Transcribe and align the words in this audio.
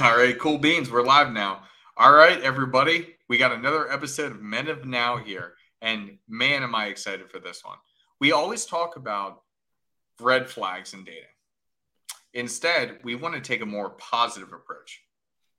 All 0.00 0.16
right, 0.16 0.38
cool 0.38 0.58
beans. 0.58 0.90
We're 0.90 1.02
live 1.02 1.32
now. 1.32 1.64
All 1.98 2.12
right, 2.12 2.40
everybody. 2.40 3.16
We 3.28 3.36
got 3.36 3.52
another 3.52 3.92
episode 3.92 4.32
of 4.32 4.40
Men 4.40 4.68
of 4.68 4.86
Now 4.86 5.18
here. 5.18 5.54
And 5.82 6.18
man, 6.26 6.62
am 6.62 6.74
I 6.74 6.86
excited 6.86 7.30
for 7.30 7.40
this 7.40 7.62
one. 7.62 7.76
We 8.18 8.32
always 8.32 8.64
talk 8.64 8.96
about 8.96 9.42
red 10.18 10.48
flags 10.48 10.94
in 10.94 11.04
dating. 11.04 11.24
Instead, 12.32 13.00
we 13.02 13.16
want 13.16 13.34
to 13.34 13.40
take 13.40 13.60
a 13.60 13.66
more 13.66 13.90
positive 13.90 14.52
approach. 14.52 15.02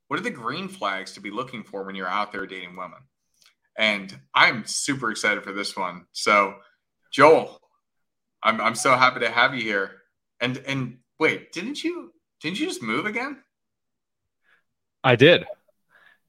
What 0.07 0.19
are 0.19 0.23
the 0.23 0.31
green 0.31 0.67
flags 0.67 1.11
to 1.13 1.21
be 1.21 1.29
looking 1.29 1.63
for 1.63 1.83
when 1.83 1.93
you're 1.93 2.07
out 2.07 2.31
there 2.31 2.47
dating 2.47 2.75
women? 2.75 2.99
And 3.77 4.17
I'm 4.33 4.65
super 4.65 5.11
excited 5.11 5.43
for 5.43 5.51
this 5.51 5.77
one. 5.77 6.05
So, 6.11 6.55
Joel, 7.11 7.59
I'm, 8.41 8.59
I'm 8.61 8.75
so 8.75 8.95
happy 8.95 9.19
to 9.19 9.29
have 9.29 9.53
you 9.53 9.61
here. 9.61 9.91
And 10.39 10.57
and 10.65 10.97
wait, 11.19 11.51
didn't 11.51 11.83
you 11.83 12.13
didn't 12.41 12.59
you 12.59 12.67
just 12.67 12.81
move 12.81 13.05
again? 13.05 13.37
I 15.03 15.15
did. 15.17 15.45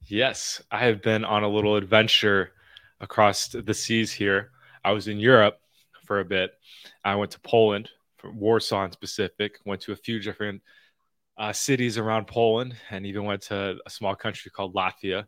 Yes, 0.07 0.61
I 0.69 0.85
have 0.85 1.01
been 1.01 1.23
on 1.23 1.43
a 1.43 1.47
little 1.47 1.77
adventure 1.77 2.51
across 2.99 3.47
the 3.47 3.73
seas 3.73 4.11
here. 4.11 4.51
I 4.83 4.91
was 4.91 5.07
in 5.07 5.17
Europe 5.17 5.59
for 6.05 6.19
a 6.19 6.25
bit. 6.25 6.51
I 7.03 7.15
went 7.15 7.31
to 7.31 7.39
Poland, 7.39 7.89
from 8.17 8.37
Warsaw 8.37 8.83
in 8.85 8.91
specific. 8.91 9.59
Went 9.65 9.81
to 9.81 9.93
a 9.93 9.95
few 9.95 10.19
different 10.19 10.61
uh, 11.37 11.53
cities 11.53 11.97
around 11.97 12.27
Poland, 12.27 12.75
and 12.89 13.05
even 13.05 13.23
went 13.23 13.43
to 13.43 13.77
a 13.85 13.89
small 13.89 14.15
country 14.15 14.51
called 14.51 14.75
Latvia, 14.75 15.25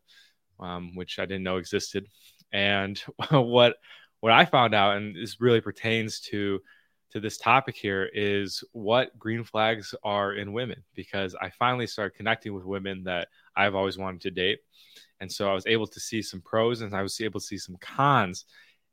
um, 0.59 0.95
which 0.95 1.17
I 1.17 1.25
didn't 1.25 1.43
know 1.43 1.57
existed. 1.57 2.05
And 2.51 2.99
what 3.31 3.77
what 4.19 4.33
I 4.33 4.43
found 4.43 4.75
out, 4.75 4.97
and 4.97 5.15
this 5.15 5.39
really 5.39 5.61
pertains 5.61 6.19
to 6.31 6.59
to 7.11 7.19
this 7.19 7.37
topic 7.37 7.75
here, 7.75 8.09
is 8.13 8.63
what 8.71 9.17
green 9.17 9.43
flags 9.43 9.95
are 10.03 10.33
in 10.33 10.53
women. 10.53 10.83
Because 10.95 11.35
I 11.35 11.49
finally 11.49 11.87
started 11.87 12.17
connecting 12.17 12.53
with 12.53 12.65
women 12.65 13.03
that 13.03 13.27
I've 13.55 13.75
always 13.75 13.97
wanted 13.97 14.21
to 14.21 14.31
date, 14.31 14.59
and 15.19 15.31
so 15.31 15.49
I 15.49 15.53
was 15.53 15.65
able 15.67 15.87
to 15.87 15.99
see 15.99 16.21
some 16.21 16.41
pros, 16.41 16.81
and 16.81 16.93
I 16.93 17.01
was 17.01 17.19
able 17.21 17.39
to 17.39 17.45
see 17.45 17.57
some 17.57 17.77
cons. 17.79 18.45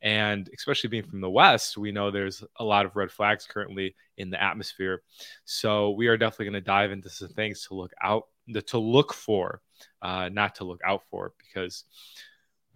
And 0.02 0.50
especially 0.54 0.90
being 0.90 1.04
from 1.04 1.22
the 1.22 1.30
West, 1.30 1.78
we 1.78 1.90
know 1.90 2.10
there's 2.10 2.44
a 2.58 2.64
lot 2.64 2.84
of 2.84 2.94
red 2.94 3.10
flags 3.10 3.46
currently 3.46 3.94
in 4.18 4.28
the 4.28 4.42
atmosphere. 4.42 5.02
So 5.46 5.92
we 5.92 6.08
are 6.08 6.18
definitely 6.18 6.44
going 6.46 6.54
to 6.54 6.60
dive 6.60 6.92
into 6.92 7.08
some 7.08 7.30
things 7.30 7.66
to 7.66 7.74
look 7.74 7.92
out, 8.02 8.24
to 8.66 8.78
look 8.78 9.14
for, 9.14 9.62
uh, 10.02 10.28
not 10.28 10.56
to 10.56 10.64
look 10.64 10.82
out 10.84 11.04
for, 11.10 11.32
because 11.38 11.84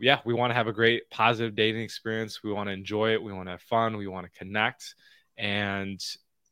yeah, 0.01 0.21
we 0.25 0.33
want 0.33 0.53
to 0.53 0.55
have 0.55 0.69
a 0.69 0.73
great 0.73 1.11
positive 1.11 1.55
dating 1.55 1.83
experience. 1.83 2.43
We 2.43 2.53
want 2.53 2.69
to 2.69 2.73
enjoy 2.73 3.13
it. 3.13 3.23
We 3.23 3.35
want 3.35 3.49
to 3.49 3.53
have 3.53 3.63
fun. 3.63 3.99
We 3.99 4.07
want 4.07 4.27
to 4.27 4.39
connect. 4.39 4.95
And 5.39 6.01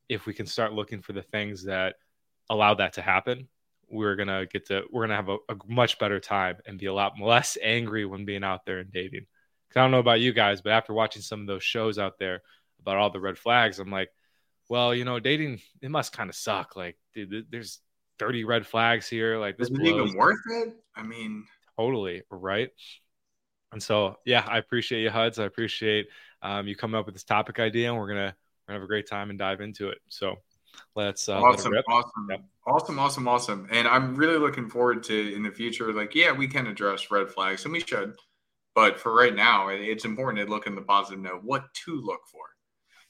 if 0.09 0.27
we 0.27 0.33
can 0.33 0.47
start 0.47 0.73
looking 0.73 1.03
for 1.03 1.13
the 1.13 1.23
things 1.23 1.65
that 1.65 1.97
allow 2.49 2.75
that 2.75 2.95
to 2.95 3.03
happen, 3.03 3.49
we're 3.89 4.17
gonna 4.17 4.47
get 4.47 4.67
to 4.67 4.83
we're 4.91 5.05
gonna 5.07 5.17
have 5.17 5.29
a, 5.29 5.37
a 5.49 5.57
much 5.69 5.99
better 5.99 6.19
time 6.21 6.57
and 6.67 6.79
be 6.79 6.87
a 6.87 6.93
lot 6.93 7.21
less 7.21 7.57
angry 7.63 8.05
when 8.05 8.25
being 8.25 8.45
out 8.45 8.65
there 8.65 8.79
and 8.79 8.93
dating. 8.93 9.27
Cause 9.71 9.81
I 9.81 9.83
don't 9.83 9.91
know 9.91 9.99
about 9.99 10.21
you 10.21 10.33
guys, 10.33 10.61
but 10.61 10.73
after 10.73 10.93
watching 10.93 11.23
some 11.23 11.41
of 11.41 11.47
those 11.47 11.63
shows 11.63 11.99
out 11.99 12.19
there 12.19 12.43
about 12.81 12.97
all 12.97 13.11
the 13.11 13.21
red 13.21 13.39
flags, 13.39 13.79
I'm 13.79 13.91
like, 13.91 14.11
well, 14.69 14.95
you 14.95 15.05
know, 15.05 15.21
dating 15.21 15.61
it 15.83 15.91
must 15.91 16.13
kind 16.13 16.31
of 16.31 16.37
suck. 16.37 16.77
Like, 16.77 16.97
dude, 17.15 17.47
there's 17.51 17.81
30 18.19 18.45
red 18.45 18.67
flags 18.67 19.09
here. 19.09 19.39
Like, 19.39 19.57
this 19.57 19.69
is 19.69 19.79
it 19.79 19.87
even 19.87 20.17
worth 20.17 20.39
it? 20.49 20.75
I 20.95 21.03
mean, 21.03 21.45
totally 21.77 22.23
right. 22.31 22.71
And 23.73 23.83
so, 23.83 24.17
yeah, 24.25 24.45
I 24.47 24.59
appreciate 24.59 25.03
you, 25.03 25.11
Huds. 25.11 25.39
I 25.39 25.45
appreciate 25.45 26.07
um, 26.43 26.67
you 26.67 26.77
coming 26.77 26.99
up 26.99 27.07
with 27.07 27.15
this 27.15 27.25
topic 27.25 27.59
idea, 27.59 27.91
and 27.91 27.99
we're 27.99 28.09
gonna, 28.09 28.37
we're 28.67 28.73
gonna 28.73 28.81
have 28.81 28.85
a 28.85 28.89
great 28.89 29.09
time 29.09 29.31
and 29.31 29.39
dive 29.39 29.61
into 29.61 29.89
it. 29.89 29.99
So, 30.09 30.37
let's 30.95 31.29
uh, 31.29 31.41
awesome, 31.41 31.73
let 31.73 31.85
awesome, 31.89 32.29
awesome, 32.67 32.99
awesome, 32.99 33.29
awesome. 33.29 33.69
And 33.71 33.87
I'm 33.87 34.15
really 34.15 34.39
looking 34.39 34.69
forward 34.69 35.03
to 35.05 35.35
in 35.35 35.43
the 35.43 35.51
future. 35.51 35.93
Like, 35.93 36.15
yeah, 36.15 36.33
we 36.33 36.49
can 36.49 36.67
address 36.67 37.11
red 37.11 37.31
flags, 37.31 37.65
and 37.65 37.73
we 37.73 37.81
should. 37.81 38.15
But 38.75 39.01
for 39.01 39.15
right 39.15 39.35
now, 39.35 39.69
it's 39.69 40.05
important 40.05 40.45
to 40.45 40.53
look 40.53 40.67
in 40.67 40.75
the 40.75 40.83
positive 40.83 41.21
note, 41.21 41.43
what 41.43 41.73
to 41.85 42.01
look 42.01 42.21
for. 42.31 42.45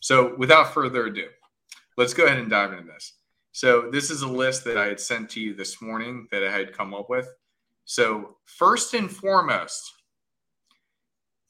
So, 0.01 0.37
without 0.37 0.73
further 0.73 1.07
ado, 1.07 1.29
let's 1.97 2.15
go 2.15 2.27
ahead 2.27 2.39
and 2.39 2.51
dive 2.51 2.73
into 2.73 2.85
this. 2.85 3.15
So, 3.53 3.91
this 3.91 4.11
is 4.11 4.23
a 4.23 4.29
list 4.29 4.65
that 4.65 4.77
I 4.77 4.87
had 4.87 5.01
sent 5.01 5.31
to 5.31 5.41
you 5.41 5.55
this 5.55 5.81
morning 5.81 6.29
that 6.31 6.45
I 6.45 6.51
had 6.51 6.73
come 6.73 6.95
up 6.95 7.09
with. 7.09 7.29
So, 7.85 8.37
first 8.45 8.95
and 8.95 9.11
foremost, 9.11 9.93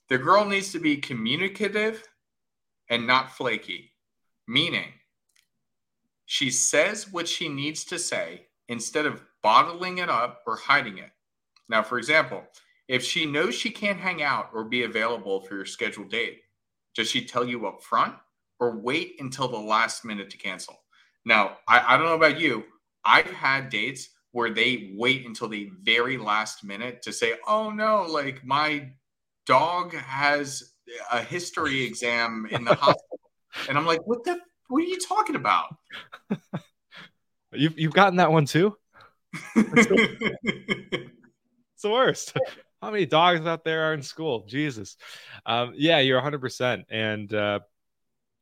the 0.08 0.18
girl 0.18 0.44
needs 0.44 0.70
to 0.72 0.78
be 0.78 0.96
communicative 0.96 2.06
and 2.88 3.06
not 3.06 3.32
flaky, 3.32 3.92
meaning 4.46 4.92
she 6.26 6.50
says 6.50 7.12
what 7.12 7.28
she 7.28 7.48
needs 7.48 7.84
to 7.84 7.98
say 7.98 8.46
instead 8.68 9.06
of 9.06 9.22
bottling 9.42 9.98
it 9.98 10.08
up 10.08 10.42
or 10.46 10.56
hiding 10.56 10.98
it. 10.98 11.10
Now, 11.68 11.82
for 11.82 11.98
example, 11.98 12.42
if 12.88 13.02
she 13.02 13.26
knows 13.26 13.54
she 13.54 13.70
can't 13.70 13.98
hang 13.98 14.22
out 14.22 14.50
or 14.52 14.64
be 14.64 14.82
available 14.82 15.40
for 15.40 15.54
your 15.54 15.66
scheduled 15.66 16.10
date, 16.10 16.40
does 16.94 17.10
she 17.10 17.24
tell 17.24 17.44
you 17.44 17.66
up 17.66 17.82
front 17.82 18.14
or 18.58 18.76
wait 18.76 19.16
until 19.20 19.48
the 19.48 19.58
last 19.58 20.04
minute 20.04 20.30
to 20.30 20.36
cancel? 20.36 20.76
Now, 21.24 21.58
I, 21.68 21.94
I 21.94 21.96
don't 21.96 22.06
know 22.06 22.14
about 22.14 22.40
you. 22.40 22.64
I've 23.04 23.30
had 23.30 23.68
dates 23.68 24.10
where 24.32 24.50
they 24.50 24.92
wait 24.96 25.26
until 25.26 25.48
the 25.48 25.70
very 25.82 26.18
last 26.18 26.64
minute 26.64 27.02
to 27.02 27.12
say, 27.12 27.34
oh 27.46 27.70
no, 27.70 28.02
like 28.08 28.44
my 28.44 28.90
dog 29.46 29.94
has 29.94 30.74
a 31.12 31.22
history 31.22 31.82
exam 31.82 32.46
in 32.50 32.64
the 32.64 32.74
hospital. 32.74 33.20
And 33.68 33.76
I'm 33.78 33.86
like, 33.86 34.06
what 34.06 34.24
the 34.24 34.38
what 34.68 34.82
are 34.82 34.86
you 34.86 34.98
talking 34.98 35.36
about? 35.36 35.74
you've 37.52 37.78
you've 37.78 37.92
gotten 37.92 38.16
that 38.16 38.32
one 38.32 38.46
too? 38.46 38.76
it's 39.56 39.86
the 41.82 41.90
worst. 41.90 42.36
How 42.82 42.90
many 42.90 43.06
dogs 43.06 43.46
out 43.46 43.64
there 43.64 43.90
are 43.90 43.94
in 43.94 44.02
school? 44.02 44.44
Jesus. 44.46 44.96
Um, 45.46 45.72
yeah, 45.76 45.98
you're 45.98 46.20
100%. 46.20 46.84
And 46.90 47.32
uh, 47.32 47.60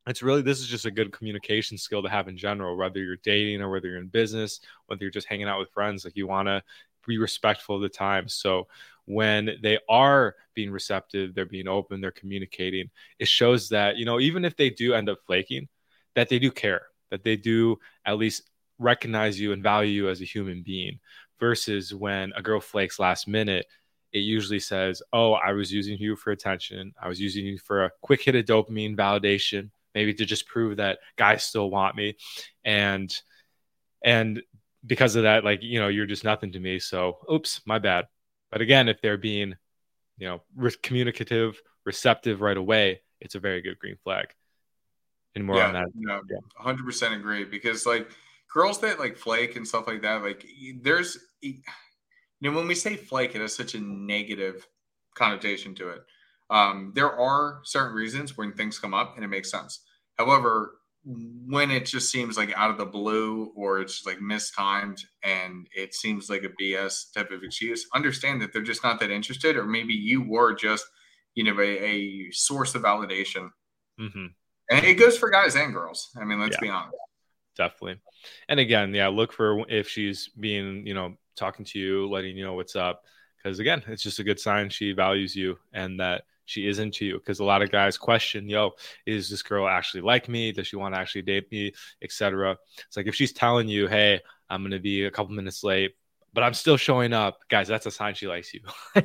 it's 0.07 0.23
really, 0.23 0.43
this 0.43 0.61
is 0.61 0.67
just 0.67 0.87
a 0.87 0.91
good 0.91 1.13
communication 1.13 1.79
skill 1.79 2.03
to 2.03 2.09
have 2.09 2.29
in 2.29 2.37
general, 2.37 2.77
whether 2.77 2.99
you're 2.99 3.17
dating 3.17 3.63
or 3.63 3.71
whether 3.71 3.89
you're 3.89 4.01
in 4.01 4.09
business, 4.09 4.61
whether 4.87 5.03
you're 5.03 5.11
just 5.11 5.29
hanging 5.29 5.49
out 5.49 5.61
with 5.61 5.71
friends. 5.71 6.05
Like 6.05 6.17
you 6.17 6.27
want 6.27 6.49
to 6.49 6.63
be 7.07 7.17
respectful 7.19 7.77
of 7.77 7.83
the 7.83 7.89
time. 7.89 8.29
So 8.29 8.67
when 9.07 9.51
they 9.63 9.79
are 9.89 10.35
being 10.55 10.71
receptive, 10.71 11.35
they're 11.35 11.45
being 11.45 11.69
open, 11.69 12.01
they're 12.01 12.11
communicating, 12.11 12.91
it 13.19 13.29
shows 13.29 13.69
that, 13.71 13.97
you 13.97 14.05
know, 14.05 14.21
even 14.21 14.45
if 14.45 14.57
they 14.57 14.71
do 14.71 14.95
end 14.95 15.09
up 15.09 15.19
flaking, 15.27 15.69
that 16.15 16.29
they 16.29 16.39
do 16.39 16.51
care, 16.51 16.83
that 17.11 17.25
they 17.25 17.37
do 17.37 17.79
at 18.05 18.19
least 18.19 18.51
recognize 18.79 19.39
you 19.39 19.53
and 19.53 19.63
value 19.63 19.91
you 19.91 20.09
as 20.09 20.21
a 20.21 20.25
human 20.25 20.63
being 20.63 20.99
versus 21.39 21.95
when 21.95 22.33
a 22.37 22.43
girl 22.43 22.61
flakes 22.61 22.99
last 22.99 23.29
minute 23.29 23.67
it 24.13 24.21
usually 24.21 24.59
says 24.59 25.01
oh 25.13 25.33
i 25.33 25.53
was 25.53 25.73
using 25.73 25.97
you 25.99 26.17
for 26.17 26.33
attention. 26.33 26.93
I 27.01 27.09
was 27.09 27.21
using 27.21 27.47
you 27.47 27.59
for 27.59 27.85
a 27.85 27.91
quick 28.01 28.23
hit 28.23 28.35
of 28.35 28.45
dopamine 28.45 28.97
validation 28.97 29.71
maybe 29.95 30.13
to 30.15 30.25
just 30.25 30.47
prove 30.47 30.77
that 30.77 30.99
guys 31.17 31.45
still 31.45 31.71
want 31.71 31.97
me. 31.97 32.17
And 32.65 33.15
and 34.05 34.43
because 34.87 35.17
of 35.17 35.23
that 35.23 35.45
like 35.45 35.63
you 35.63 35.81
know 35.81 35.89
you're 35.89 36.07
just 36.07 36.25
nothing 36.25 36.53
to 36.53 36.61
me. 36.61 36.79
So 36.79 37.19
oops 37.33 37.63
my 37.65 37.79
bad 37.79 38.07
but 38.51 38.61
again, 38.61 38.89
if 38.89 39.01
they're 39.01 39.17
being, 39.17 39.55
you 40.19 40.29
know, 40.29 40.43
re- 40.57 40.73
communicative, 40.83 41.61
receptive 41.85 42.41
right 42.41 42.57
away, 42.57 43.01
it's 43.21 43.35
a 43.35 43.41
very 43.41 43.63
good 43.63 43.79
green 43.79 43.97
flag. 44.05 44.27
And 45.35 45.45
more 45.45 45.57
yeah, 45.57 45.69
on 45.69 45.75
that. 45.75 45.89
No, 45.95 46.21
yeah. 46.31 46.39
100% 46.65 47.17
agree 47.17 47.45
because 47.45 47.87
like 47.87 48.09
girls 48.53 48.81
that 48.81 49.01
like 49.01 49.17
flake 49.17 49.57
and 49.57 49.67
stuff 49.67 49.87
like 49.89 50.03
that, 50.03 50.23
like 50.23 50.47
there's, 50.83 51.19
you 51.41 51.61
know, 52.41 52.53
when 52.53 52.69
we 52.69 52.75
say 52.75 52.97
flake, 52.97 53.35
it 53.35 53.41
has 53.41 53.55
such 53.55 53.75
a 53.75 53.81
negative 53.81 54.67
connotation 55.15 55.75
to 55.77 55.89
it. 55.89 56.03
Um, 56.51 56.93
there 56.95 57.11
are 57.11 57.61
certain 57.65 57.95
reasons 57.95 58.37
when 58.37 58.53
things 58.53 58.79
come 58.79 58.95
up 58.95 59.17
and 59.17 59.25
it 59.25 59.29
makes 59.29 59.51
sense. 59.51 59.81
However, 60.19 60.77
when 61.05 61.71
it 61.71 61.85
just 61.85 62.11
seems 62.11 62.37
like 62.37 62.53
out 62.57 62.71
of 62.71 62.79
the 62.79 62.87
blue 62.87 63.53
or 63.55 63.81
it's 63.81 64.07
like 64.07 64.21
mistimed 64.21 65.05
and 65.23 65.69
it 65.77 65.95
seems 65.95 66.31
like 66.31 66.45
a 66.45 66.63
BS 66.63 67.13
type 67.13 67.31
of 67.31 67.43
excuse, 67.43 67.87
understand 67.95 68.41
that 68.41 68.53
they're 68.53 68.63
just 68.63 68.83
not 68.83 69.01
that 69.01 69.11
interested, 69.11 69.57
or 69.57 69.67
maybe 69.67 69.93
you 69.93 70.23
were 70.27 70.55
just, 70.55 70.87
you 71.35 71.45
know, 71.45 71.61
a, 71.61 71.79
a 71.85 72.31
source 72.31 72.75
of 72.75 72.83
validation. 72.83 73.51
Mm-hmm. 74.01 74.27
And 74.71 74.87
it 74.87 74.95
goes 74.95 75.19
for 75.19 75.29
guys 75.29 75.57
and 75.57 75.75
girls. 75.75 76.11
I 76.19 76.25
mean, 76.25 76.41
let's 76.41 76.57
yeah, 76.57 76.61
be 76.61 76.69
honest. 76.71 76.97
Definitely. 77.55 78.01
And 78.49 78.59
again, 78.59 78.95
yeah, 78.95 79.09
look 79.09 79.33
for 79.33 79.69
if 79.69 79.89
she's 79.89 80.29
being, 80.29 80.87
you 80.87 80.95
know, 80.95 81.19
talking 81.37 81.67
to 81.67 81.79
you, 81.79 82.09
letting 82.09 82.37
you 82.37 82.45
know 82.45 82.55
what's 82.55 82.77
up. 82.77 83.03
Because 83.37 83.59
again, 83.59 83.83
it's 83.89 84.03
just 84.03 84.21
a 84.21 84.25
good 84.25 84.41
sign 84.41 84.71
she 84.71 84.93
values 84.93 85.37
you 85.37 85.59
and 85.75 86.01
that 86.01 86.25
she 86.45 86.67
is 86.69 86.79
into 86.79 87.05
you 87.05 87.15
because 87.19 87.41
a 87.41 87.45
lot 87.45 87.63
of 87.63 87.71
guys 87.71 87.97
question 87.97 88.49
yo 88.49 88.73
is 89.07 89.29
this 89.31 89.43
girl 89.43 89.67
actually 89.67 90.01
like 90.01 90.29
me? 90.29 90.53
Does 90.53 90.67
she 90.67 90.77
want 90.77 90.95
to 90.95 91.01
actually 91.01 91.23
date 91.23 91.51
me? 91.51 91.73
etc 92.03 92.57
it's 92.87 92.97
like 92.97 93.07
if 93.07 93.15
she's 93.15 93.33
telling 93.33 93.69
you 93.69 93.87
hey 93.87 94.21
i'm 94.51 94.63
going 94.63 94.71
to 94.71 94.79
be 94.79 95.05
a 95.05 95.11
couple 95.11 95.35
minutes 95.35 95.65
late 95.65 95.95
but 96.33 96.43
i'm 96.43 96.55
still 96.55 96.77
showing 96.77 97.13
up 97.13 97.39
guys 97.49 97.69
that's 97.69 97.87
a 97.87 97.91
sign 97.91 98.15
she 98.15 98.27
likes 98.27 98.53
you. 98.53 98.61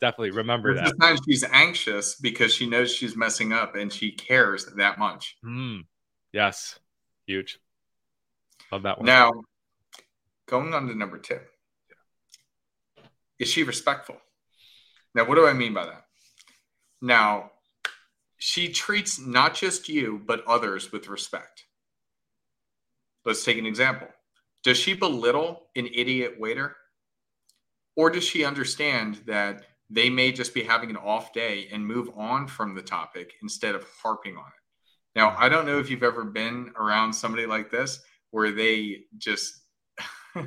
Definitely 0.00 0.32
remember 0.32 0.74
that. 0.74 0.88
it's 0.88 0.98
that. 0.98 1.18
she's 1.28 1.44
anxious 1.44 2.16
because 2.16 2.52
she 2.52 2.68
knows 2.68 2.92
she's 2.92 3.16
messing 3.16 3.52
up 3.52 3.76
and 3.76 3.92
she 3.92 4.12
cares 4.12 4.66
that 4.76 4.98
much. 4.98 5.36
Mm, 5.44 5.84
yes. 6.32 6.78
Huge. 7.26 7.58
Love 8.72 8.82
that 8.82 8.98
one. 8.98 9.06
Now 9.06 9.30
going 10.50 10.74
on 10.74 10.88
to 10.88 10.94
number 10.94 11.18
two. 11.18 11.38
Is 13.38 13.48
she 13.48 13.62
respectful? 13.62 14.16
Now, 15.14 15.24
what 15.24 15.36
do 15.36 15.46
I 15.46 15.54
mean 15.54 15.72
by 15.72 15.86
that? 15.86 16.04
Now, 17.00 17.52
she 18.36 18.68
treats 18.72 19.18
not 19.18 19.54
just 19.54 19.88
you, 19.88 20.22
but 20.24 20.44
others 20.46 20.92
with 20.92 21.08
respect. 21.08 21.64
Let's 23.24 23.44
take 23.44 23.58
an 23.58 23.66
example. 23.66 24.08
Does 24.62 24.78
she 24.78 24.94
belittle 24.94 25.68
an 25.76 25.88
idiot 25.92 26.38
waiter? 26.38 26.76
Or 27.96 28.10
does 28.10 28.24
she 28.24 28.44
understand 28.44 29.20
that 29.26 29.66
they 29.90 30.08
may 30.08 30.32
just 30.32 30.54
be 30.54 30.62
having 30.62 30.90
an 30.90 30.96
off 30.96 31.32
day 31.32 31.68
and 31.72 31.84
move 31.84 32.10
on 32.16 32.46
from 32.46 32.74
the 32.74 32.82
topic 32.82 33.34
instead 33.42 33.74
of 33.74 33.84
harping 34.02 34.36
on 34.36 34.46
it? 34.46 35.18
Now, 35.18 35.34
I 35.36 35.48
don't 35.48 35.66
know 35.66 35.78
if 35.78 35.90
you've 35.90 36.02
ever 36.02 36.24
been 36.24 36.72
around 36.76 37.12
somebody 37.12 37.46
like 37.46 37.70
this 37.70 38.00
where 38.30 38.52
they 38.52 39.02
just 39.18 39.60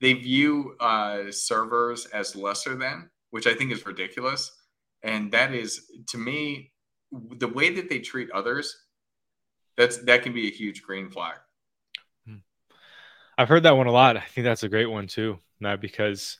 they 0.00 0.12
view 0.12 0.76
uh, 0.80 1.30
servers 1.30 2.06
as 2.06 2.36
lesser 2.36 2.76
than, 2.76 3.10
which 3.30 3.46
I 3.46 3.54
think 3.54 3.72
is 3.72 3.84
ridiculous. 3.84 4.52
And 5.02 5.32
that 5.32 5.54
is, 5.54 5.90
to 6.08 6.18
me, 6.18 6.72
the 7.12 7.48
way 7.48 7.74
that 7.74 7.88
they 7.88 7.98
treat 8.00 8.30
others. 8.30 8.76
That's 9.76 9.98
that 9.98 10.22
can 10.22 10.32
be 10.32 10.48
a 10.48 10.50
huge 10.50 10.82
green 10.82 11.08
flag. 11.10 11.36
Hmm. 12.26 12.38
I've 13.36 13.48
heard 13.48 13.62
that 13.62 13.76
one 13.76 13.86
a 13.86 13.92
lot. 13.92 14.16
I 14.16 14.20
think 14.20 14.44
that's 14.44 14.64
a 14.64 14.68
great 14.68 14.90
one 14.90 15.06
too. 15.06 15.38
Not 15.60 15.80
because, 15.80 16.38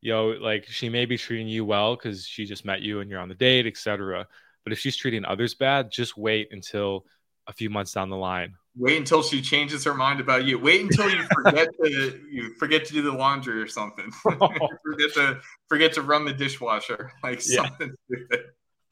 you 0.00 0.12
know, 0.12 0.28
like 0.28 0.66
she 0.66 0.88
may 0.88 1.06
be 1.06 1.16
treating 1.16 1.48
you 1.48 1.64
well 1.64 1.96
because 1.96 2.26
she 2.26 2.46
just 2.46 2.64
met 2.64 2.82
you 2.82 3.00
and 3.00 3.10
you're 3.10 3.20
on 3.20 3.28
the 3.28 3.34
date, 3.34 3.66
etc. 3.66 4.26
But 4.64 4.72
if 4.72 4.78
she's 4.78 4.96
treating 4.96 5.24
others 5.24 5.54
bad, 5.54 5.90
just 5.90 6.16
wait 6.16 6.48
until 6.50 7.06
a 7.46 7.52
few 7.52 7.70
months 7.70 7.92
down 7.92 8.10
the 8.10 8.16
line 8.16 8.54
Wait 8.76 8.96
until 8.96 9.22
she 9.22 9.42
changes 9.42 9.84
her 9.84 9.94
mind 9.94 10.20
about 10.20 10.44
you. 10.44 10.58
Wait 10.58 10.80
until 10.80 11.10
you 11.10 11.24
forget 11.34 11.68
to 11.82 12.20
you 12.30 12.54
forget 12.54 12.84
to 12.84 12.92
do 12.92 13.02
the 13.02 13.10
laundry 13.10 13.60
or 13.60 13.66
something. 13.66 14.10
forget 14.22 15.12
to 15.14 15.40
forget 15.68 15.92
to 15.92 16.02
run 16.02 16.24
the 16.24 16.32
dishwasher, 16.32 17.12
like 17.22 17.42
yeah. 17.48 17.62
something 17.62 17.92
stupid. 18.06 18.40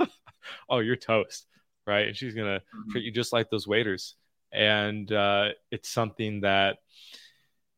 oh, 0.68 0.80
you're 0.80 0.96
toast, 0.96 1.46
right? 1.86 2.08
And 2.08 2.16
she's 2.16 2.34
gonna 2.34 2.58
mm-hmm. 2.58 2.90
treat 2.90 3.04
you 3.04 3.12
just 3.12 3.32
like 3.32 3.50
those 3.50 3.68
waiters, 3.68 4.16
and 4.52 5.10
uh, 5.12 5.50
it's 5.70 5.88
something 5.88 6.40
that 6.40 6.78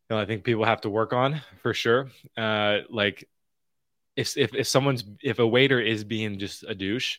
you 0.08 0.16
know 0.16 0.22
I 0.22 0.24
think 0.24 0.42
people 0.42 0.64
have 0.64 0.80
to 0.82 0.90
work 0.90 1.12
on 1.12 1.42
for 1.62 1.74
sure. 1.74 2.10
Uh, 2.34 2.78
like 2.88 3.28
if 4.16 4.38
if 4.38 4.54
if 4.54 4.66
someone's 4.66 5.04
if 5.22 5.38
a 5.38 5.46
waiter 5.46 5.80
is 5.80 6.02
being 6.02 6.38
just 6.38 6.64
a 6.66 6.74
douche, 6.74 7.18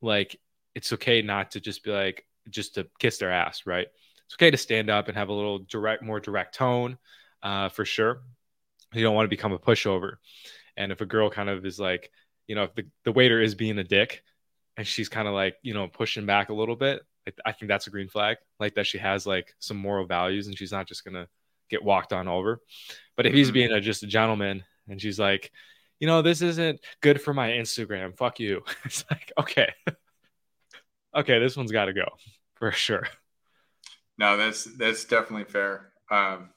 like 0.00 0.38
it's 0.76 0.92
okay 0.92 1.20
not 1.20 1.52
to 1.52 1.60
just 1.60 1.82
be 1.82 1.90
like 1.90 2.24
just 2.48 2.76
to 2.76 2.86
kiss 3.00 3.18
their 3.18 3.32
ass, 3.32 3.62
right? 3.66 3.88
It's 4.34 4.42
okay 4.42 4.50
to 4.50 4.56
stand 4.56 4.90
up 4.90 5.06
and 5.06 5.16
have 5.16 5.28
a 5.28 5.32
little 5.32 5.60
direct, 5.60 6.02
more 6.02 6.18
direct 6.18 6.56
tone 6.56 6.98
uh, 7.42 7.68
for 7.68 7.84
sure. 7.84 8.22
You 8.92 9.02
don't 9.02 9.14
want 9.14 9.26
to 9.26 9.30
become 9.30 9.52
a 9.52 9.58
pushover. 9.58 10.14
And 10.76 10.90
if 10.90 11.00
a 11.00 11.06
girl 11.06 11.30
kind 11.30 11.48
of 11.48 11.64
is 11.64 11.78
like, 11.78 12.10
you 12.48 12.56
know, 12.56 12.64
if 12.64 12.74
the, 12.74 12.84
the 13.04 13.12
waiter 13.12 13.40
is 13.40 13.54
being 13.54 13.78
a 13.78 13.84
dick 13.84 14.24
and 14.76 14.86
she's 14.86 15.08
kind 15.08 15.28
of 15.28 15.34
like, 15.34 15.54
you 15.62 15.72
know, 15.72 15.86
pushing 15.86 16.26
back 16.26 16.48
a 16.48 16.54
little 16.54 16.74
bit, 16.74 17.02
like, 17.26 17.36
I 17.46 17.52
think 17.52 17.68
that's 17.68 17.86
a 17.86 17.90
green 17.90 18.08
flag. 18.08 18.38
Like 18.58 18.74
that 18.74 18.88
she 18.88 18.98
has 18.98 19.24
like 19.24 19.54
some 19.60 19.76
moral 19.76 20.04
values 20.04 20.48
and 20.48 20.58
she's 20.58 20.72
not 20.72 20.88
just 20.88 21.04
going 21.04 21.14
to 21.14 21.28
get 21.70 21.84
walked 21.84 22.12
on 22.12 22.26
over. 22.26 22.60
But 23.16 23.26
if 23.26 23.34
he's 23.34 23.48
mm-hmm. 23.48 23.54
being 23.54 23.72
a, 23.72 23.80
just 23.80 24.02
a 24.02 24.08
gentleman 24.08 24.64
and 24.88 25.00
she's 25.00 25.18
like, 25.18 25.52
you 26.00 26.08
know, 26.08 26.22
this 26.22 26.42
isn't 26.42 26.80
good 27.00 27.22
for 27.22 27.32
my 27.32 27.50
Instagram. 27.50 28.16
Fuck 28.16 28.40
you. 28.40 28.62
It's 28.84 29.04
like, 29.10 29.32
okay. 29.38 29.72
okay, 31.14 31.38
this 31.38 31.56
one's 31.56 31.72
got 31.72 31.84
to 31.84 31.92
go 31.92 32.08
for 32.56 32.72
sure. 32.72 33.06
No, 34.18 34.36
that's 34.36 34.64
that's 34.76 35.04
definitely 35.04 35.44
fair. 35.44 35.92
Um, 36.10 36.50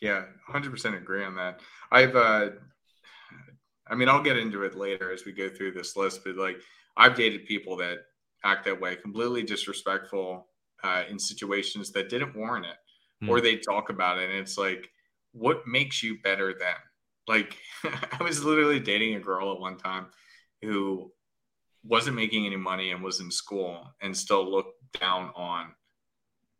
yeah, 0.00 0.24
100% 0.48 0.96
agree 0.96 1.24
on 1.24 1.34
that. 1.36 1.60
I've, 1.92 2.16
uh, 2.16 2.50
I 3.88 3.94
mean, 3.94 4.08
I'll 4.08 4.22
get 4.22 4.38
into 4.38 4.62
it 4.62 4.76
later 4.76 5.12
as 5.12 5.24
we 5.24 5.32
go 5.32 5.48
through 5.48 5.72
this 5.72 5.96
list, 5.96 6.22
but 6.24 6.36
like 6.36 6.56
I've 6.96 7.14
dated 7.14 7.46
people 7.46 7.76
that 7.78 7.98
act 8.44 8.64
that 8.64 8.80
way, 8.80 8.96
completely 8.96 9.42
disrespectful 9.42 10.46
uh, 10.82 11.02
in 11.10 11.18
situations 11.18 11.90
that 11.92 12.08
didn't 12.08 12.36
warrant 12.36 12.66
it, 12.66 13.24
mm. 13.24 13.28
or 13.28 13.40
they 13.40 13.56
talk 13.56 13.90
about 13.90 14.18
it, 14.18 14.30
and 14.30 14.38
it's 14.38 14.56
like, 14.56 14.88
what 15.32 15.66
makes 15.66 16.02
you 16.02 16.18
better 16.22 16.54
than? 16.58 16.74
Like, 17.28 17.56
I 17.84 18.22
was 18.22 18.44
literally 18.44 18.80
dating 18.80 19.16
a 19.16 19.20
girl 19.20 19.52
at 19.52 19.60
one 19.60 19.76
time 19.76 20.06
who 20.62 21.12
wasn't 21.84 22.16
making 22.16 22.46
any 22.46 22.56
money 22.56 22.92
and 22.92 23.02
was 23.02 23.20
in 23.20 23.30
school 23.30 23.94
and 24.00 24.16
still 24.16 24.48
looked 24.48 24.74
down 24.98 25.30
on 25.34 25.72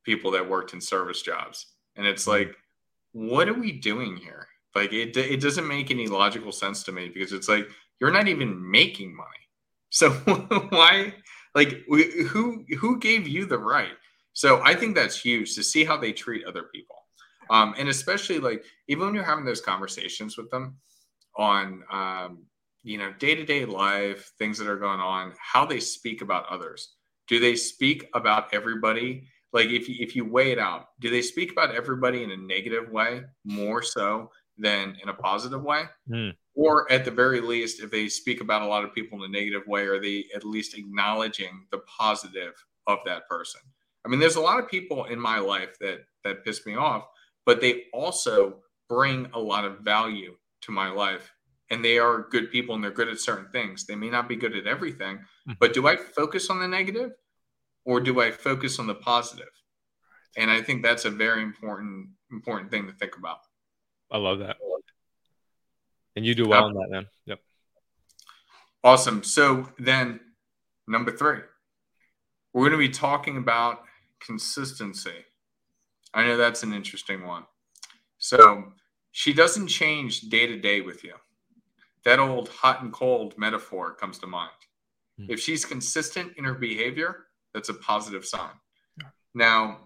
people 0.05 0.31
that 0.33 0.49
worked 0.49 0.73
in 0.73 0.81
service 0.81 1.23
jobs. 1.23 1.67
And 1.97 2.07
it's 2.07 2.23
mm-hmm. 2.27 2.49
like, 2.49 2.57
what 3.13 3.49
are 3.49 3.55
we 3.55 3.73
doing 3.73 4.17
here? 4.17 4.47
Like, 4.75 4.93
it, 4.93 5.17
it 5.17 5.41
doesn't 5.41 5.67
make 5.67 5.91
any 5.91 6.07
logical 6.07 6.53
sense 6.53 6.83
to 6.85 6.93
me 6.93 7.11
because 7.13 7.33
it's 7.33 7.49
like, 7.49 7.69
you're 8.01 8.13
not 8.13 8.29
even 8.29 8.71
making 8.71 9.15
money. 9.15 9.29
So 9.93 10.11
why, 10.71 11.13
like, 11.57 11.83
who, 11.89 12.65
who 12.79 13.01
gave 13.01 13.27
you 13.27 13.45
the 13.45 13.59
right? 13.59 13.95
So 14.35 14.63
I 14.65 14.77
think 14.77 14.95
that's 14.95 15.21
huge 15.21 15.57
to 15.57 15.65
see 15.65 15.85
how 15.85 15.97
they 15.97 16.13
treat 16.13 16.47
other 16.47 16.63
people. 16.73 16.95
Um, 17.51 17.75
and 17.77 17.89
especially 17.89 18.39
like, 18.39 18.65
even 18.87 19.07
when 19.07 19.15
you're 19.17 19.25
having 19.25 19.45
those 19.45 19.61
conversations 19.61 20.37
with 20.37 20.49
them 20.51 20.77
on, 21.37 21.83
um, 21.91 22.45
you 22.83 22.99
know, 22.99 23.13
day 23.19 23.35
to 23.35 23.45
day 23.45 23.65
life, 23.65 24.33
things 24.39 24.59
that 24.59 24.69
are 24.69 24.79
going 24.79 25.01
on, 25.01 25.33
how 25.39 25.67
they 25.67 25.81
speak 25.81 26.23
about 26.23 26.47
others. 26.49 26.95
Do 27.27 27.39
they 27.41 27.57
speak 27.57 28.09
about 28.15 28.55
everybody 28.55 29.27
like 29.53 29.69
if 29.69 29.89
you, 29.89 29.97
if 29.99 30.15
you 30.15 30.25
weigh 30.25 30.53
it 30.53 30.59
out, 30.59 30.89
do 31.01 31.11
they 31.11 31.23
speak 31.23 31.53
about 31.53 31.75
everybody 31.75 32.23
in 32.23 32.31
a 32.31 32.37
negative 32.37 32.91
way 32.91 33.23
more 33.45 33.83
so 33.83 34.31
than 34.59 34.97
in 35.03 35.09
a 35.09 35.15
positive 35.15 35.63
way? 35.63 35.85
Mm. 36.09 36.35
Or 36.55 36.91
at 36.93 37.05
the 37.05 37.11
very 37.11 37.41
least, 37.41 37.83
if 37.83 37.91
they 37.91 38.09
speak 38.09 38.41
about 38.41 38.63
a 38.63 38.67
lot 38.67 38.85
of 38.85 38.95
people 38.95 39.23
in 39.23 39.31
a 39.31 39.33
negative 39.33 39.67
way, 39.67 39.87
are 39.87 40.01
they 40.01 40.27
at 40.35 40.45
least 40.45 40.77
acknowledging 40.77 41.67
the 41.71 41.79
positive 41.79 42.53
of 42.87 42.99
that 43.07 43.29
person? 43.29 43.61
I 44.05 44.09
mean, 44.09 44.21
there's 44.21 44.37
a 44.37 44.41
lot 44.41 44.59
of 44.59 44.69
people 44.69 45.05
in 45.07 45.19
my 45.19 45.39
life 45.39 45.77
that 45.81 46.01
that 46.25 46.45
piss 46.45 46.65
me 46.67 46.77
off, 46.77 47.05
but 47.47 47.61
they 47.61 47.85
also 47.93 48.61
bring 48.89 49.29
a 49.35 49.39
lot 49.39 49.65
of 49.65 49.81
value 49.81 50.35
to 50.63 50.73
my 50.73 50.91
life 50.91 51.33
and 51.71 51.85
they 51.85 51.99
are 51.99 52.27
good 52.31 52.51
people 52.51 52.75
and 52.75 52.83
they're 52.83 52.91
good 52.91 53.09
at 53.09 53.21
certain 53.21 53.49
things. 53.53 53.87
They 53.87 53.95
may 53.95 54.11
not 54.11 54.29
be 54.29 54.37
good 54.37 54.57
at 54.57 54.67
everything, 54.67 55.17
mm-hmm. 55.17 55.53
but 55.61 55.73
do 55.73 55.87
I 55.87 55.97
focus 55.97 56.51
on 56.51 56.61
the 56.61 56.69
negative 56.69 57.13
or 57.85 58.01
do 58.01 58.21
I 58.21 58.31
focus 58.31 58.79
on 58.79 58.87
the 58.87 58.95
positive? 58.95 59.51
And 60.37 60.51
I 60.51 60.63
think 60.63 60.83
that's 60.83 61.05
a 61.05 61.11
very 61.11 61.43
important 61.43 62.09
important 62.31 62.71
thing 62.71 62.87
to 62.87 62.93
think 62.93 63.17
about. 63.17 63.39
I 64.11 64.19
love 64.19 64.39
that. 64.41 64.57
And 66.17 66.27
you 66.27 66.35
do 66.35 66.49
well 66.49 66.65
on 66.65 66.75
that, 66.75 66.91
man. 66.91 67.07
Yep. 67.27 67.41
Awesome. 68.83 69.23
So 69.23 69.69
then 69.79 70.21
number 70.87 71.11
three, 71.11 71.41
we're 72.53 72.69
going 72.69 72.81
to 72.81 72.89
be 72.89 72.93
talking 72.93 73.37
about 73.37 73.83
consistency. 74.19 75.25
I 76.13 76.25
know 76.25 76.37
that's 76.37 76.63
an 76.63 76.73
interesting 76.73 77.27
one. 77.27 77.45
So 78.19 78.73
she 79.13 79.33
doesn't 79.33 79.69
change 79.69 80.23
day 80.23 80.47
to 80.47 80.59
day 80.59 80.81
with 80.81 81.05
you. 81.05 81.15
That 82.05 82.19
old 82.19 82.49
hot 82.49 82.83
and 82.83 82.93
cold 82.93 83.37
metaphor 83.39 83.95
comes 83.95 84.19
to 84.19 84.27
mind. 84.27 84.51
Mm-hmm. 85.21 85.33
If 85.33 85.41
she's 85.41 85.65
consistent 85.65 86.33
in 86.37 86.45
her 86.45 86.55
behavior, 86.55 87.27
that's 87.55 87.69
a 87.69 87.75
positive 87.75 88.25
sign. 88.25 88.51
Yeah. 88.99 89.09
Now, 89.35 89.79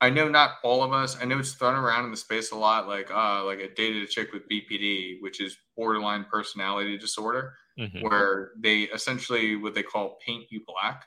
I 0.00 0.10
know 0.10 0.28
not 0.28 0.54
all 0.64 0.82
of 0.82 0.92
us. 0.92 1.16
I 1.20 1.24
know 1.24 1.38
it's 1.38 1.52
thrown 1.52 1.76
around 1.76 2.06
in 2.06 2.10
the 2.10 2.16
space 2.16 2.50
a 2.50 2.56
lot, 2.56 2.88
like 2.88 3.10
uh, 3.12 3.44
like 3.44 3.60
a 3.60 3.72
dated 3.72 4.02
a 4.02 4.06
chick 4.06 4.32
with 4.32 4.48
BPD, 4.48 5.20
which 5.20 5.40
is 5.40 5.56
borderline 5.76 6.26
personality 6.30 6.98
disorder, 6.98 7.54
mm-hmm. 7.78 8.00
where 8.00 8.50
they 8.58 8.82
essentially 8.82 9.54
what 9.54 9.74
they 9.74 9.84
call 9.84 10.18
paint 10.26 10.46
you 10.50 10.62
black. 10.66 11.04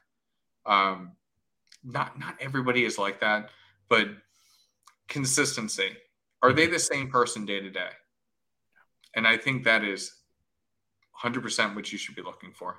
Um, 0.65 1.11
not 1.83 2.17
not 2.17 2.35
everybody 2.39 2.85
is 2.85 2.97
like 2.97 3.19
that, 3.19 3.49
but 3.89 4.07
consistency. 5.09 5.89
Are 6.41 6.53
they 6.53 6.63
mm-hmm. 6.63 6.73
the 6.73 6.79
same 6.79 7.09
person 7.09 7.45
day 7.45 7.59
to 7.59 7.69
day? 7.69 7.89
And 9.13 9.27
I 9.27 9.37
think 9.37 9.63
that 9.63 9.83
is 9.83 10.13
100% 11.23 11.75
what 11.75 11.91
you 11.91 11.97
should 11.97 12.15
be 12.15 12.21
looking 12.21 12.51
for. 12.51 12.77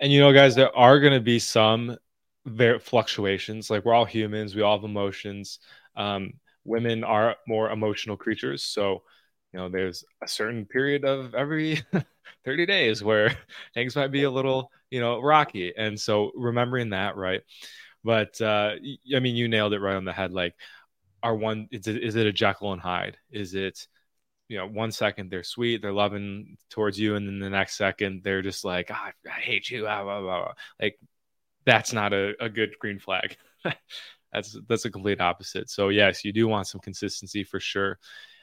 And 0.00 0.12
you 0.12 0.20
know, 0.20 0.32
guys, 0.32 0.54
there 0.54 0.74
are 0.76 1.00
going 1.00 1.12
to 1.12 1.20
be 1.20 1.38
some 1.38 1.96
very 2.46 2.78
fluctuations. 2.78 3.70
Like 3.70 3.84
we're 3.84 3.94
all 3.94 4.04
humans, 4.04 4.54
we 4.54 4.62
all 4.62 4.76
have 4.78 4.84
emotions. 4.84 5.58
Um, 5.96 6.34
women 6.64 7.04
are 7.04 7.36
more 7.46 7.70
emotional 7.70 8.16
creatures, 8.16 8.62
so 8.62 9.02
you 9.52 9.58
know, 9.58 9.68
there's 9.68 10.04
a 10.22 10.28
certain 10.28 10.66
period 10.66 11.04
of 11.04 11.34
every 11.34 11.82
30 12.44 12.66
days 12.66 13.02
where 13.02 13.36
things 13.74 13.96
might 13.96 14.12
be 14.12 14.24
a 14.24 14.30
little, 14.30 14.70
you 14.90 15.00
know, 15.00 15.20
rocky. 15.20 15.72
And 15.76 15.98
so 15.98 16.32
remembering 16.34 16.90
that, 16.90 17.16
right? 17.16 17.40
But 18.04 18.40
uh, 18.40 18.74
I 19.14 19.20
mean, 19.20 19.36
you 19.36 19.48
nailed 19.48 19.72
it 19.72 19.80
right 19.80 19.96
on 19.96 20.04
the 20.04 20.12
head. 20.12 20.32
Like, 20.32 20.54
are 21.22 21.34
one 21.34 21.68
is 21.72 21.86
it, 21.86 22.02
is 22.02 22.14
it 22.14 22.26
a 22.26 22.32
Jekyll 22.32 22.72
and 22.72 22.80
Hyde? 22.80 23.16
Is 23.30 23.54
it 23.54 23.86
you 24.48 24.56
know, 24.56 24.66
one 24.66 24.90
second 24.90 25.30
they're 25.30 25.44
sweet, 25.44 25.82
they're 25.82 25.92
loving 25.92 26.56
towards 26.70 26.98
you, 26.98 27.16
and 27.16 27.26
then 27.26 27.38
the 27.38 27.50
next 27.50 27.76
second 27.76 28.22
they're 28.24 28.42
just 28.42 28.64
like, 28.64 28.90
oh, 28.90 28.94
I, 29.30 29.40
hate 29.40 29.70
you, 29.70 29.82
blah, 29.82 30.02
blah, 30.02 30.20
blah. 30.20 30.52
like 30.80 30.98
that's 31.66 31.92
not 31.92 32.12
a, 32.12 32.32
a 32.40 32.48
good 32.48 32.74
green 32.80 32.98
flag. 32.98 33.36
that's 34.32 34.58
that's 34.68 34.84
a 34.86 34.90
complete 34.90 35.20
opposite. 35.20 35.70
So 35.70 35.90
yes, 35.90 36.24
you 36.24 36.32
do 36.32 36.48
want 36.48 36.66
some 36.66 36.80
consistency 36.80 37.44
for 37.44 37.60
sure. 37.60 37.98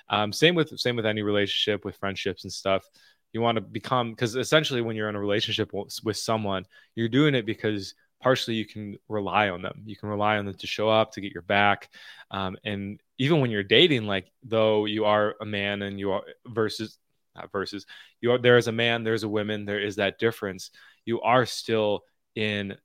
Um, 0.09 0.31
same 0.31 0.55
with 0.55 0.77
same 0.79 0.95
with 0.95 1.05
any 1.05 1.24
relationship, 1.24 1.83
with 1.83 1.97
friendships 1.97 2.43
and 2.43 2.53
stuff. 2.53 2.88
You 3.33 3.41
want 3.41 3.55
to 3.55 3.62
become 3.62 4.12
because 4.12 4.35
essentially, 4.35 4.81
when 4.81 4.95
you're 4.95 5.09
in 5.09 5.15
a 5.15 5.19
relationship 5.19 5.71
with 5.74 6.17
someone, 6.17 6.65
you're 6.93 7.09
doing 7.09 7.35
it 7.35 7.45
because 7.45 7.95
partially 8.21 8.55
you 8.55 8.65
can 8.65 8.97
rely 9.09 9.50
on 9.50 9.62
them. 9.62 9.81
You 9.85 9.95
can 9.95 10.09
rely 10.09 10.38
on 10.38 10.45
them 10.45 10.55
to 10.55 10.67
show 10.67 10.89
up, 10.89 11.12
to 11.13 11.21
get 11.21 11.33
your 11.33 11.41
back, 11.41 11.89
um, 12.31 12.57
and 12.63 13.00
even 13.17 13.39
when 13.39 13.51
you're 13.51 13.63
dating, 13.63 14.05
like 14.05 14.31
though 14.43 14.86
you 14.86 15.05
are 15.05 15.36
a 15.41 15.45
man 15.45 15.81
and 15.81 16.00
you 16.00 16.12
are 16.12 16.24
versus 16.48 16.98
not 17.36 17.51
versus 17.51 17.86
you 18.22 18.31
are 18.31 18.38
there 18.38 18.57
is 18.57 18.67
a 18.67 18.72
man, 18.72 19.03
there's 19.03 19.24
a 19.24 19.29
woman, 19.29 19.65
there 19.65 19.79
is 19.79 19.98
that 19.98 20.19
difference. 20.19 20.72
You 21.05 21.22
are 21.22 21.45
still 21.45 22.03
in 22.36 22.75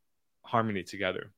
harmony 0.42 0.82
together. 0.82 1.32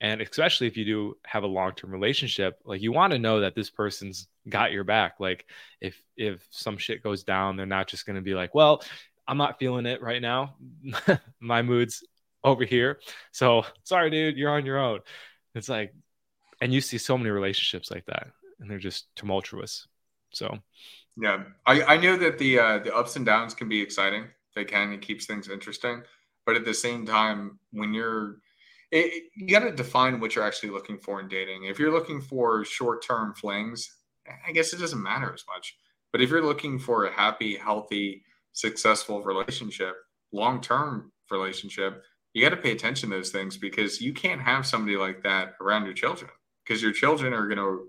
And 0.00 0.20
especially 0.20 0.66
if 0.66 0.76
you 0.76 0.84
do 0.84 1.16
have 1.24 1.44
a 1.44 1.48
long-term 1.48 1.90
relationship 1.90 2.58
like 2.64 2.80
you 2.80 2.92
want 2.92 3.12
to 3.12 3.18
know 3.18 3.40
that 3.40 3.54
this 3.54 3.70
person's 3.70 4.28
got 4.48 4.72
your 4.72 4.84
back. 4.84 5.14
Like 5.18 5.46
if 5.80 6.00
if 6.16 6.46
some 6.50 6.78
shit 6.78 7.02
goes 7.02 7.24
down 7.24 7.56
they're 7.56 7.66
not 7.66 7.88
just 7.88 8.06
going 8.06 8.16
to 8.16 8.22
be 8.22 8.34
like 8.34 8.54
well 8.54 8.82
i'm 9.26 9.36
not 9.36 9.58
feeling 9.58 9.86
it 9.86 10.02
right 10.02 10.22
now. 10.22 10.56
My 11.40 11.62
mood's 11.62 12.04
over 12.44 12.64
here. 12.64 12.98
So 13.32 13.64
sorry 13.84 14.10
dude 14.10 14.36
you're 14.36 14.50
on 14.50 14.66
your 14.66 14.78
own. 14.78 15.00
It's 15.54 15.68
like 15.68 15.94
and 16.60 16.72
you 16.72 16.80
see 16.80 16.98
so 16.98 17.16
many 17.16 17.30
relationships 17.30 17.90
like 17.90 18.06
that 18.06 18.28
and 18.60 18.70
they're 18.70 18.78
just 18.78 19.06
tumultuous. 19.16 19.86
So. 20.32 20.58
Yeah. 21.20 21.44
I 21.66 21.82
i 21.82 21.96
know 21.96 22.16
that 22.16 22.38
the 22.38 22.58
uh 22.58 22.78
the 22.78 22.94
ups 22.94 23.16
and 23.16 23.26
downs 23.26 23.54
can 23.54 23.68
be 23.68 23.80
exciting. 23.80 24.26
They 24.54 24.64
can 24.64 24.92
it 24.92 25.02
keeps 25.02 25.26
things 25.26 25.48
interesting. 25.48 26.02
But 26.46 26.56
at 26.56 26.64
the 26.64 26.74
same 26.74 27.04
time 27.06 27.58
when 27.72 27.92
you're 27.92 28.38
it, 28.90 29.24
you 29.36 29.48
got 29.48 29.60
to 29.60 29.72
define 29.72 30.18
what 30.18 30.34
you're 30.34 30.46
actually 30.46 30.70
looking 30.70 30.98
for 30.98 31.20
in 31.20 31.28
dating. 31.28 31.64
If 31.64 31.78
you're 31.78 31.92
looking 31.92 32.20
for 32.20 32.64
short 32.64 33.04
term 33.04 33.34
flings, 33.34 33.90
I 34.46 34.52
guess 34.52 34.72
it 34.72 34.78
doesn't 34.78 35.02
matter 35.02 35.32
as 35.32 35.44
much. 35.52 35.76
But 36.12 36.22
if 36.22 36.30
you're 36.30 36.44
looking 36.44 36.78
for 36.78 37.04
a 37.04 37.12
happy, 37.12 37.56
healthy, 37.56 38.24
successful 38.52 39.22
relationship, 39.22 39.94
long 40.32 40.60
term 40.60 41.12
relationship, 41.30 42.02
you 42.32 42.42
got 42.42 42.50
to 42.50 42.56
pay 42.56 42.72
attention 42.72 43.10
to 43.10 43.16
those 43.16 43.30
things 43.30 43.56
because 43.56 44.00
you 44.00 44.12
can't 44.12 44.40
have 44.40 44.66
somebody 44.66 44.96
like 44.96 45.22
that 45.22 45.54
around 45.60 45.84
your 45.84 45.94
children 45.94 46.30
because 46.64 46.82
your 46.82 46.92
children 46.92 47.32
are 47.32 47.46
going 47.46 47.58
to 47.58 47.88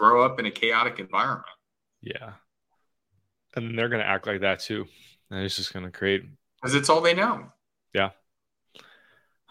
grow 0.00 0.24
up 0.24 0.40
in 0.40 0.46
a 0.46 0.50
chaotic 0.50 0.98
environment. 0.98 1.44
Yeah. 2.00 2.32
And 3.54 3.78
they're 3.78 3.90
going 3.90 4.00
to 4.00 4.08
act 4.08 4.26
like 4.26 4.40
that 4.40 4.60
too. 4.60 4.86
And 5.30 5.44
it's 5.44 5.56
just 5.56 5.74
going 5.74 5.84
to 5.84 5.90
create. 5.90 6.24
Because 6.56 6.74
it's 6.74 6.88
all 6.88 7.02
they 7.02 7.12
know. 7.12 7.52
Yeah. 7.92 8.10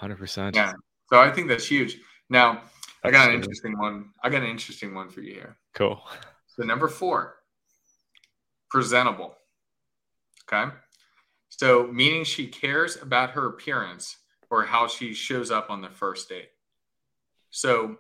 100%. 0.02 0.56
Yeah. 0.56 0.74
So 1.12 1.20
I 1.20 1.32
think 1.32 1.50
that's 1.50 1.68
huge. 1.68 2.00
Now, 2.30 2.64
I 3.04 3.12
got 3.12 3.30
an 3.30 3.36
interesting 3.36 3.78
one. 3.78 4.10
I 4.24 4.30
got 4.30 4.42
an 4.42 4.50
interesting 4.50 4.96
one 4.96 5.10
for 5.10 5.22
you 5.22 5.34
here. 5.34 5.58
Cool. 5.76 6.02
So 6.48 6.64
number 6.64 6.88
four, 6.88 7.36
presentable. 8.72 9.36
Okay. 10.52 10.72
So 11.50 11.88
meaning 11.88 12.24
she 12.24 12.48
cares 12.48 12.98
about 13.00 13.32
her 13.32 13.48
appearance 13.48 14.18
or 14.50 14.64
how 14.64 14.88
she 14.88 15.14
shows 15.14 15.52
up 15.52 15.70
on 15.70 15.82
the 15.82 15.90
first 15.90 16.28
date. 16.28 16.50
So 17.52 17.98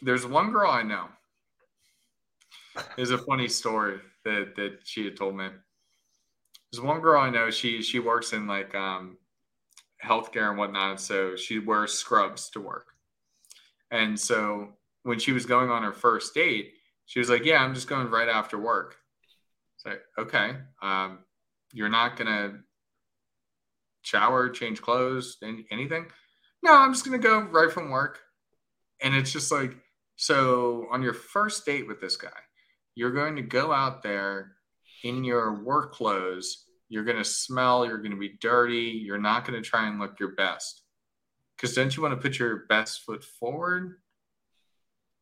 there's 0.00 0.26
one 0.26 0.52
girl 0.52 0.70
I 0.70 0.82
know. 0.82 1.08
There's 2.96 3.10
a 3.10 3.18
funny 3.18 3.48
story 3.48 3.98
that 4.24 4.54
that 4.56 4.78
she 4.84 5.04
had 5.04 5.16
told 5.16 5.36
me. 5.36 5.48
There's 6.72 6.82
one 6.82 7.00
girl 7.00 7.20
I 7.20 7.30
know. 7.30 7.50
She 7.50 7.82
she 7.82 7.98
works 7.98 8.32
in 8.32 8.46
like 8.46 8.74
um 8.74 9.18
healthcare 10.04 10.50
and 10.50 10.58
whatnot. 10.58 11.00
So 11.00 11.36
she 11.36 11.58
wears 11.58 11.92
scrubs 11.92 12.50
to 12.50 12.60
work. 12.60 12.86
And 13.90 14.18
so 14.18 14.74
when 15.02 15.18
she 15.18 15.32
was 15.32 15.46
going 15.46 15.70
on 15.70 15.82
her 15.82 15.92
first 15.92 16.34
date, 16.34 16.72
she 17.06 17.18
was 17.18 17.30
like, 17.30 17.44
Yeah, 17.44 17.62
I'm 17.62 17.74
just 17.74 17.88
going 17.88 18.10
right 18.10 18.28
after 18.28 18.58
work. 18.58 18.96
It's 19.76 19.86
like, 19.86 20.02
okay. 20.18 20.56
Um, 20.82 21.20
you're 21.72 21.88
not 21.88 22.16
gonna 22.16 22.60
shower, 24.02 24.48
change 24.48 24.82
clothes, 24.82 25.36
any, 25.42 25.66
anything? 25.70 26.06
No, 26.62 26.72
I'm 26.72 26.92
just 26.92 27.04
gonna 27.04 27.18
go 27.18 27.40
right 27.40 27.70
from 27.70 27.90
work. 27.90 28.20
And 29.02 29.14
it's 29.14 29.32
just 29.32 29.52
like, 29.52 29.76
so 30.16 30.86
on 30.90 31.02
your 31.02 31.12
first 31.12 31.64
date 31.66 31.86
with 31.86 32.00
this 32.00 32.16
guy, 32.16 32.30
you're 32.96 33.12
going 33.12 33.36
to 33.36 33.42
go 33.42 33.72
out 33.72 34.02
there 34.02 34.56
in 35.04 35.22
your 35.22 35.62
work 35.62 35.92
clothes 35.92 36.66
you're 36.88 37.04
going 37.04 37.16
to 37.16 37.24
smell, 37.24 37.84
you're 37.84 37.98
going 37.98 38.12
to 38.12 38.16
be 38.16 38.36
dirty, 38.40 39.02
you're 39.04 39.18
not 39.18 39.46
going 39.46 39.60
to 39.60 39.68
try 39.68 39.88
and 39.88 39.98
look 39.98 40.20
your 40.20 40.34
best. 40.34 40.82
Because 41.56 41.74
don't 41.74 41.94
you 41.96 42.02
want 42.02 42.14
to 42.14 42.20
put 42.20 42.38
your 42.38 42.64
best 42.68 43.02
foot 43.02 43.24
forward? 43.24 43.96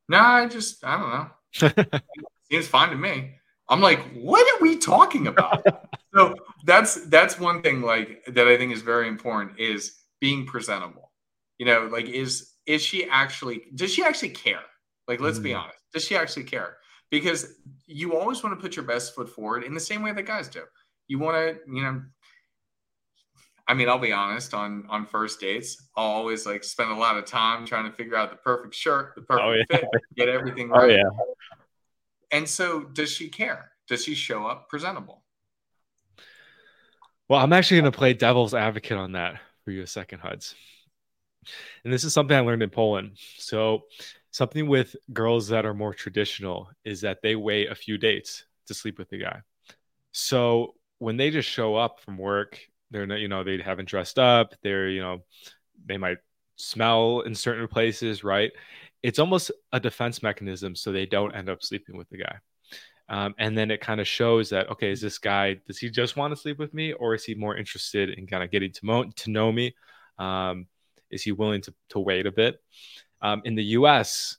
No, 0.08 0.18
I 0.18 0.46
just, 0.46 0.84
I 0.84 0.98
don't 0.98 1.10
know. 1.10 2.00
Seems 2.50 2.66
fine 2.66 2.90
to 2.90 2.96
me. 2.96 3.36
I'm 3.68 3.80
like, 3.80 4.00
what 4.14 4.46
are 4.54 4.62
we 4.62 4.76
talking 4.76 5.26
about? 5.26 5.64
so 6.14 6.34
that's 6.66 7.06
that's 7.06 7.40
one 7.40 7.62
thing 7.62 7.80
like 7.80 8.22
that 8.26 8.46
I 8.46 8.58
think 8.58 8.74
is 8.74 8.82
very 8.82 9.08
important 9.08 9.58
is 9.58 9.94
being 10.20 10.44
presentable. 10.44 11.12
You 11.56 11.64
know, 11.64 11.88
like 11.90 12.06
is 12.06 12.52
is 12.66 12.82
she 12.82 13.08
actually 13.08 13.62
does 13.74 13.90
she 13.90 14.04
actually 14.04 14.30
care? 14.30 14.60
Like 15.08 15.20
let's 15.20 15.38
mm. 15.38 15.44
be 15.44 15.54
honest. 15.54 15.78
Does 15.94 16.04
she 16.04 16.14
actually 16.14 16.44
care? 16.44 16.76
Because 17.20 17.54
you 17.86 18.16
always 18.16 18.42
want 18.42 18.58
to 18.58 18.60
put 18.60 18.76
your 18.76 18.84
best 18.84 19.14
foot 19.14 19.28
forward 19.28 19.62
in 19.62 19.74
the 19.74 19.80
same 19.80 20.02
way 20.02 20.12
that 20.12 20.22
guys 20.24 20.48
do 20.48 20.62
you 21.06 21.18
want 21.18 21.36
to, 21.36 21.72
you 21.72 21.82
know, 21.82 22.02
I 23.66 23.74
mean, 23.74 23.88
I'll 23.88 23.98
be 23.98 24.12
honest 24.12 24.52
on 24.52 24.84
on 24.90 25.06
first 25.06 25.40
dates, 25.40 25.88
I'll 25.96 26.04
always 26.04 26.44
like 26.44 26.64
spend 26.64 26.90
a 26.90 26.96
lot 26.96 27.16
of 27.16 27.24
time 27.24 27.64
trying 27.66 27.90
to 27.90 27.96
figure 27.96 28.16
out 28.16 28.30
the 28.30 28.36
perfect 28.36 28.74
shirt, 28.74 29.14
the 29.14 29.22
perfect 29.22 29.46
oh, 29.46 29.52
yeah. 29.52 29.64
fit, 29.70 29.88
get 30.16 30.28
everything 30.28 30.70
oh, 30.72 30.76
right. 30.76 30.90
Oh, 30.90 30.94
yeah. 30.94 31.02
And 32.30 32.48
so, 32.48 32.80
does 32.80 33.10
she 33.10 33.28
care? 33.28 33.70
Does 33.88 34.04
she 34.04 34.14
show 34.14 34.46
up 34.46 34.68
presentable? 34.68 35.22
Well, 37.28 37.40
I'm 37.40 37.52
actually 37.52 37.80
going 37.80 37.92
to 37.92 37.96
play 37.96 38.12
devil's 38.12 38.54
advocate 38.54 38.98
on 38.98 39.12
that 39.12 39.40
for 39.64 39.70
you 39.70 39.82
a 39.82 39.86
second, 39.86 40.18
Huds. 40.18 40.54
And 41.84 41.92
this 41.92 42.04
is 42.04 42.12
something 42.12 42.36
I 42.36 42.40
learned 42.40 42.62
in 42.62 42.70
Poland. 42.70 43.12
So, 43.38 43.84
something 44.34 44.66
with 44.66 44.96
girls 45.12 45.46
that 45.46 45.64
are 45.64 45.72
more 45.72 45.94
traditional 45.94 46.68
is 46.84 47.02
that 47.02 47.22
they 47.22 47.36
wait 47.36 47.70
a 47.70 47.74
few 47.76 47.96
dates 47.96 48.44
to 48.66 48.74
sleep 48.74 48.98
with 48.98 49.08
the 49.08 49.18
guy. 49.18 49.40
So, 50.10 50.74
when 50.98 51.16
they 51.16 51.30
just 51.30 51.48
show 51.48 51.76
up 51.76 52.00
from 52.00 52.18
work, 52.18 52.58
they're 52.90 53.06
not, 53.06 53.20
you 53.20 53.28
know, 53.28 53.44
they 53.44 53.58
haven't 53.58 53.88
dressed 53.88 54.18
up. 54.18 54.52
They're, 54.60 54.88
you 54.88 55.00
know, 55.00 55.22
they 55.86 55.98
might 55.98 56.18
smell 56.56 57.20
in 57.20 57.36
certain 57.36 57.68
places, 57.68 58.24
right? 58.24 58.50
It's 59.04 59.20
almost 59.20 59.52
a 59.72 59.78
defense 59.78 60.20
mechanism 60.20 60.74
so 60.74 60.90
they 60.90 61.06
don't 61.06 61.34
end 61.34 61.48
up 61.48 61.62
sleeping 61.62 61.96
with 61.96 62.08
the 62.08 62.18
guy. 62.18 62.36
Um, 63.08 63.36
and 63.38 63.56
then 63.56 63.70
it 63.70 63.80
kind 63.80 64.00
of 64.00 64.08
shows 64.08 64.50
that 64.50 64.68
okay, 64.70 64.90
is 64.90 65.00
this 65.00 65.18
guy 65.18 65.60
does 65.68 65.78
he 65.78 65.90
just 65.90 66.16
want 66.16 66.34
to 66.34 66.40
sleep 66.40 66.58
with 66.58 66.74
me, 66.74 66.92
or 66.92 67.14
is 67.14 67.22
he 67.24 67.36
more 67.36 67.56
interested 67.56 68.10
in 68.10 68.26
kind 68.26 68.42
of 68.42 68.50
getting 68.50 68.72
to 68.72 68.84
mo- 68.84 69.12
to 69.14 69.30
know 69.30 69.52
me? 69.52 69.76
Um, 70.18 70.66
is 71.10 71.22
he 71.22 71.30
willing 71.30 71.60
to 71.62 71.74
to 71.90 72.00
wait 72.00 72.26
a 72.26 72.32
bit? 72.32 72.60
Um, 73.24 73.42
in 73.44 73.54
the 73.54 73.64
U.S., 73.64 74.36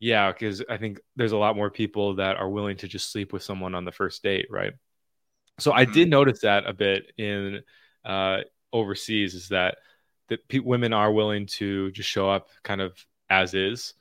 yeah, 0.00 0.30
because 0.30 0.62
I 0.70 0.76
think 0.76 1.00
there's 1.16 1.32
a 1.32 1.36
lot 1.36 1.56
more 1.56 1.70
people 1.70 2.14
that 2.16 2.36
are 2.36 2.48
willing 2.48 2.76
to 2.78 2.88
just 2.88 3.10
sleep 3.10 3.32
with 3.32 3.42
someone 3.42 3.74
on 3.74 3.84
the 3.84 3.92
first 3.92 4.22
date, 4.22 4.46
right? 4.48 4.72
So 5.58 5.72
I 5.72 5.84
did 5.84 6.04
mm-hmm. 6.04 6.10
notice 6.10 6.40
that 6.42 6.66
a 6.66 6.72
bit 6.72 7.10
in 7.18 7.62
uh, 8.04 8.42
overseas 8.72 9.34
is 9.34 9.48
that 9.48 9.78
that 10.28 10.46
pe- 10.48 10.60
women 10.60 10.92
are 10.92 11.12
willing 11.12 11.46
to 11.46 11.90
just 11.90 12.08
show 12.08 12.30
up 12.30 12.48
kind 12.62 12.80
of 12.80 12.94
as 13.28 13.54
is. 13.54 13.94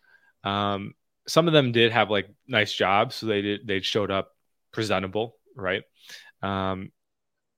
Um, 0.44 0.94
some 1.28 1.48
of 1.48 1.54
them 1.54 1.72
did 1.72 1.92
have 1.92 2.12
like 2.12 2.30
nice 2.48 2.72
jobs, 2.72 3.16
so 3.16 3.26
they 3.26 3.42
did 3.42 3.66
they 3.66 3.82
showed 3.82 4.12
up 4.12 4.36
presentable, 4.72 5.36
right? 5.56 5.82
Um, 6.44 6.92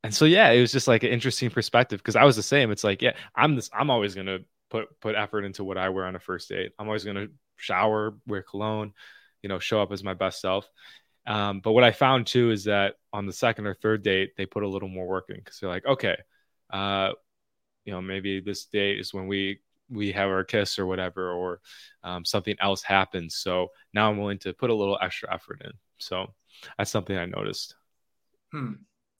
and 0.01 0.15
so 0.15 0.23
yeah, 0.23 0.49
it 0.51 0.61
was 0.61 0.71
just 0.71 0.87
like 0.87 1.03
an 1.03 1.09
interesting 1.09 1.49
perspective 1.49 1.99
because 1.99 2.15
I 2.15 2.23
was 2.23 2.37
the 2.37 2.43
same. 2.43 2.71
It's 2.71 2.85
like 2.85 3.01
yeah, 3.01 3.15
I'm 3.35 3.55
this. 3.55 3.69
I'm 3.77 3.89
always 3.89 4.15
gonna 4.15 4.39
put 4.69 4.87
put 4.99 5.15
effort 5.15 5.43
into 5.43 5.63
what 5.63 5.77
I 5.77 5.89
wear 5.89 6.05
on 6.05 6.15
a 6.15 6.19
first 6.19 6.49
date. 6.49 6.71
I'm 6.79 6.87
always 6.87 7.03
gonna 7.03 7.27
shower, 7.57 8.15
wear 8.27 8.41
cologne, 8.41 8.93
you 9.41 9.49
know, 9.49 9.59
show 9.59 9.81
up 9.81 9.91
as 9.91 10.03
my 10.03 10.13
best 10.13 10.41
self. 10.41 10.69
Um, 11.25 11.59
but 11.59 11.73
what 11.73 11.83
I 11.83 11.91
found 11.91 12.27
too 12.27 12.51
is 12.51 12.63
that 12.65 12.95
on 13.13 13.25
the 13.25 13.33
second 13.33 13.67
or 13.67 13.75
third 13.75 14.03
date, 14.03 14.31
they 14.37 14.45
put 14.45 14.63
a 14.63 14.67
little 14.67 14.89
more 14.89 15.07
work 15.07 15.25
in 15.29 15.35
because 15.35 15.59
they're 15.59 15.69
like, 15.69 15.85
okay, 15.85 16.17
uh, 16.71 17.11
you 17.85 17.93
know, 17.93 18.01
maybe 18.01 18.39
this 18.39 18.65
date 18.65 18.99
is 18.99 19.13
when 19.13 19.27
we 19.27 19.59
we 19.89 20.11
have 20.11 20.29
our 20.29 20.43
kiss 20.43 20.77
or 20.77 20.85
whatever, 20.85 21.31
or 21.31 21.61
um, 22.03 22.23
something 22.23 22.55
else 22.61 22.83
happens. 22.83 23.35
So 23.35 23.69
now 23.93 24.09
I'm 24.09 24.17
willing 24.17 24.37
to 24.39 24.53
put 24.53 24.69
a 24.69 24.75
little 24.75 24.97
extra 25.01 25.33
effort 25.33 25.61
in. 25.65 25.71
So 25.97 26.33
that's 26.77 26.91
something 26.91 27.17
I 27.17 27.25
noticed. 27.25 27.75
Hmm. 28.51 28.73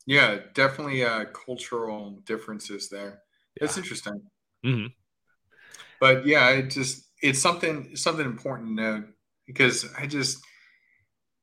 Yeah, 0.06 0.40
definitely 0.54 1.04
uh, 1.04 1.26
cultural 1.26 2.22
differences 2.26 2.90
there. 2.90 3.22
Yeah. 3.56 3.66
That's 3.66 3.78
interesting. 3.78 4.22
Mm-hmm. 4.66 4.88
But 6.00 6.26
yeah, 6.26 6.50
it 6.52 6.70
just 6.70 7.06
it's 7.22 7.40
something 7.40 7.96
something 7.96 8.26
important 8.26 8.70
to 8.70 8.84
note 8.84 9.06
because 9.46 9.86
I 9.98 10.06
just 10.06 10.40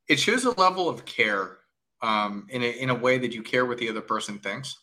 it 0.09 0.18
shows 0.18 0.45
a 0.45 0.50
level 0.52 0.88
of 0.88 1.04
care 1.04 1.59
um, 2.02 2.47
in 2.50 2.62
a, 2.62 2.66
in 2.66 2.90
a 2.90 2.95
way 2.95 3.18
that 3.18 3.35
you 3.35 3.42
care 3.42 3.66
what 3.66 3.78
the 3.78 3.88
other 3.88 4.00
person 4.00 4.38
thinks, 4.38 4.76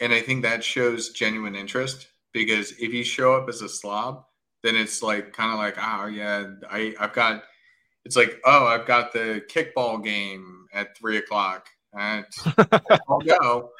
and 0.00 0.12
I 0.12 0.20
think 0.20 0.42
that 0.42 0.64
shows 0.64 1.10
genuine 1.10 1.56
interest. 1.56 2.08
Because 2.32 2.72
if 2.72 2.92
you 2.92 3.02
show 3.02 3.34
up 3.34 3.48
as 3.48 3.62
a 3.62 3.68
slob, 3.68 4.24
then 4.62 4.76
it's 4.76 5.02
like 5.02 5.32
kind 5.32 5.52
of 5.52 5.58
like, 5.58 5.76
oh 5.78 6.06
yeah, 6.06 6.52
I 6.70 6.94
I've 7.00 7.12
got. 7.12 7.44
it's 8.04 8.16
like, 8.16 8.40
oh, 8.44 8.66
I've 8.66 8.86
got 8.86 9.12
the 9.12 9.42
kickball 9.48 10.02
game 10.02 10.66
at 10.72 10.96
three 10.96 11.16
o'clock. 11.16 11.66
And 11.92 12.26
I'll 13.08 13.20
go. 13.20 13.70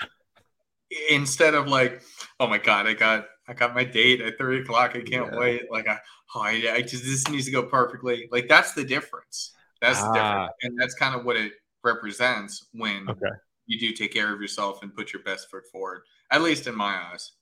Instead 1.11 1.55
of 1.55 1.69
like, 1.69 2.03
oh 2.41 2.47
my 2.47 2.59
god, 2.59 2.87
I 2.87 2.95
got 2.95 3.27
I 3.49 3.55
got 3.55 3.75
my 3.75 3.85
date 3.85 4.21
at 4.21 4.39
three 4.39 4.61
o'clock. 4.61 4.93
I 4.97 5.01
can't 5.01 5.33
yeah. 5.33 5.39
wait. 5.39 5.71
Like, 5.71 5.89
I, 5.89 5.99
oh, 6.35 6.41
I, 6.41 6.73
I, 6.75 6.83
just 6.83 7.05
this 7.05 7.29
needs 7.29 7.47
to 7.47 7.53
go 7.53 7.63
perfectly. 7.63 8.29
Like 8.31 8.49
that's 8.49 8.73
the 8.73 8.85
difference. 8.85 9.53
That's 9.81 10.01
ah. 10.01 10.09
the 10.09 10.19
difference, 10.19 10.53
and 10.63 10.79
that's 10.79 10.95
kind 10.95 11.15
of 11.15 11.25
what 11.25 11.37
it 11.37 11.53
represents 11.85 12.67
when 12.73 13.09
okay. 13.09 13.27
you 13.67 13.79
do 13.79 13.93
take 13.93 14.13
care 14.13 14.33
of 14.35 14.41
yourself 14.41 14.83
and 14.83 14.95
put 14.95 15.13
your 15.13 15.23
best 15.23 15.51
foot 15.51 15.63
forward. 15.71 16.03
At 16.31 16.43
least 16.43 16.67
in 16.67 16.75
my 16.75 16.97
eyes. 17.13 17.33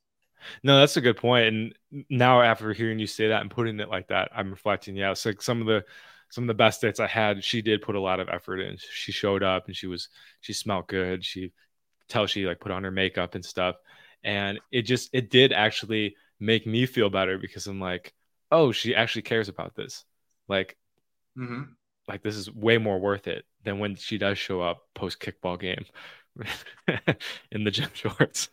No, 0.63 0.79
that's 0.79 0.97
a 0.97 1.01
good 1.01 1.17
point. 1.17 1.47
And 1.47 1.75
now 2.11 2.43
after 2.43 2.73
hearing 2.73 2.99
you 2.99 3.07
say 3.07 3.29
that 3.29 3.41
and 3.41 3.51
putting 3.51 3.81
it 3.81 3.89
like 3.89 4.09
that, 4.09 4.31
I'm 4.35 4.51
reflecting. 4.51 4.97
Yeah, 4.97 5.13
it's 5.13 5.25
like 5.25 5.41
some 5.41 5.61
of 5.61 5.67
the 5.67 5.85
some 6.31 6.45
of 6.45 6.49
the 6.49 6.55
best 6.55 6.81
dates 6.81 7.01
I 7.01 7.07
had, 7.07 7.45
she 7.45 7.63
did 7.63 7.81
put 7.81 7.95
a 7.95 8.01
lot 8.01 8.21
of 8.21 8.29
effort 8.29 8.59
in. 8.59 8.77
She 8.77 9.13
showed 9.13 9.43
up 9.43 9.67
and 9.67 9.77
she 9.77 9.87
was 9.87 10.09
she 10.41 10.53
smelled 10.53 10.89
good. 10.89 11.25
She 11.25 11.53
tell 12.09 12.27
she 12.27 12.47
like 12.47 12.61
put 12.61 12.73
on 12.73 12.85
her 12.85 12.91
makeup 12.91 13.35
and 13.35 13.45
stuff. 13.45 13.77
And 14.25 14.59
it 14.73 14.83
just 14.83 15.11
it 15.13 15.31
did 15.31 15.53
actually 15.53 16.17
make 16.41 16.67
me 16.67 16.87
feel 16.87 17.11
better 17.11 17.39
because 17.39 17.67
I'm 17.67 17.81
like, 17.81 18.13
oh, 18.51 18.73
she 18.73 18.95
actually 18.95 19.23
cares 19.23 19.49
about 19.49 19.75
this. 19.75 20.05
Like 20.49 20.77
mm-hmm. 21.39 21.63
like 22.09 22.23
this 22.23 22.37
is 22.37 22.51
way 22.53 22.79
more 22.79 22.99
worth 22.99 23.27
it 23.27 23.45
than 23.65 23.79
when 23.79 23.97
she 23.97 24.19
does 24.19 24.39
show 24.39 24.61
up 24.61 24.83
post 24.95 25.21
kickball 25.21 25.59
game 25.59 25.85
in 27.53 27.65
the 27.65 27.71
gym 27.71 27.91
shorts. 27.95 28.49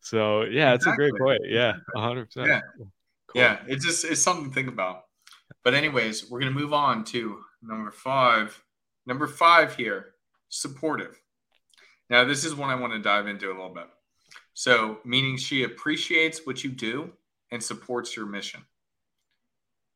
so 0.00 0.42
yeah, 0.42 0.74
it's 0.74 0.84
exactly. 0.84 1.06
a 1.06 1.10
great 1.10 1.20
point. 1.20 1.40
Yeah, 1.46 1.74
hundred 1.94 2.26
percent. 2.26 2.48
Yeah. 2.48 2.60
Cool. 2.76 2.90
Yeah, 3.34 3.58
it's 3.66 3.84
just 3.84 4.04
it's 4.04 4.22
something 4.22 4.48
to 4.48 4.54
think 4.54 4.68
about. 4.68 5.02
But 5.64 5.74
anyways, 5.74 6.30
we're 6.30 6.40
gonna 6.40 6.50
move 6.50 6.72
on 6.72 7.04
to 7.06 7.38
number 7.62 7.90
five. 7.90 8.62
Number 9.06 9.26
five 9.26 9.74
here, 9.74 10.14
supportive. 10.48 11.20
Now, 12.08 12.24
this 12.24 12.44
is 12.44 12.54
one 12.54 12.70
I 12.70 12.74
want 12.74 12.92
to 12.92 12.98
dive 12.98 13.26
into 13.26 13.46
a 13.46 13.54
little 13.56 13.74
bit. 13.74 13.86
So, 14.54 14.98
meaning 15.04 15.36
she 15.36 15.64
appreciates 15.64 16.46
what 16.46 16.62
you 16.62 16.70
do 16.70 17.12
and 17.50 17.62
supports 17.62 18.16
your 18.16 18.26
mission. 18.26 18.60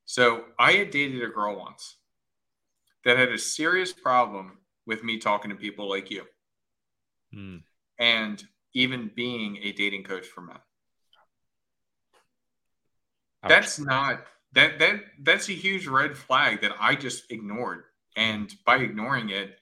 So, 0.07 0.45
I 0.59 0.73
had 0.73 0.91
dated 0.91 1.23
a 1.23 1.29
girl 1.29 1.59
once 1.59 1.97
that 3.05 3.19
had 3.19 3.31
a 3.31 3.39
serious 3.39 3.93
problem 3.93 4.59
with 4.87 5.05
me 5.05 5.19
talking 5.19 5.51
to 5.51 5.57
people 5.57 5.89
like 5.89 6.11
you. 6.11 6.25
Mm. 7.35 7.63
And 7.99 8.45
even 8.75 9.11
being 9.15 9.59
a 9.63 9.73
dating 9.73 10.05
coach 10.05 10.27
for 10.27 10.43
men. 10.43 10.59
Ouch. 13.43 13.49
That's 13.49 13.79
not 13.79 14.25
that 14.53 14.79
that 14.79 15.01
that's 15.23 15.49
a 15.49 15.53
huge 15.53 15.87
red 15.87 16.17
flag 16.17 16.61
that 16.63 16.73
I 16.79 16.95
just 16.95 17.31
ignored. 17.31 17.85
And 18.17 18.53
by 18.65 18.77
ignoring 18.77 19.31
it, 19.31 19.59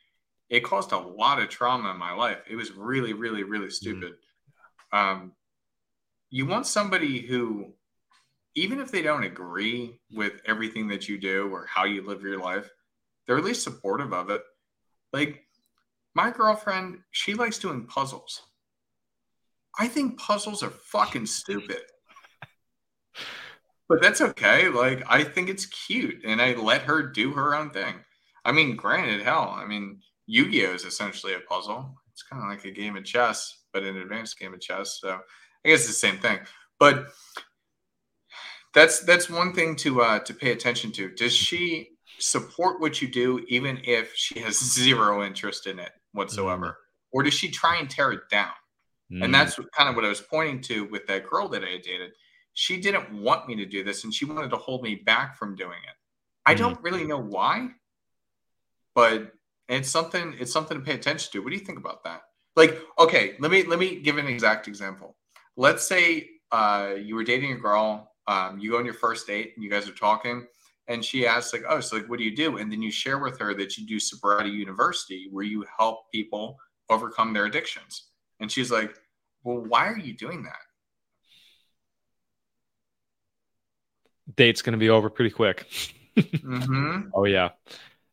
it 0.49 0.61
caused 0.61 0.93
a 0.93 0.99
lot 0.99 1.41
of 1.41 1.49
trauma 1.49 1.91
in 1.91 1.99
my 1.99 2.13
life. 2.13 2.39
It 2.49 2.57
was 2.57 2.73
really, 2.73 3.13
really, 3.13 3.43
really 3.43 3.71
stupid. 3.71 4.13
Mm. 4.13 4.17
Um, 4.95 5.33
you 6.31 6.47
want 6.47 6.67
somebody 6.67 7.19
who, 7.21 7.75
even 8.55 8.79
if 8.79 8.93
they 8.93 9.03
don't 9.03 9.25
agree 9.25 9.99
with 10.13 10.41
everything 10.47 10.87
that 10.89 11.09
you 11.09 11.19
do 11.19 11.51
or 11.53 11.67
how 11.67 11.85
you 11.85 12.07
live 12.07 12.23
your 12.23 12.39
life, 12.39 12.71
they're 13.27 13.37
at 13.37 13.45
least 13.45 13.65
supportive 13.65 14.13
of 14.13 14.31
it. 14.31 14.43
Like 15.13 15.43
my 16.15 16.31
girlfriend, 16.31 17.01
she 17.11 17.35
likes 17.35 17.59
doing 17.59 17.87
puzzles. 17.87 18.41
I 19.77 19.89
think 19.89 20.21
puzzles 20.21 20.63
are 20.63 20.71
fucking 20.71 21.27
stupid. 21.27 21.83
but 23.89 24.01
that's 24.01 24.21
okay. 24.21 24.69
Like 24.69 25.03
I 25.09 25.25
think 25.25 25.49
it's 25.49 25.67
cute 25.67 26.23
and 26.25 26.41
I 26.41 26.55
let 26.55 26.83
her 26.83 27.03
do 27.03 27.33
her 27.33 27.57
own 27.57 27.71
thing. 27.71 27.95
I 28.45 28.53
mean, 28.53 28.77
granted, 28.77 29.23
hell, 29.23 29.57
I 29.57 29.65
mean, 29.65 30.01
Yu-Gi-Oh 30.27 30.75
is 30.75 30.85
essentially 30.85 31.35
a 31.35 31.41
puzzle. 31.41 31.97
It's 32.13 32.23
kind 32.23 32.43
of 32.43 32.49
like 32.49 32.65
a 32.65 32.71
game 32.71 32.97
of 32.97 33.05
chess, 33.05 33.64
but 33.75 33.83
an 33.83 33.99
advanced 33.99 34.39
game 34.39 34.55
of 34.55 34.61
chess. 34.61 34.99
So 35.03 35.11
I 35.11 35.69
guess 35.69 35.81
it's 35.81 35.89
the 35.89 35.93
same 35.93 36.19
thing. 36.19 36.39
But 36.79 37.09
that's 38.73 39.01
that's 39.01 39.29
one 39.29 39.53
thing 39.53 39.77
to 39.77 40.01
uh, 40.01 40.19
to 40.21 40.33
pay 40.33 40.53
attention 40.53 40.93
to. 40.93 41.11
Does 41.11 41.35
she 41.35 41.91
support 42.19 42.81
what 42.81 43.03
you 43.03 43.09
do, 43.09 43.45
even 43.49 43.81
if 43.85 44.15
she 44.15 44.41
has 44.41 44.59
zero 44.75 45.25
interest 45.25 45.67
in 45.67 45.79
it 45.79 45.91
whatsoever, 46.13 46.67
mm. 46.67 46.75
or 47.13 47.23
does 47.23 47.35
she 47.35 47.51
try 47.51 47.77
and 47.77 47.91
tear 47.91 48.13
it 48.13 48.29
down? 48.31 48.53
Mm. 49.13 49.25
And 49.25 49.35
that's 49.35 49.59
kind 49.77 49.89
of 49.89 49.97
what 49.97 50.05
I 50.05 50.09
was 50.09 50.21
pointing 50.21 50.61
to 50.63 50.85
with 50.87 51.07
that 51.09 51.29
girl 51.29 51.49
that 51.49 51.63
I 51.63 51.77
dated. 51.77 52.13
She 52.55 52.81
didn't 52.81 53.13
want 53.13 53.49
me 53.49 53.57
to 53.57 53.67
do 53.67 53.83
this, 53.83 54.05
and 54.05 54.15
she 54.15 54.25
wanted 54.25 54.51
to 54.51 54.57
hold 54.57 54.83
me 54.83 54.95
back 54.95 55.37
from 55.37 55.57
doing 55.57 55.79
it. 55.89 55.97
I 56.47 56.55
mm. 56.55 56.59
don't 56.59 56.83
really 56.83 57.05
know 57.05 57.21
why, 57.21 57.69
but 58.95 59.33
it's 59.69 59.89
something 59.89 60.35
it's 60.39 60.53
something 60.53 60.79
to 60.79 60.85
pay 60.85 60.95
attention 60.95 61.33
to. 61.33 61.41
What 61.41 61.51
do 61.51 61.57
you 61.57 61.65
think 61.65 61.79
about 61.79 62.05
that? 62.05 62.23
Like, 62.57 62.79
okay, 62.99 63.35
let 63.41 63.51
me 63.51 63.65
let 63.65 63.79
me 63.79 64.01
give 64.01 64.19
an 64.19 64.27
exact 64.27 64.69
example. 64.69 65.17
Let's 65.57 65.87
say 65.87 66.29
uh, 66.53 66.95
you 67.01 67.15
were 67.15 67.25
dating 67.25 67.53
a 67.53 67.57
girl, 67.57 68.13
um, 68.27 68.59
you 68.59 68.71
go 68.71 68.79
on 68.79 68.85
your 68.85 68.95
first 68.95 69.27
date, 69.27 69.53
and 69.55 69.65
you 69.65 69.71
guys 69.71 69.89
are 69.89 69.95
talking, 69.95 70.47
and 70.89 71.05
she 71.05 71.27
asks 71.27 71.53
like, 71.53 71.65
"Oh, 71.69 71.81
so 71.81 71.97
like, 71.97 72.09
what 72.09 72.19
do 72.19 72.25
you 72.25 72.35
do?" 72.35 72.59
And 72.59 72.71
then 72.71 72.81
you 72.81 72.91
share 72.91 73.19
with 73.19 73.39
her 73.41 73.55
that 73.55 73.77
you 73.77 73.87
do 73.87 73.99
sobriety 73.99 74.51
university, 74.51 75.29
where 75.31 75.45
you 75.45 75.65
help 75.77 76.11
people 76.13 76.59
overcome 76.91 77.33
their 77.33 77.47
addictions. 77.47 78.09
And 78.41 78.51
she's 78.51 78.71
like, 78.71 78.95
"Well, 79.43 79.65
why 79.67 79.89
are 79.89 79.99
you 79.99 80.15
doing 80.15 80.45
that?" 80.45 80.61
Date's 84.37 84.63
going 84.63 84.73
to 84.73 84.79
be 84.79 84.91
over 84.91 85.11
pretty 85.11 85.31
quick. 85.31 85.67
mm-hmm. 86.17 87.09
Oh 87.15 87.25
yeah, 87.25 87.51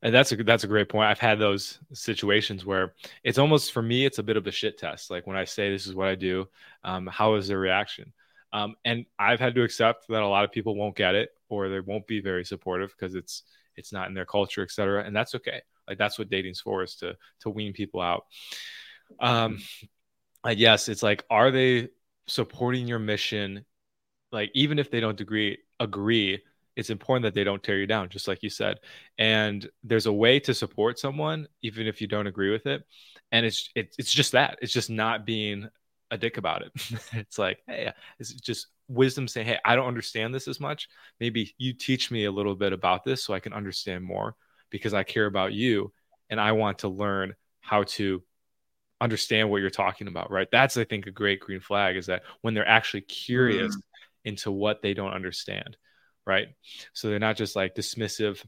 and 0.04 0.14
that's 0.14 0.32
a 0.32 0.44
that's 0.44 0.64
a 0.64 0.68
great 0.68 0.90
point. 0.90 1.08
I've 1.08 1.20
had 1.20 1.40
those 1.40 1.80
situations 1.94 2.66
where 2.66 2.94
it's 3.24 3.38
almost 3.38 3.72
for 3.72 3.82
me, 3.82 4.06
it's 4.06 4.18
a 4.18 4.24
bit 4.24 4.38
of 4.38 4.48
a 4.48 4.52
shit 4.52 4.78
test. 4.78 5.12
Like 5.12 5.28
when 5.28 5.38
I 5.38 5.46
say 5.46 5.70
this 5.70 5.86
is 5.86 5.94
what 5.94 6.08
I 6.08 6.16
do, 6.16 6.48
um, 6.84 7.08
how 7.08 7.36
is 7.36 7.48
their 7.48 7.60
reaction? 7.60 8.12
Um, 8.54 8.76
and 8.84 9.06
I've 9.18 9.40
had 9.40 9.56
to 9.56 9.64
accept 9.64 10.08
that 10.10 10.22
a 10.22 10.28
lot 10.28 10.44
of 10.44 10.52
people 10.52 10.76
won't 10.76 10.96
get 10.96 11.16
it 11.16 11.30
or 11.50 11.70
they 11.70 11.80
won't 11.80 12.08
be 12.08 12.20
very 12.20 12.44
supportive 12.44 12.94
because 12.98 13.16
it's 13.16 13.44
it's 13.76 13.94
not 13.94 14.08
in 14.08 14.14
their 14.14 14.26
culture, 14.26 14.64
etc. 14.64 15.04
And 15.04 15.16
that's 15.16 15.36
okay. 15.36 15.62
Like 15.88 15.98
that's 15.98 16.18
what 16.18 16.30
dating's 16.30 16.60
for 16.60 16.84
is 16.84 16.96
to 16.96 17.16
to 17.42 17.50
wean 17.50 17.74
people 17.74 18.02
out. 18.02 18.26
Um, 19.20 19.60
yes, 20.50 20.90
it's 20.90 21.04
like 21.04 21.24
are 21.30 21.52
they 21.52 21.90
supporting 22.28 22.88
your 22.88 23.00
mission? 23.00 23.66
Like 24.32 24.50
even 24.56 24.80
if 24.80 24.90
they 24.90 25.00
don't 25.00 25.22
agree 25.22 25.60
agree 25.80 26.42
it's 26.75 26.89
important 26.89 27.23
that 27.23 27.34
they 27.34 27.43
don't 27.43 27.62
tear 27.62 27.77
you 27.77 27.88
down, 27.88 28.10
just 28.10 28.27
like 28.27 28.43
you 28.43 28.49
said. 28.49 28.79
And 29.17 29.67
there's 29.84 30.05
a 30.05 30.13
way 30.13 30.39
to 30.41 30.53
support 30.53 30.99
someone, 30.99 31.47
even 31.62 31.88
if 31.88 32.01
you 32.01 32.07
don't 32.07 32.27
agree 32.27 32.51
with 32.51 32.65
it. 32.65 32.84
And 33.31 33.45
it's 33.45 33.69
it, 33.75 33.95
it's 33.97 34.13
just 34.13 34.34
that. 34.34 34.60
It's 34.62 34.73
just 34.73 34.89
not 34.89 35.25
being 35.25 35.69
a 36.10 36.17
dick 36.17 36.38
about 36.38 36.63
it. 36.63 36.71
it's 37.13 37.38
like, 37.38 37.60
hey, 37.67 37.91
it's 38.19 38.34
just 38.34 38.67
wisdom 38.88 39.27
saying, 39.27 39.47
hey, 39.47 39.60
I 39.63 39.75
don't 39.75 39.88
understand 39.88 40.34
this 40.34 40.47
as 40.47 40.60
much. 40.60 40.89
Maybe 41.19 41.53
you 41.57 41.73
teach 41.73 42.12
me 42.12 42.25
a 42.25 42.31
little 42.31 42.55
bit 42.55 42.73
about 42.73 43.03
this 43.03 43.23
so 43.23 43.34
I 43.34 43.39
can 43.39 43.53
understand 43.53 44.03
more 44.03 44.36
because 44.69 44.93
I 44.93 45.03
care 45.03 45.25
about 45.25 45.53
you 45.53 45.93
and 46.29 46.39
I 46.39 46.53
want 46.53 46.79
to 46.79 46.88
learn 46.88 47.36
how 47.62 47.84
to 47.84 48.21
understand 48.99 49.49
what 49.49 49.62
you're 49.62 49.69
talking 49.69 50.07
about, 50.07 50.31
right? 50.31 50.47
That's 50.51 50.77
I 50.77 50.84
think 50.84 51.07
a 51.07 51.12
great 51.12 51.39
green 51.39 51.60
flag 51.60 51.95
is 51.95 52.05
that 52.07 52.23
when 52.41 52.53
they're 52.53 52.67
actually 52.67 53.01
curious 53.01 53.75
mm. 53.75 53.81
into 54.25 54.51
what 54.51 54.81
they 54.81 54.93
don't 54.93 55.13
understand 55.13 55.77
right? 56.32 56.48
So 56.94 57.10
they're 57.10 57.20
not 57.20 57.36
just 57.36 57.56
like 57.58 57.76
dismissive. 57.76 58.44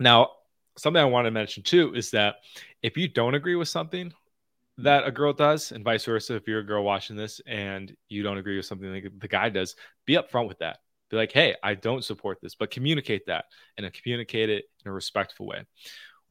Now, 0.00 0.30
something 0.76 1.00
I 1.00 1.06
want 1.06 1.26
to 1.26 1.30
mention 1.30 1.62
too 1.62 1.94
is 1.94 2.10
that 2.10 2.36
if 2.82 2.96
you 2.96 3.08
don't 3.08 3.36
agree 3.36 3.54
with 3.54 3.68
something 3.68 4.12
that 4.78 5.06
a 5.06 5.12
girl 5.12 5.32
does, 5.32 5.70
and 5.70 5.84
vice 5.84 6.04
versa, 6.04 6.34
if 6.34 6.48
you're 6.48 6.58
a 6.58 6.66
girl 6.66 6.82
watching 6.82 7.16
this 7.16 7.40
and 7.46 7.96
you 8.08 8.24
don't 8.24 8.38
agree 8.38 8.56
with 8.56 8.66
something 8.66 8.92
like 8.92 9.06
the 9.18 9.28
guy 9.28 9.48
does, 9.48 9.76
be 10.04 10.14
upfront 10.14 10.48
with 10.48 10.58
that. 10.58 10.78
Be 11.08 11.16
like, 11.16 11.30
hey, 11.30 11.54
I 11.62 11.74
don't 11.74 12.04
support 12.04 12.38
this, 12.42 12.56
but 12.56 12.72
communicate 12.72 13.26
that 13.26 13.44
and 13.78 13.90
communicate 13.92 14.50
it 14.50 14.64
in 14.84 14.90
a 14.90 14.92
respectful 14.92 15.46
way. 15.46 15.62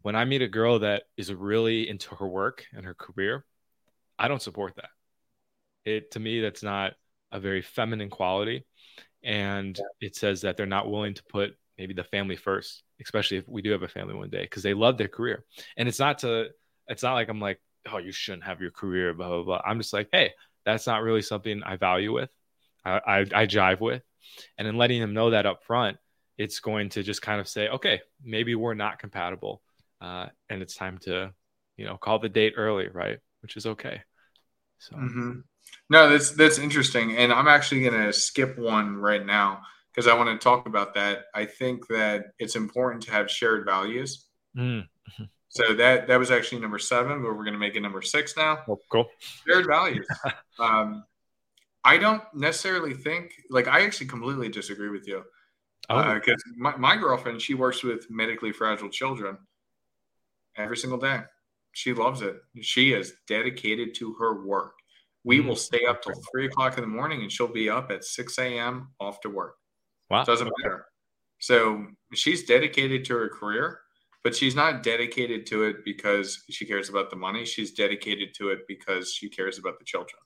When 0.01 0.17
I 0.17 0.25
meet 0.25 0.41
a 0.41 0.49
girl 0.49 0.79
that 0.79 1.03
is 1.15 1.33
really 1.33 1.87
into 1.89 2.13
her 2.15 2.27
work 2.27 2.65
and 2.73 2.85
her 2.85 2.93
career, 2.93 3.45
I 4.19 4.27
don't 4.27 4.41
support 4.41 4.75
that. 4.75 4.89
It 5.85 6.11
to 6.11 6.19
me, 6.19 6.41
that's 6.41 6.61
not 6.61 6.93
a 7.31 7.39
very 7.39 7.61
feminine 7.61 8.09
quality 8.09 8.65
and 9.25 9.77
it 9.99 10.15
says 10.15 10.41
that 10.41 10.55
they're 10.55 10.65
not 10.65 10.89
willing 10.89 11.13
to 11.13 11.23
put 11.25 11.57
maybe 11.77 11.93
the 11.93 12.03
family 12.03 12.37
first 12.37 12.83
especially 13.01 13.37
if 13.37 13.47
we 13.47 13.61
do 13.61 13.71
have 13.71 13.83
a 13.83 13.87
family 13.87 14.13
one 14.13 14.29
day 14.29 14.43
because 14.43 14.63
they 14.63 14.73
love 14.73 14.97
their 14.97 15.07
career. 15.07 15.43
And 15.77 15.87
it's 15.87 15.99
not 15.99 16.19
to 16.19 16.49
it's 16.87 17.03
not 17.03 17.13
like 17.13 17.29
i'm 17.29 17.39
like 17.39 17.59
oh 17.91 17.97
you 17.97 18.11
shouldn't 18.11 18.43
have 18.43 18.61
your 18.61 18.71
career 18.71 19.13
blah 19.13 19.27
blah 19.27 19.43
blah. 19.43 19.61
I'm 19.65 19.79
just 19.79 19.93
like 19.93 20.09
hey 20.11 20.31
that's 20.65 20.87
not 20.87 21.03
really 21.03 21.21
something 21.21 21.63
i 21.63 21.75
value 21.75 22.13
with. 22.13 22.29
I 22.83 22.99
i, 23.05 23.19
I 23.19 23.47
jive 23.47 23.81
with. 23.81 24.03
And 24.57 24.67
in 24.67 24.77
letting 24.77 25.01
them 25.01 25.13
know 25.13 25.31
that 25.31 25.45
up 25.45 25.63
front 25.63 25.97
it's 26.37 26.59
going 26.59 26.89
to 26.89 27.03
just 27.03 27.21
kind 27.21 27.39
of 27.39 27.47
say 27.47 27.69
okay 27.69 28.01
maybe 28.23 28.55
we're 28.55 28.73
not 28.73 28.99
compatible 28.99 29.61
uh, 30.01 30.27
and 30.49 30.61
it's 30.61 30.75
time 30.75 30.97
to 30.99 31.33
you 31.77 31.85
know 31.85 31.97
call 31.97 32.19
the 32.19 32.29
date 32.29 32.53
early 32.57 32.87
right? 32.87 33.19
Which 33.41 33.57
is 33.57 33.65
okay. 33.65 34.01
So 34.79 34.95
mm-hmm. 34.95 35.39
No, 35.89 36.09
that's 36.09 36.31
that's 36.31 36.57
interesting, 36.57 37.15
and 37.15 37.31
I'm 37.31 37.47
actually 37.47 37.83
gonna 37.83 38.11
skip 38.11 38.57
one 38.57 38.97
right 38.97 39.25
now 39.25 39.61
because 39.91 40.07
I 40.07 40.13
want 40.15 40.29
to 40.29 40.43
talk 40.43 40.67
about 40.67 40.93
that. 40.95 41.25
I 41.33 41.45
think 41.45 41.87
that 41.87 42.33
it's 42.39 42.55
important 42.55 43.03
to 43.03 43.11
have 43.11 43.31
shared 43.31 43.65
values. 43.65 44.25
Mm. 44.57 44.87
So 45.49 45.73
that 45.73 46.07
that 46.07 46.19
was 46.19 46.31
actually 46.31 46.59
number 46.59 46.79
seven, 46.79 47.21
but 47.21 47.29
we're 47.29 47.45
going 47.45 47.53
to 47.53 47.59
make 47.59 47.75
it 47.75 47.81
number 47.81 48.01
six 48.01 48.35
now. 48.35 48.59
Oh, 48.67 48.77
cool. 48.91 49.07
Shared 49.47 49.67
values. 49.67 50.05
um, 50.59 51.05
I 51.85 51.97
don't 51.97 52.21
necessarily 52.33 52.93
think 52.93 53.31
like 53.49 53.67
I 53.67 53.85
actually 53.85 54.07
completely 54.07 54.49
disagree 54.49 54.89
with 54.89 55.07
you 55.07 55.23
because 55.87 56.43
Oh, 56.47 56.51
uh, 56.51 56.53
my, 56.57 56.75
my 56.75 56.97
girlfriend 56.97 57.41
she 57.41 57.53
works 57.53 57.83
with 57.83 58.09
medically 58.09 58.51
fragile 58.51 58.89
children 58.89 59.37
every 60.57 60.75
single 60.75 60.99
day. 60.99 61.21
She 61.71 61.93
loves 61.93 62.21
it. 62.21 62.37
She 62.61 62.91
is 62.91 63.13
dedicated 63.27 63.95
to 63.95 64.13
her 64.15 64.45
work. 64.45 64.74
We 65.25 65.39
Mm. 65.39 65.47
will 65.47 65.55
stay 65.55 65.85
up 65.85 66.01
till 66.03 66.13
three 66.31 66.45
o'clock 66.45 66.77
in 66.77 66.81
the 66.83 66.87
morning, 66.87 67.21
and 67.21 67.31
she'll 67.31 67.47
be 67.51 67.69
up 67.69 67.91
at 67.91 68.05
six 68.05 68.37
a.m. 68.39 68.93
off 68.99 69.19
to 69.21 69.29
work. 69.29 69.57
wow. 70.09 70.23
Doesn't 70.23 70.51
matter. 70.61 70.85
So 71.39 71.87
she's 72.13 72.45
dedicated 72.45 73.03
to 73.05 73.15
her 73.17 73.27
career, 73.27 73.81
but 74.23 74.35
she's 74.35 74.55
not 74.55 74.83
dedicated 74.83 75.45
to 75.47 75.63
it 75.63 75.83
because 75.83 76.43
she 76.49 76.65
cares 76.65 76.89
about 76.89 77.09
the 77.09 77.15
money. 77.15 77.43
She's 77.43 77.73
dedicated 77.73 78.33
to 78.35 78.49
it 78.49 78.67
because 78.67 79.11
she 79.13 79.27
cares 79.29 79.57
about 79.57 79.79
the 79.79 79.85
children. 79.85 80.21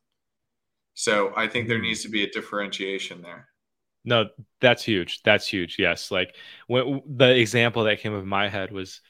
So 0.94 1.34
I 1.36 1.48
think 1.48 1.68
there 1.70 1.80
Mhm. 1.80 1.84
needs 1.84 2.04
to 2.04 2.10
be 2.10 2.24
a 2.24 2.30
differentiation 2.30 3.22
there. 3.22 3.50
No, 4.04 4.30
that's 4.60 4.84
huge. 4.84 5.22
That's 5.24 5.48
huge. 5.48 5.78
Yes. 5.80 6.12
Like 6.12 6.36
when 6.68 7.02
the 7.06 7.36
example 7.38 7.84
that 7.86 8.00
came 8.00 8.14
of 8.14 8.26
my 8.26 8.50
head 8.50 8.72
was 8.72 9.02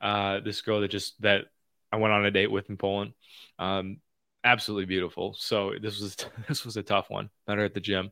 uh, 0.00 0.40
this 0.40 0.60
girl 0.62 0.80
that 0.80 0.88
just 0.88 1.20
that 1.22 1.46
I 1.92 1.96
went 1.96 2.12
on 2.14 2.24
a 2.26 2.30
date 2.30 2.50
with 2.50 2.68
in 2.68 2.76
Poland. 2.76 3.12
Um, 3.58 4.00
absolutely 4.46 4.86
beautiful. 4.86 5.34
So 5.38 5.72
this 5.80 6.00
was 6.00 6.16
this 6.48 6.64
was 6.64 6.76
a 6.76 6.82
tough 6.82 7.10
one. 7.10 7.28
Met 7.46 7.58
her 7.58 7.64
at 7.64 7.74
the 7.74 7.80
gym, 7.80 8.10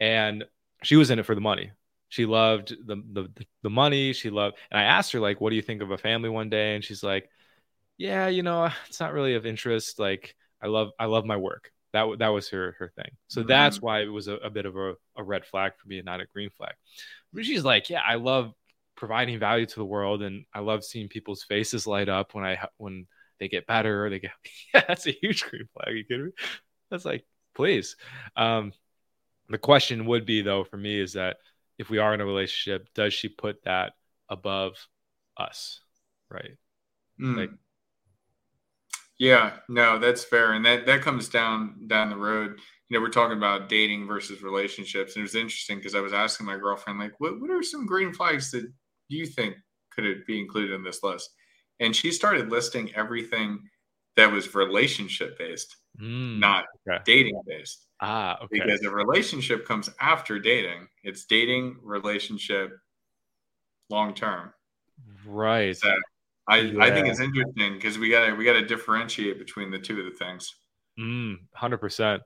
and 0.00 0.44
she 0.82 0.96
was 0.96 1.10
in 1.10 1.18
it 1.18 1.26
for 1.26 1.34
the 1.34 1.40
money. 1.40 1.70
She 2.08 2.26
loved 2.26 2.74
the 2.86 2.96
the 2.96 3.46
the 3.62 3.70
money. 3.70 4.12
She 4.12 4.28
loved, 4.28 4.58
and 4.70 4.78
I 4.78 4.84
asked 4.84 5.12
her 5.12 5.20
like, 5.20 5.40
"What 5.40 5.50
do 5.50 5.56
you 5.56 5.62
think 5.62 5.80
of 5.80 5.90
a 5.90 5.98
family 5.98 6.28
one 6.28 6.50
day?" 6.50 6.74
And 6.74 6.84
she's 6.84 7.02
like, 7.02 7.28
"Yeah, 7.96 8.28
you 8.28 8.42
know, 8.42 8.68
it's 8.88 9.00
not 9.00 9.12
really 9.12 9.34
of 9.34 9.46
interest. 9.46 9.98
Like, 9.98 10.34
I 10.60 10.66
love 10.66 10.90
I 10.98 11.06
love 11.06 11.24
my 11.24 11.36
work." 11.36 11.70
That 11.92 12.18
that 12.18 12.28
was 12.28 12.48
her 12.50 12.74
her 12.78 12.92
thing. 12.96 13.12
So 13.28 13.40
mm-hmm. 13.40 13.48
that's 13.48 13.80
why 13.80 14.02
it 14.02 14.06
was 14.06 14.28
a, 14.28 14.34
a 14.36 14.50
bit 14.50 14.66
of 14.66 14.76
a, 14.76 14.94
a 15.16 15.22
red 15.22 15.46
flag 15.46 15.72
for 15.80 15.88
me 15.88 15.98
and 15.98 16.06
not 16.06 16.20
a 16.20 16.26
green 16.26 16.50
flag. 16.50 16.74
But 17.32 17.44
she's 17.44 17.64
like, 17.64 17.88
"Yeah, 17.88 18.02
I 18.06 18.16
love 18.16 18.52
providing 18.96 19.38
value 19.38 19.66
to 19.66 19.74
the 19.74 19.84
world, 19.84 20.22
and 20.22 20.44
I 20.54 20.60
love 20.60 20.84
seeing 20.84 21.08
people's 21.08 21.44
faces 21.44 21.86
light 21.86 22.08
up 22.08 22.34
when 22.34 22.44
I 22.44 22.58
when 22.76 23.06
they 23.42 23.48
get 23.48 23.66
better 23.66 24.06
or 24.06 24.10
they 24.10 24.20
get 24.20 24.30
yeah, 24.74 24.84
that's 24.86 25.06
a 25.08 25.18
huge 25.20 25.42
green 25.42 25.68
flag. 25.74 25.96
You 25.96 26.04
kidding 26.04 26.26
me? 26.26 26.32
That's 26.90 27.04
like, 27.04 27.24
please. 27.56 27.96
Um, 28.36 28.72
the 29.48 29.58
question 29.58 30.06
would 30.06 30.24
be 30.24 30.42
though 30.42 30.62
for 30.62 30.76
me 30.76 31.00
is 31.00 31.14
that 31.14 31.38
if 31.76 31.90
we 31.90 31.98
are 31.98 32.14
in 32.14 32.20
a 32.20 32.24
relationship, 32.24 32.88
does 32.94 33.12
she 33.12 33.28
put 33.28 33.64
that 33.64 33.94
above 34.28 34.74
us? 35.36 35.80
Right. 36.30 36.56
Mm. 37.20 37.36
Like- 37.36 37.50
yeah, 39.18 39.52
no, 39.68 39.98
that's 39.98 40.24
fair, 40.24 40.52
and 40.52 40.64
that 40.64 40.86
that 40.86 41.02
comes 41.02 41.28
down 41.28 41.86
down 41.86 42.10
the 42.10 42.16
road. 42.16 42.58
You 42.88 42.98
know, 42.98 43.00
we're 43.00 43.10
talking 43.10 43.36
about 43.36 43.68
dating 43.68 44.06
versus 44.06 44.42
relationships, 44.42 45.14
and 45.14 45.20
it 45.20 45.22
was 45.22 45.36
interesting 45.36 45.76
because 45.78 45.94
I 45.94 46.00
was 46.00 46.12
asking 46.12 46.46
my 46.46 46.56
girlfriend, 46.56 46.98
like, 46.98 47.12
what 47.18 47.40
what 47.40 47.50
are 47.50 47.62
some 47.62 47.86
green 47.86 48.12
flags 48.12 48.50
that 48.50 48.68
you 49.08 49.26
think 49.26 49.54
could 49.94 50.06
it 50.06 50.26
be 50.26 50.40
included 50.40 50.72
in 50.74 50.82
this 50.82 51.04
list? 51.04 51.30
And 51.80 51.94
she 51.94 52.12
started 52.12 52.50
listing 52.50 52.94
everything 52.94 53.60
that 54.16 54.30
was 54.30 54.54
relationship 54.54 55.38
based, 55.38 55.76
Mm, 56.00 56.38
not 56.38 56.64
okay. 56.88 57.02
dating 57.04 57.40
based. 57.46 57.86
Ah, 58.00 58.36
okay. 58.42 58.60
Because 58.60 58.82
a 58.84 58.90
relationship 58.90 59.66
comes 59.66 59.90
after 60.00 60.38
dating. 60.38 60.88
It's 61.02 61.24
dating, 61.26 61.76
relationship, 61.82 62.72
long 63.90 64.14
term. 64.14 64.52
right. 65.26 65.76
So 65.76 65.92
I, 66.48 66.58
I 66.80 66.90
think 66.90 67.06
it's 67.08 67.20
interesting 67.20 67.74
because 67.74 67.98
we 67.98 68.10
gotta 68.10 68.34
we 68.34 68.44
gotta 68.44 68.64
differentiate 68.66 69.38
between 69.38 69.70
the 69.70 69.78
two 69.78 69.98
of 70.00 70.04
the 70.06 70.18
things. 70.24 70.52
Mm, 70.98 71.38
100%. 71.56 72.20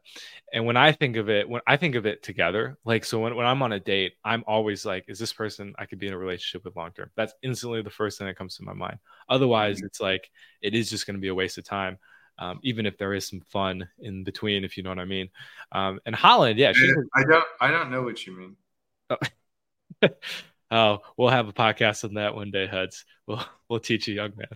And 0.53 0.67
when 0.67 0.77
I 0.77 0.93
think 0.93 1.17
of 1.17 1.31
it, 1.31 1.49
when 1.49 1.61
I 1.67 1.77
think 1.77 1.95
of 1.95 2.05
it 2.05 2.23
together, 2.23 2.77
like, 2.85 3.05
so 3.05 3.21
when, 3.21 3.37
when 3.37 3.47
I'm 3.47 3.63
on 3.63 3.73
a 3.73 3.81
date, 3.81 4.15
I'm 4.25 4.43
always 4.47 4.85
like, 4.85 5.05
is 5.09 5.19
this 5.19 5.33
person 5.33 5.75
I 5.79 5.87
could 5.87 5.99
be 5.99 6.09
in 6.09 6.13
a 6.13 6.19
relationship 6.19 6.65
with 6.65 6.77
long 6.77 6.91
term? 6.91 7.11
That's 7.17 7.33
instantly 7.43 7.83
the 7.83 7.91
first 7.91 8.19
thing 8.19 8.27
that 8.27 8.37
comes 8.37 8.57
to 8.57 8.65
my 8.65 8.73
mind. 8.73 8.99
Otherwise, 9.29 9.83
it's 9.83 10.01
like, 10.01 10.31
it 10.63 10.75
is 10.75 10.91
just 10.91 11.07
going 11.07 11.15
to 11.15 11.21
be 11.21 11.29
a 11.29 11.35
waste 11.35 11.59
of 11.59 11.65
time. 11.65 11.99
Um, 12.39 12.61
even 12.63 12.85
if 12.85 12.99
there 12.99 13.15
is 13.15 13.27
some 13.27 13.41
fun 13.41 13.89
in 13.99 14.23
between, 14.23 14.65
if 14.65 14.77
you 14.77 14.83
know 14.83 14.91
what 14.91 14.99
I 14.99 15.07
mean. 15.07 15.31
Um, 15.73 16.01
and 16.05 16.15
Holland, 16.15 16.59
yeah, 16.59 16.73
she's, 16.73 16.95
I 17.15 17.23
don't 17.23 17.45
I 17.63 17.71
don't 17.71 17.91
know 17.91 18.03
what 18.03 18.27
you 18.27 18.37
mean. 18.37 18.57
oh, 20.71 20.99
we'll 21.17 21.31
have 21.31 21.49
a 21.49 21.53
podcast 21.55 22.05
on 22.05 22.15
that 22.15 22.35
one 22.35 22.51
day, 22.51 22.67
Huds. 22.67 23.07
We'll, 23.27 23.43
we'll 23.69 23.81
teach 23.81 24.07
a 24.09 24.13
young 24.13 24.33
man. 24.37 24.49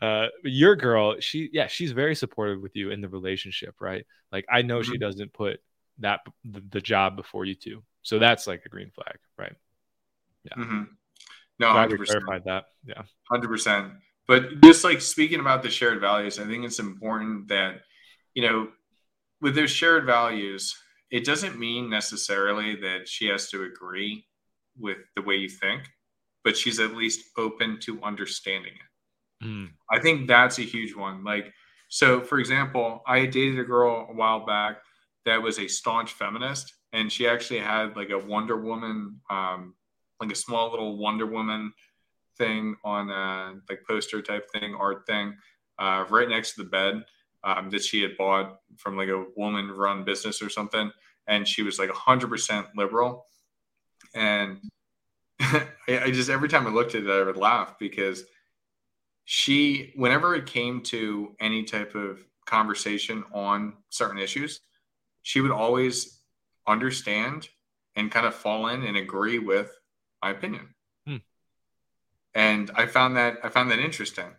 Uh, 0.00 0.26
your 0.44 0.76
girl, 0.76 1.20
she, 1.20 1.50
yeah, 1.52 1.66
she's 1.66 1.92
very 1.92 2.14
supportive 2.14 2.60
with 2.62 2.74
you 2.74 2.90
in 2.90 3.00
the 3.00 3.08
relationship, 3.08 3.74
right? 3.80 4.06
Like, 4.32 4.46
I 4.50 4.62
know 4.62 4.82
she 4.82 4.96
Mhm. 4.96 5.00
doesn't 5.00 5.32
put 5.34 5.60
that 5.98 6.20
the, 6.44 6.62
the 6.70 6.80
job 6.80 7.16
before 7.16 7.44
you 7.44 7.54
two, 7.54 7.82
so 8.02 8.18
that's 8.18 8.46
like 8.46 8.62
a 8.64 8.70
green 8.70 8.90
flag, 8.92 9.18
right? 9.38 9.52
hmm 10.56 10.82
No, 11.60 11.68
Glad 11.70 11.90
we 11.90 11.96
hundred 11.96 11.98
percent, 11.98 12.22
clarified 12.24 12.44
that. 12.44 12.64
Yeah. 12.84 13.02
hundred 13.30 13.48
percent. 13.48 13.92
But 14.26 14.60
just 14.60 14.84
like 14.84 15.00
speaking 15.00 15.40
about 15.40 15.62
the 15.62 15.70
shared 15.70 16.00
values, 16.00 16.38
I 16.38 16.44
think 16.46 16.64
it's 16.64 16.78
important 16.78 17.48
that 17.48 17.80
you 18.34 18.42
know 18.42 18.68
with 19.42 19.56
those 19.56 19.70
shared 19.70 20.06
values, 20.06 20.76
it 21.10 21.24
doesn't 21.26 21.58
mean 21.60 21.90
necessarily 21.90 22.76
that 22.76 23.08
she 23.08 23.28
has 23.28 23.50
to 23.50 23.64
agree 23.64 24.26
with 24.78 24.98
the 25.16 25.22
way 25.22 25.36
you 25.36 25.48
think, 25.50 25.84
but 26.44 26.56
she's 26.56 26.80
at 26.80 26.94
least 26.96 27.22
open 27.38 27.80
to 27.82 28.02
understanding 28.02 28.74
it. 28.74 28.89
Mm, 29.42 29.70
I 29.90 30.00
think 30.00 30.28
that's 30.28 30.58
a 30.58 30.62
huge 30.62 30.94
one. 30.94 31.24
Like, 31.24 31.52
so 31.88 32.20
for 32.20 32.38
example, 32.38 33.02
I 33.06 33.26
dated 33.26 33.58
a 33.58 33.64
girl 33.64 34.06
a 34.10 34.14
while 34.14 34.44
back 34.46 34.78
that 35.24 35.42
was 35.42 35.58
a 35.58 35.68
staunch 35.68 36.12
feminist, 36.12 36.74
and 36.92 37.10
she 37.10 37.26
actually 37.26 37.60
had 37.60 37.96
like 37.96 38.10
a 38.10 38.18
Wonder 38.18 38.56
Woman, 38.56 39.20
um, 39.30 39.74
like 40.20 40.32
a 40.32 40.36
small 40.36 40.70
little 40.70 40.98
Wonder 40.98 41.26
Woman 41.26 41.72
thing 42.36 42.76
on 42.84 43.10
a 43.10 43.54
like 43.68 43.82
poster 43.88 44.22
type 44.22 44.50
thing, 44.52 44.74
art 44.74 45.06
thing, 45.06 45.36
uh, 45.78 46.04
right 46.10 46.28
next 46.28 46.54
to 46.54 46.62
the 46.62 46.68
bed 46.68 47.04
um, 47.44 47.70
that 47.70 47.82
she 47.82 48.02
had 48.02 48.16
bought 48.16 48.58
from 48.76 48.96
like 48.96 49.08
a 49.08 49.24
woman 49.36 49.70
run 49.70 50.04
business 50.04 50.42
or 50.42 50.48
something. 50.50 50.90
And 51.26 51.46
she 51.46 51.62
was 51.62 51.78
like 51.78 51.90
100% 51.90 52.66
liberal. 52.76 53.26
And 54.14 54.58
I, 55.40 55.66
I 55.88 56.10
just, 56.10 56.30
every 56.30 56.48
time 56.48 56.66
I 56.66 56.70
looked 56.70 56.94
at 56.94 57.04
it, 57.04 57.10
I 57.10 57.22
would 57.22 57.36
laugh 57.36 57.78
because 57.78 58.24
she 59.32 59.92
whenever 59.94 60.34
it 60.34 60.44
came 60.44 60.80
to 60.80 61.36
any 61.38 61.62
type 61.62 61.94
of 61.94 62.18
conversation 62.46 63.22
on 63.32 63.74
certain 63.88 64.18
issues 64.18 64.58
she 65.22 65.40
would 65.40 65.52
always 65.52 66.18
understand 66.66 67.48
and 67.94 68.10
kind 68.10 68.26
of 68.26 68.34
fall 68.34 68.66
in 68.66 68.82
and 68.82 68.96
agree 68.96 69.38
with 69.38 69.70
my 70.20 70.30
opinion. 70.30 70.74
Hmm. 71.06 71.18
and 72.34 72.72
i 72.74 72.86
found 72.86 73.16
that 73.18 73.36
i 73.44 73.48
found 73.48 73.70
that 73.70 73.78
interesting. 73.78 74.32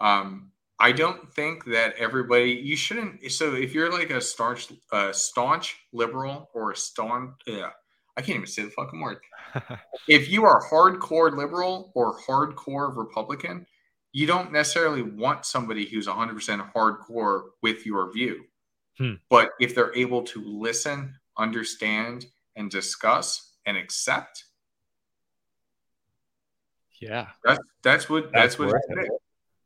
Um, 0.00 0.52
i 0.78 0.92
don't 0.92 1.28
think 1.34 1.64
that 1.64 1.96
everybody 1.98 2.52
you 2.52 2.76
shouldn't 2.76 3.28
so 3.32 3.52
if 3.56 3.74
you're 3.74 3.90
like 3.90 4.10
a 4.10 4.20
staunch 4.20 4.68
uh, 4.92 5.10
staunch 5.10 5.76
liberal 5.92 6.50
or 6.54 6.70
a 6.70 6.76
staunch 6.76 7.32
yeah 7.48 7.70
i 8.16 8.20
can't 8.20 8.36
even 8.36 8.46
say 8.46 8.62
the 8.62 8.70
fucking 8.70 9.00
word. 9.00 9.18
If 10.08 10.28
you 10.28 10.44
are 10.44 10.62
hardcore 10.70 11.36
liberal 11.36 11.90
or 11.96 12.16
hardcore 12.20 12.96
republican 12.96 13.66
you 14.16 14.26
don't 14.26 14.50
necessarily 14.50 15.02
want 15.02 15.44
somebody 15.44 15.84
who's 15.84 16.06
100% 16.06 16.72
hardcore 16.72 17.48
with 17.62 17.84
your 17.84 18.10
view. 18.10 18.44
Hmm. 18.96 19.16
But 19.28 19.50
if 19.60 19.74
they're 19.74 19.94
able 19.94 20.22
to 20.22 20.42
listen, 20.42 21.14
understand, 21.36 22.24
and 22.56 22.70
discuss 22.70 23.52
and 23.66 23.76
accept, 23.76 24.44
yeah. 26.98 27.26
that's 27.44 27.60
that's 27.82 28.08
what 28.08 28.32
that's, 28.32 28.56
That's 28.56 28.58
what 28.58 28.68
it 28.68 28.98
it. 28.98 29.02
is. 29.02 29.10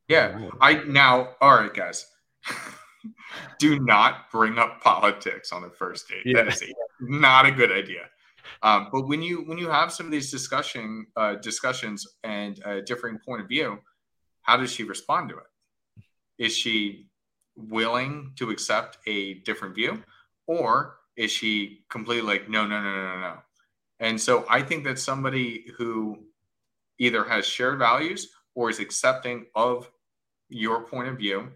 Yeah. 0.09 0.33
Right. 0.33 0.51
I 0.61 0.75
now, 0.83 1.37
all 1.41 1.55
right, 1.55 1.73
guys. 1.73 2.09
Do 3.61 3.79
not 3.79 4.33
bring 4.33 4.59
up 4.59 4.83
politics 4.83 5.53
on 5.53 5.63
the 5.63 5.71
first 5.71 6.09
date. 6.09 6.23
Yeah. 6.25 6.49
is 6.49 6.61
a, 6.61 6.67
not 6.99 7.47
a 7.47 7.53
good 7.53 7.71
idea. 7.71 8.07
Um, 8.65 8.89
but 8.91 9.07
when 9.07 9.23
you 9.23 9.45
when 9.45 9.59
you 9.59 9.71
have 9.71 9.93
some 9.93 10.07
of 10.07 10.13
these 10.13 10.29
discussion 10.29 11.07
uh, 11.15 11.37
discussions 11.37 12.05
and 12.25 12.61
a 12.65 12.83
differing 12.83 13.21
point 13.25 13.43
of 13.43 13.47
view, 13.47 13.79
how 14.51 14.57
does 14.57 14.73
she 14.73 14.83
respond 14.83 15.29
to 15.29 15.37
it? 15.37 16.05
Is 16.45 16.57
she 16.57 17.07
willing 17.57 18.33
to 18.35 18.51
accept 18.51 18.99
a 19.07 19.35
different 19.35 19.77
view, 19.77 20.03
or 20.49 20.97
is 21.17 21.31
she 21.31 21.85
completely 21.89 22.27
like 22.27 22.51
no, 22.51 22.67
no, 22.67 22.83
no, 22.83 22.93
no, 22.93 23.15
no, 23.15 23.21
no? 23.21 23.35
And 24.01 24.21
so 24.21 24.45
I 24.51 24.63
think 24.63 24.83
that 24.85 24.99
somebody 24.99 25.67
who 25.77 26.25
either 26.99 27.23
has 27.23 27.47
shared 27.47 27.79
values 27.79 28.29
or 28.57 28.71
is 28.71 28.81
accepting 28.81 29.47
of 29.55 29.89
your 30.49 30.83
point 30.83 31.07
of 31.07 31.17
view, 31.17 31.53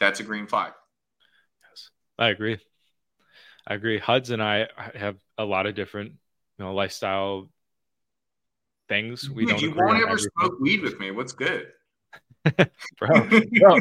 that's 0.00 0.20
a 0.20 0.22
green 0.22 0.46
flag. 0.46 0.72
Yes. 1.68 1.90
I 2.18 2.28
agree. 2.30 2.56
I 3.66 3.74
agree. 3.74 3.98
Huds 3.98 4.30
and 4.30 4.42
I 4.42 4.68
have 4.94 5.16
a 5.36 5.44
lot 5.44 5.66
of 5.66 5.74
different 5.74 6.12
you 6.58 6.64
know 6.64 6.72
lifestyle 6.72 7.50
things. 8.88 9.28
We 9.28 9.44
Dude, 9.44 9.50
don't. 9.50 9.60
you 9.60 9.68
agree 9.68 9.82
won't 9.86 9.98
ever 9.98 10.12
everything. 10.12 10.30
smoke 10.38 10.60
weed 10.60 10.80
with 10.80 10.98
me. 10.98 11.10
What's 11.10 11.32
good? 11.32 11.72
bro. 12.98 13.28
bro 13.28 13.78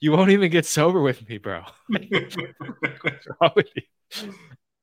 you 0.00 0.12
won't 0.12 0.30
even 0.30 0.50
get 0.50 0.66
sober 0.66 1.00
with 1.00 1.28
me, 1.28 1.38
bro. 1.38 1.62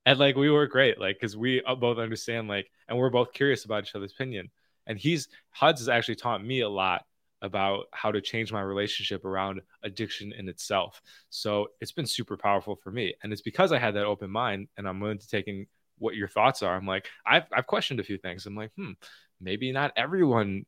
And 0.06 0.20
like 0.20 0.36
we 0.36 0.50
were 0.50 0.68
great, 0.68 1.00
like 1.00 1.16
because 1.16 1.38
we 1.38 1.64
uh, 1.64 1.76
both 1.76 1.98
understand, 1.98 2.50
like, 2.50 2.70
and 2.90 2.98
we're 2.98 3.10
both 3.10 3.32
curious 3.32 3.64
about 3.64 3.84
each 3.84 3.96
other's 3.96 4.12
opinion. 4.12 4.50
And 4.86 5.00
he's 5.00 5.30
Huds 5.52 5.80
has 5.80 5.88
actually 5.88 6.16
taught 6.16 6.44
me 6.44 6.60
a 6.60 6.68
lot 6.68 7.06
about 7.42 7.86
how 7.94 8.12
to 8.12 8.20
change 8.20 8.52
my 8.52 8.62
relationship 8.62 9.24
around 9.24 9.62
addiction 9.82 10.34
in 10.34 10.50
itself. 10.50 11.02
So 11.30 11.68
it's 11.80 11.94
been 11.94 12.06
super 12.06 12.36
powerful 12.36 12.76
for 12.76 12.92
me, 12.92 13.16
and 13.24 13.32
it's 13.32 13.42
because 13.42 13.72
I 13.72 13.80
had 13.80 13.96
that 13.96 14.06
open 14.06 14.30
mind, 14.30 14.68
and 14.78 14.88
I'm 14.88 15.00
willing 15.00 15.20
to 15.20 15.28
take 15.28 15.48
in 15.48 15.68
what 16.00 16.16
your 16.16 16.28
thoughts 16.28 16.64
are. 16.64 16.76
I'm 16.76 16.86
like, 16.86 17.08
I've 17.26 17.46
I've 17.56 17.68
questioned 17.68 18.02
a 18.02 18.04
few 18.04 18.18
things. 18.18 18.46
I'm 18.46 18.58
like, 18.58 18.72
hmm, 18.76 18.92
maybe 19.40 19.72
not 19.72 19.94
everyone 19.96 20.66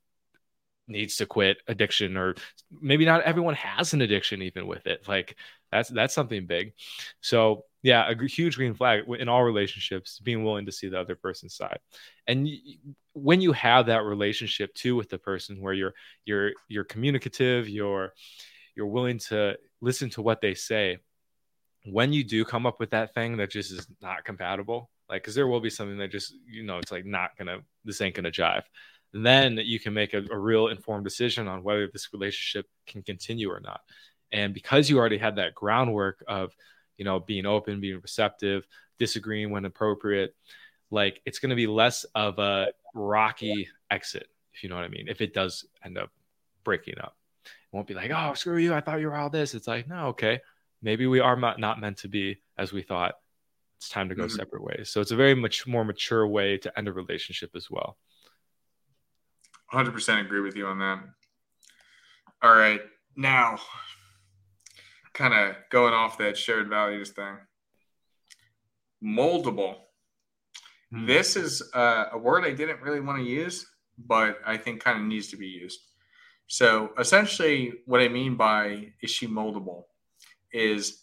needs 0.87 1.17
to 1.17 1.25
quit 1.25 1.57
addiction 1.67 2.17
or 2.17 2.35
maybe 2.81 3.05
not 3.05 3.21
everyone 3.23 3.55
has 3.55 3.93
an 3.93 4.01
addiction 4.01 4.41
even 4.41 4.67
with 4.67 4.85
it. 4.87 5.07
Like 5.07 5.35
that's 5.71 5.89
that's 5.89 6.13
something 6.13 6.45
big. 6.45 6.73
So 7.21 7.65
yeah 7.83 8.09
a 8.09 8.25
huge 8.25 8.55
green 8.55 8.73
flag 8.73 9.03
in 9.19 9.29
all 9.29 9.43
relationships 9.43 10.19
being 10.19 10.43
willing 10.43 10.65
to 10.65 10.71
see 10.71 10.87
the 10.87 10.99
other 10.99 11.15
person's 11.15 11.55
side. 11.55 11.79
And 12.27 12.49
when 13.13 13.41
you 13.41 13.53
have 13.53 13.85
that 13.87 14.03
relationship 14.03 14.73
too 14.73 14.95
with 14.95 15.09
the 15.09 15.17
person 15.17 15.61
where 15.61 15.73
you're 15.73 15.93
you're 16.25 16.51
you're 16.67 16.83
communicative 16.83 17.69
you're 17.69 18.13
you're 18.75 18.87
willing 18.87 19.17
to 19.17 19.57
listen 19.81 20.09
to 20.09 20.21
what 20.21 20.41
they 20.41 20.53
say 20.53 20.97
when 21.85 22.11
you 22.11 22.23
do 22.23 22.43
come 22.43 22.65
up 22.65 22.79
with 22.79 22.91
that 22.91 23.13
thing 23.13 23.37
that 23.37 23.49
just 23.51 23.71
is 23.71 23.87
not 24.01 24.25
compatible 24.25 24.89
like 25.09 25.21
because 25.21 25.35
there 25.35 25.47
will 25.47 25.61
be 25.61 25.69
something 25.69 25.97
that 25.97 26.11
just 26.11 26.33
you 26.47 26.63
know 26.63 26.77
it's 26.77 26.91
like 26.91 27.05
not 27.05 27.37
gonna 27.37 27.59
this 27.83 28.01
ain't 28.01 28.15
gonna 28.15 28.31
jive 28.31 28.63
then 29.23 29.57
you 29.63 29.79
can 29.79 29.93
make 29.93 30.13
a, 30.13 30.23
a 30.31 30.37
real 30.37 30.69
informed 30.69 31.03
decision 31.03 31.47
on 31.47 31.61
whether 31.61 31.87
this 31.87 32.09
relationship 32.11 32.67
can 32.87 33.03
continue 33.03 33.51
or 33.51 33.59
not. 33.59 33.81
And 34.31 34.53
because 34.53 34.89
you 34.89 34.97
already 34.97 35.19
had 35.19 35.35
that 35.35 35.53
groundwork 35.53 36.23
of, 36.27 36.55
you 36.97 37.05
know, 37.05 37.19
being 37.19 37.45
open, 37.45 37.79
being 37.79 37.99
receptive, 38.01 38.65
disagreeing 38.97 39.51
when 39.51 39.65
appropriate, 39.65 40.35
like 40.89 41.21
it's 41.25 41.39
going 41.39 41.51
to 41.51 41.55
be 41.55 41.67
less 41.67 42.03
of 42.15 42.39
a 42.39 42.69
rocky 42.93 43.67
exit, 43.91 44.27
if 44.53 44.63
you 44.63 44.69
know 44.69 44.75
what 44.75 44.85
I 44.85 44.89
mean. 44.89 45.07
If 45.07 45.21
it 45.21 45.33
does 45.33 45.65
end 45.83 45.97
up 45.97 46.09
breaking 46.63 46.99
up, 46.99 47.15
it 47.45 47.51
won't 47.71 47.87
be 47.87 47.93
like, 47.93 48.11
oh, 48.11 48.33
screw 48.33 48.57
you. 48.57 48.73
I 48.73 48.81
thought 48.81 48.99
you 48.99 49.07
were 49.07 49.15
all 49.15 49.29
this. 49.29 49.53
It's 49.53 49.67
like, 49.67 49.87
no, 49.87 50.07
okay. 50.07 50.41
Maybe 50.81 51.07
we 51.07 51.19
are 51.19 51.35
not, 51.35 51.59
not 51.59 51.79
meant 51.79 51.97
to 51.99 52.07
be 52.07 52.41
as 52.57 52.73
we 52.73 52.81
thought. 52.81 53.15
It's 53.77 53.89
time 53.89 54.09
to 54.09 54.15
go 54.15 54.23
Mhm. 54.25 54.31
separate 54.31 54.63
ways. 54.63 54.89
So 54.89 55.01
it's 55.01 55.11
a 55.11 55.15
very 55.15 55.35
much 55.35 55.67
more 55.67 55.83
mature 55.83 56.25
way 56.27 56.57
to 56.59 56.77
end 56.77 56.87
a 56.87 56.93
relationship 56.93 57.51
as 57.55 57.69
well. 57.69 57.97
100% 59.75 60.21
agree 60.21 60.41
with 60.41 60.55
you 60.55 60.67
on 60.67 60.79
that. 60.79 61.03
All 62.41 62.55
right. 62.55 62.81
Now, 63.15 63.57
kind 65.13 65.33
of 65.33 65.55
going 65.69 65.93
off 65.93 66.17
that 66.19 66.37
shared 66.37 66.69
values 66.69 67.11
thing. 67.11 67.37
Moldable. 69.03 69.75
Hmm. 70.91 71.05
This 71.05 71.35
is 71.35 71.61
uh, 71.73 72.05
a 72.13 72.17
word 72.17 72.45
I 72.45 72.51
didn't 72.51 72.81
really 72.81 72.99
want 72.99 73.19
to 73.19 73.29
use, 73.29 73.65
but 73.97 74.39
I 74.45 74.57
think 74.57 74.83
kind 74.83 74.99
of 74.99 75.05
needs 75.05 75.27
to 75.29 75.37
be 75.37 75.47
used. 75.47 75.79
So 76.47 76.91
essentially, 76.99 77.73
what 77.85 78.01
I 78.01 78.07
mean 78.07 78.35
by 78.35 78.93
is 79.01 79.09
she 79.09 79.27
moldable 79.27 79.83
is 80.53 81.01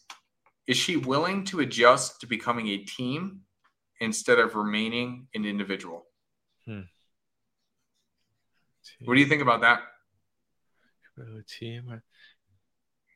is 0.69 0.77
she 0.77 0.97
willing 0.97 1.45
to 1.47 1.61
adjust 1.61 2.21
to 2.21 2.27
becoming 2.27 2.69
a 2.69 2.79
team 2.79 3.41
instead 4.01 4.39
of 4.39 4.55
remaining 4.55 5.27
an 5.35 5.45
individual? 5.45 6.07
What 9.05 9.15
do 9.15 9.21
you 9.21 9.27
think 9.27 9.43
about 9.43 9.61
that? 9.63 9.81
Really 11.17 11.43
team. 11.43 12.03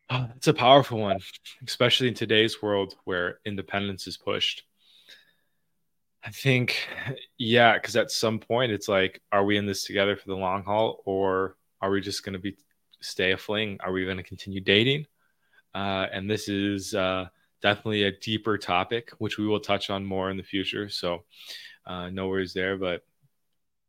Oh, 0.08 0.28
it's 0.36 0.46
a 0.46 0.54
powerful 0.54 0.98
one, 1.00 1.18
especially 1.66 2.08
in 2.08 2.14
today's 2.14 2.62
world 2.62 2.94
where 3.04 3.40
independence 3.44 4.06
is 4.06 4.16
pushed. 4.16 4.62
I 6.24 6.30
think, 6.30 6.88
yeah, 7.38 7.74
because 7.74 7.96
at 7.96 8.10
some 8.10 8.38
point 8.38 8.72
it's 8.72 8.88
like, 8.88 9.22
are 9.32 9.44
we 9.44 9.56
in 9.56 9.66
this 9.66 9.84
together 9.84 10.16
for 10.16 10.28
the 10.28 10.36
long 10.36 10.64
haul, 10.64 11.02
or 11.04 11.56
are 11.80 11.90
we 11.90 12.00
just 12.00 12.24
going 12.24 12.32
to 12.34 12.38
be 12.38 12.56
stay 13.00 13.32
a 13.32 13.36
fling? 13.36 13.78
Are 13.80 13.92
we 13.92 14.04
going 14.04 14.16
to 14.16 14.22
continue 14.22 14.60
dating? 14.60 15.06
Uh, 15.74 16.06
and 16.12 16.28
this 16.28 16.48
is 16.48 16.94
uh, 16.94 17.26
definitely 17.62 18.04
a 18.04 18.18
deeper 18.18 18.58
topic, 18.58 19.12
which 19.18 19.38
we 19.38 19.46
will 19.46 19.60
touch 19.60 19.90
on 19.90 20.04
more 20.04 20.30
in 20.30 20.36
the 20.36 20.42
future. 20.42 20.88
So, 20.88 21.24
uh, 21.86 22.10
no 22.10 22.28
worries 22.28 22.54
there. 22.54 22.76
But 22.76 23.02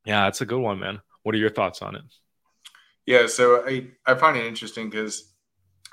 yeah, 0.05 0.27
it's 0.27 0.41
a 0.41 0.45
good 0.45 0.59
one, 0.59 0.79
man. 0.79 1.01
What 1.27 1.35
are 1.35 1.39
your 1.39 1.49
thoughts 1.49 1.81
on 1.81 1.93
it? 1.93 2.03
Yeah, 3.05 3.27
so 3.27 3.67
I 3.67 3.89
I 4.05 4.15
find 4.15 4.37
it 4.37 4.45
interesting 4.45 4.89
because 4.89 5.33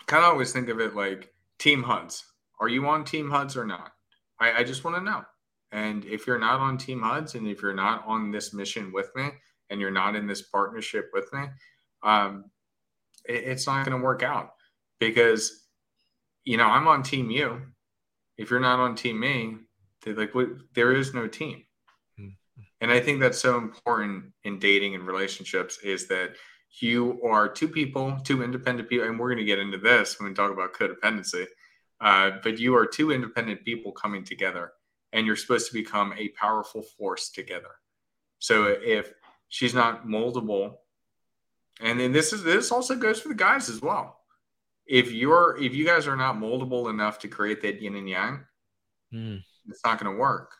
kind 0.06 0.22
of 0.22 0.30
always 0.30 0.52
think 0.52 0.68
of 0.68 0.78
it 0.78 0.94
like 0.94 1.34
Team 1.58 1.82
HUDs. 1.82 2.22
Are 2.60 2.68
you 2.68 2.86
on 2.86 3.04
Team 3.04 3.28
HUDs 3.28 3.56
or 3.56 3.66
not? 3.66 3.90
I, 4.38 4.60
I 4.60 4.62
just 4.62 4.84
want 4.84 4.96
to 4.96 5.02
know. 5.02 5.24
And 5.72 6.04
if 6.04 6.28
you're 6.28 6.38
not 6.38 6.60
on 6.60 6.78
Team 6.78 7.00
HUDs 7.02 7.34
and 7.34 7.48
if 7.48 7.62
you're 7.62 7.74
not 7.74 8.04
on 8.06 8.30
this 8.30 8.54
mission 8.54 8.92
with 8.92 9.10
me 9.16 9.30
and 9.70 9.80
you're 9.80 9.90
not 9.90 10.14
in 10.14 10.28
this 10.28 10.42
partnership 10.42 11.10
with 11.12 11.28
me, 11.32 11.46
um, 12.04 12.44
it- 13.24 13.42
it's 13.42 13.66
not 13.66 13.84
going 13.84 13.98
to 13.98 14.04
work 14.04 14.22
out 14.22 14.52
because 15.00 15.66
you 16.44 16.58
know 16.58 16.66
I'm 16.66 16.86
on 16.86 17.02
Team 17.02 17.28
you. 17.28 17.60
If 18.38 18.52
you're 18.52 18.60
not 18.60 18.78
on 18.78 18.94
Team 18.94 19.18
me, 19.18 19.56
like 20.06 20.32
what, 20.32 20.50
there 20.74 20.92
is 20.92 21.12
no 21.12 21.26
team. 21.26 21.64
And 22.84 22.92
I 22.92 23.00
think 23.00 23.18
that's 23.18 23.40
so 23.40 23.56
important 23.56 24.24
in 24.42 24.58
dating 24.58 24.94
and 24.94 25.06
relationships 25.06 25.78
is 25.78 26.06
that 26.08 26.34
you 26.82 27.18
are 27.24 27.48
two 27.48 27.66
people, 27.66 28.18
two 28.24 28.42
independent 28.42 28.90
people, 28.90 29.06
and 29.06 29.18
we're 29.18 29.28
going 29.28 29.38
to 29.38 29.44
get 29.46 29.58
into 29.58 29.78
this 29.78 30.20
when 30.20 30.28
we 30.28 30.34
talk 30.34 30.52
about 30.52 30.74
codependency. 30.74 31.46
Uh, 32.02 32.32
but 32.42 32.58
you 32.58 32.76
are 32.76 32.84
two 32.84 33.10
independent 33.10 33.64
people 33.64 33.90
coming 33.90 34.22
together, 34.22 34.72
and 35.14 35.26
you're 35.26 35.34
supposed 35.34 35.66
to 35.68 35.72
become 35.72 36.12
a 36.18 36.28
powerful 36.38 36.82
force 36.82 37.30
together. 37.30 37.70
So 38.38 38.76
if 38.78 39.10
she's 39.48 39.72
not 39.72 40.06
moldable, 40.06 40.74
and 41.80 41.98
then 41.98 42.12
this 42.12 42.34
is 42.34 42.42
this 42.42 42.70
also 42.70 42.96
goes 42.96 43.18
for 43.18 43.30
the 43.30 43.34
guys 43.34 43.70
as 43.70 43.80
well. 43.80 44.20
If 44.84 45.10
you're 45.10 45.56
if 45.56 45.74
you 45.74 45.86
guys 45.86 46.06
are 46.06 46.16
not 46.16 46.36
moldable 46.36 46.90
enough 46.90 47.18
to 47.20 47.28
create 47.28 47.62
that 47.62 47.80
yin 47.80 47.94
and 47.94 48.10
yang, 48.10 48.44
Hmm. 49.10 49.36
it's 49.70 49.82
not 49.86 49.98
going 49.98 50.14
to 50.14 50.20
work. 50.20 50.52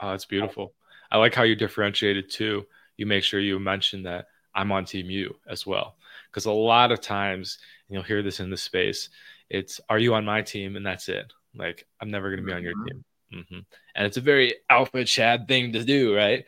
Oh, 0.00 0.12
it's 0.12 0.24
beautiful. 0.24 0.74
I 1.10 1.18
like 1.18 1.34
how 1.34 1.42
you 1.42 1.54
differentiated 1.56 2.30
too. 2.30 2.66
You 2.96 3.06
make 3.06 3.24
sure 3.24 3.40
you 3.40 3.58
mention 3.58 4.02
that 4.04 4.26
I'm 4.54 4.72
on 4.72 4.84
team 4.84 5.10
you 5.10 5.36
as 5.48 5.66
well. 5.66 5.96
Because 6.30 6.46
a 6.46 6.52
lot 6.52 6.92
of 6.92 7.00
times, 7.00 7.58
and 7.88 7.94
you'll 7.94 8.02
hear 8.04 8.22
this 8.22 8.40
in 8.40 8.50
the 8.50 8.56
space, 8.56 9.08
it's 9.48 9.80
are 9.88 9.98
you 9.98 10.14
on 10.14 10.24
my 10.24 10.42
team? 10.42 10.76
And 10.76 10.86
that's 10.86 11.08
it. 11.08 11.32
Like, 11.54 11.86
I'm 12.00 12.10
never 12.10 12.28
going 12.30 12.40
to 12.40 12.46
be 12.46 12.52
on 12.52 12.62
your 12.62 12.74
Mhm. 12.74 12.86
team. 12.86 13.04
hmm 13.32 13.58
And 13.94 14.06
it's 14.06 14.16
a 14.16 14.20
very 14.20 14.54
alpha 14.68 15.04
Chad 15.04 15.48
thing 15.48 15.72
to 15.72 15.84
do, 15.84 16.14
right? 16.14 16.44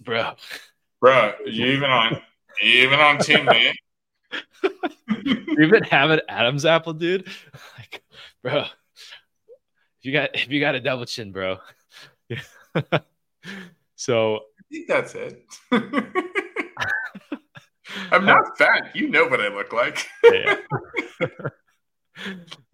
Bro, 0.00 0.34
Bro, 1.00 1.34
you 1.46 1.66
even 1.66 1.90
on 1.90 2.22
you 2.62 2.82
even 2.82 2.98
on 2.98 3.18
team 3.18 3.46
me? 3.46 3.72
you 5.16 5.56
even 5.58 5.82
have 5.84 6.10
an 6.10 6.20
Adam's 6.28 6.64
apple, 6.64 6.92
dude. 6.94 7.28
Like, 7.78 8.02
bro, 8.42 8.60
if 8.60 8.70
you 10.02 10.12
got 10.12 10.30
if 10.34 10.50
you 10.50 10.60
got 10.60 10.74
a 10.74 10.80
double 10.80 11.04
chin, 11.04 11.32
bro. 11.32 11.58
so 13.96 14.36
I 14.36 14.62
think 14.70 14.88
that's 14.88 15.14
it. 15.14 15.44
I'm 18.10 18.24
not 18.24 18.56
fat. 18.58 18.94
You 18.94 19.08
know 19.08 19.26
what 19.26 19.40
I 19.40 19.48
look 19.48 19.72
like. 19.72 20.06
yeah. 20.24 20.56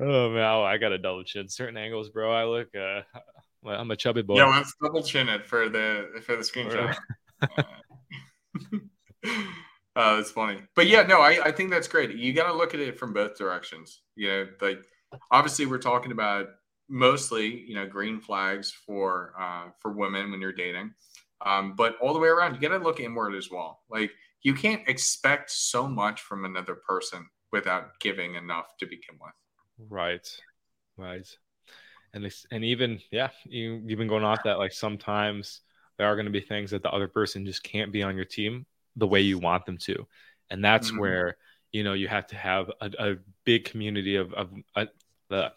oh 0.01 0.31
man, 0.31 0.45
oh, 0.45 0.63
I 0.63 0.79
got 0.79 0.93
a 0.93 0.99
double 0.99 1.25
chin. 1.25 1.49
Certain 1.49 1.77
angles, 1.77 2.11
bro. 2.11 2.33
I 2.33 2.45
look. 2.45 2.69
Uh, 2.75 3.03
I'm 3.67 3.91
a 3.91 3.97
chubby 3.97 4.23
boy. 4.23 4.37
Yeah, 4.37 4.47
let's 4.47 4.73
double 4.83 5.03
chin 5.03 5.29
it 5.29 5.45
for 5.45 5.69
the 5.69 6.21
for 6.23 6.37
the 6.37 6.43
screenshot. 6.43 6.97
uh, 9.97 10.17
that's 10.17 10.31
funny, 10.31 10.63
but 10.75 10.87
yeah, 10.87 11.03
no, 11.03 11.21
I, 11.21 11.47
I 11.47 11.53
think 11.53 11.71
that's 11.71 11.89
great. 11.89 12.15
You 12.15 12.33
got 12.33 12.47
to 12.51 12.57
look 12.57 12.75
at 12.75 12.81
it 12.81 12.99
from 12.99 13.13
both 13.13 13.37
directions. 13.37 14.03
You 14.17 14.29
know, 14.29 14.49
like 14.61 14.81
obviously 15.31 15.67
we're 15.67 15.79
talking 15.79 16.13
about 16.13 16.47
mostly 16.89 17.63
you 17.63 17.75
know 17.75 17.87
green 17.87 18.21
flags 18.21 18.71
for 18.71 19.35
uh, 19.39 19.69
for 19.81 19.93
women 19.93 20.31
when 20.31 20.41
you're 20.41 20.53
dating, 20.53 20.93
um, 21.45 21.75
but 21.77 21.97
all 22.01 22.13
the 22.13 22.19
way 22.21 22.29
around, 22.29 22.55
you 22.55 22.61
got 22.61 22.77
to 22.77 22.83
look 22.83 23.01
inward 23.01 23.35
as 23.35 23.51
well. 23.51 23.83
Like 23.91 24.13
you 24.43 24.55
can't 24.55 24.87
expect 24.89 25.51
so 25.51 25.89
much 25.89 26.21
from 26.23 26.45
another 26.45 26.75
person 26.75 27.29
without 27.53 27.99
giving 28.01 28.35
enough 28.37 28.77
to 28.79 28.87
begin 28.87 29.17
with. 29.21 29.33
Right, 29.89 30.27
right, 30.97 31.27
and 32.15 32.25
this, 32.25 32.47
and 32.51 32.65
even 32.65 33.01
yeah, 33.13 33.31
you 33.45 33.83
you've 33.87 33.99
been 33.99 34.09
going 34.09 34.25
off 34.25 34.45
that 34.45 34.59
like 34.59 34.73
sometimes 34.73 35.63
there 35.99 36.07
are 36.09 36.17
going 36.17 36.27
to 36.27 36.33
be 36.33 36.41
things 36.41 36.73
that 36.73 36.83
the 36.83 36.91
other 36.93 37.09
person 37.09 37.47
just 37.47 37.63
can't 37.65 37.93
be 37.93 38.03
on 38.03 38.17
your 38.17 38.25
team 38.27 38.67
the 38.97 39.07
way 39.07 39.21
you 39.23 39.39
want 39.39 39.67
them 39.67 39.79
to, 39.79 40.07
and 40.51 40.65
that's 40.65 40.95
Mhm. 40.95 40.97
where 40.97 41.37
you 41.73 41.85
know 41.85 41.95
you 41.95 42.09
have 42.09 42.27
to 42.29 42.37
have 42.37 42.71
a, 42.81 42.91
a 43.01 43.17
big 43.45 43.65
community 43.67 44.17
of 44.17 44.33
of 44.35 44.51
uh, 44.77 44.87
the 45.31 45.53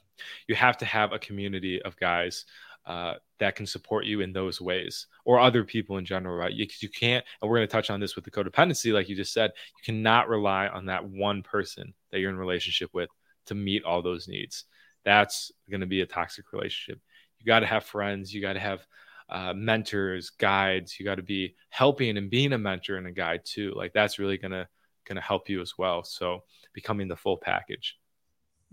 you 0.47 0.55
have 0.55 0.77
to 0.77 0.85
have 0.85 1.11
a 1.11 1.19
community 1.19 1.81
of 1.81 1.97
guys 1.97 2.45
uh, 2.85 3.15
that 3.39 3.55
can 3.55 3.65
support 3.65 4.05
you 4.05 4.21
in 4.21 4.33
those 4.33 4.59
ways 4.59 5.07
or 5.25 5.39
other 5.39 5.63
people 5.63 5.97
in 5.97 6.05
general, 6.05 6.35
right? 6.35 6.53
You, 6.53 6.67
you 6.79 6.89
can't, 6.89 7.23
and 7.41 7.49
we're 7.49 7.57
going 7.57 7.67
to 7.67 7.71
touch 7.71 7.89
on 7.89 7.99
this 7.99 8.15
with 8.15 8.25
the 8.25 8.31
codependency, 8.31 8.93
like 8.93 9.07
you 9.07 9.15
just 9.15 9.33
said, 9.33 9.51
you 9.55 9.93
cannot 9.93 10.29
rely 10.29 10.67
on 10.67 10.87
that 10.87 11.07
one 11.07 11.43
person 11.43 11.93
that 12.11 12.19
you're 12.19 12.31
in 12.31 12.37
relationship 12.37 12.89
with 12.93 13.09
to 13.45 13.55
meet 13.55 13.83
all 13.83 14.01
those 14.01 14.27
needs. 14.27 14.65
That's 15.03 15.51
going 15.69 15.81
to 15.81 15.87
be 15.87 16.01
a 16.01 16.05
toxic 16.05 16.51
relationship. 16.53 17.01
You 17.39 17.45
got 17.45 17.59
to 17.59 17.67
have 17.67 17.83
friends, 17.83 18.33
you 18.33 18.41
got 18.41 18.53
to 18.53 18.59
have 18.59 18.85
uh, 19.31 19.53
mentors, 19.53 20.29
guides. 20.29 20.99
You 20.99 21.05
got 21.05 21.15
to 21.15 21.23
be 21.23 21.55
helping 21.69 22.17
and 22.17 22.29
being 22.29 22.53
a 22.53 22.57
mentor 22.57 22.97
and 22.97 23.07
a 23.07 23.11
guide 23.11 23.41
too. 23.45 23.73
Like 23.75 23.93
that's 23.93 24.19
really 24.19 24.37
gonna 24.37 24.67
gonna 25.07 25.21
help 25.21 25.49
you 25.49 25.61
as 25.61 25.77
well. 25.77 26.03
So 26.03 26.43
becoming 26.73 27.07
the 27.07 27.15
full 27.15 27.37
package. 27.37 27.97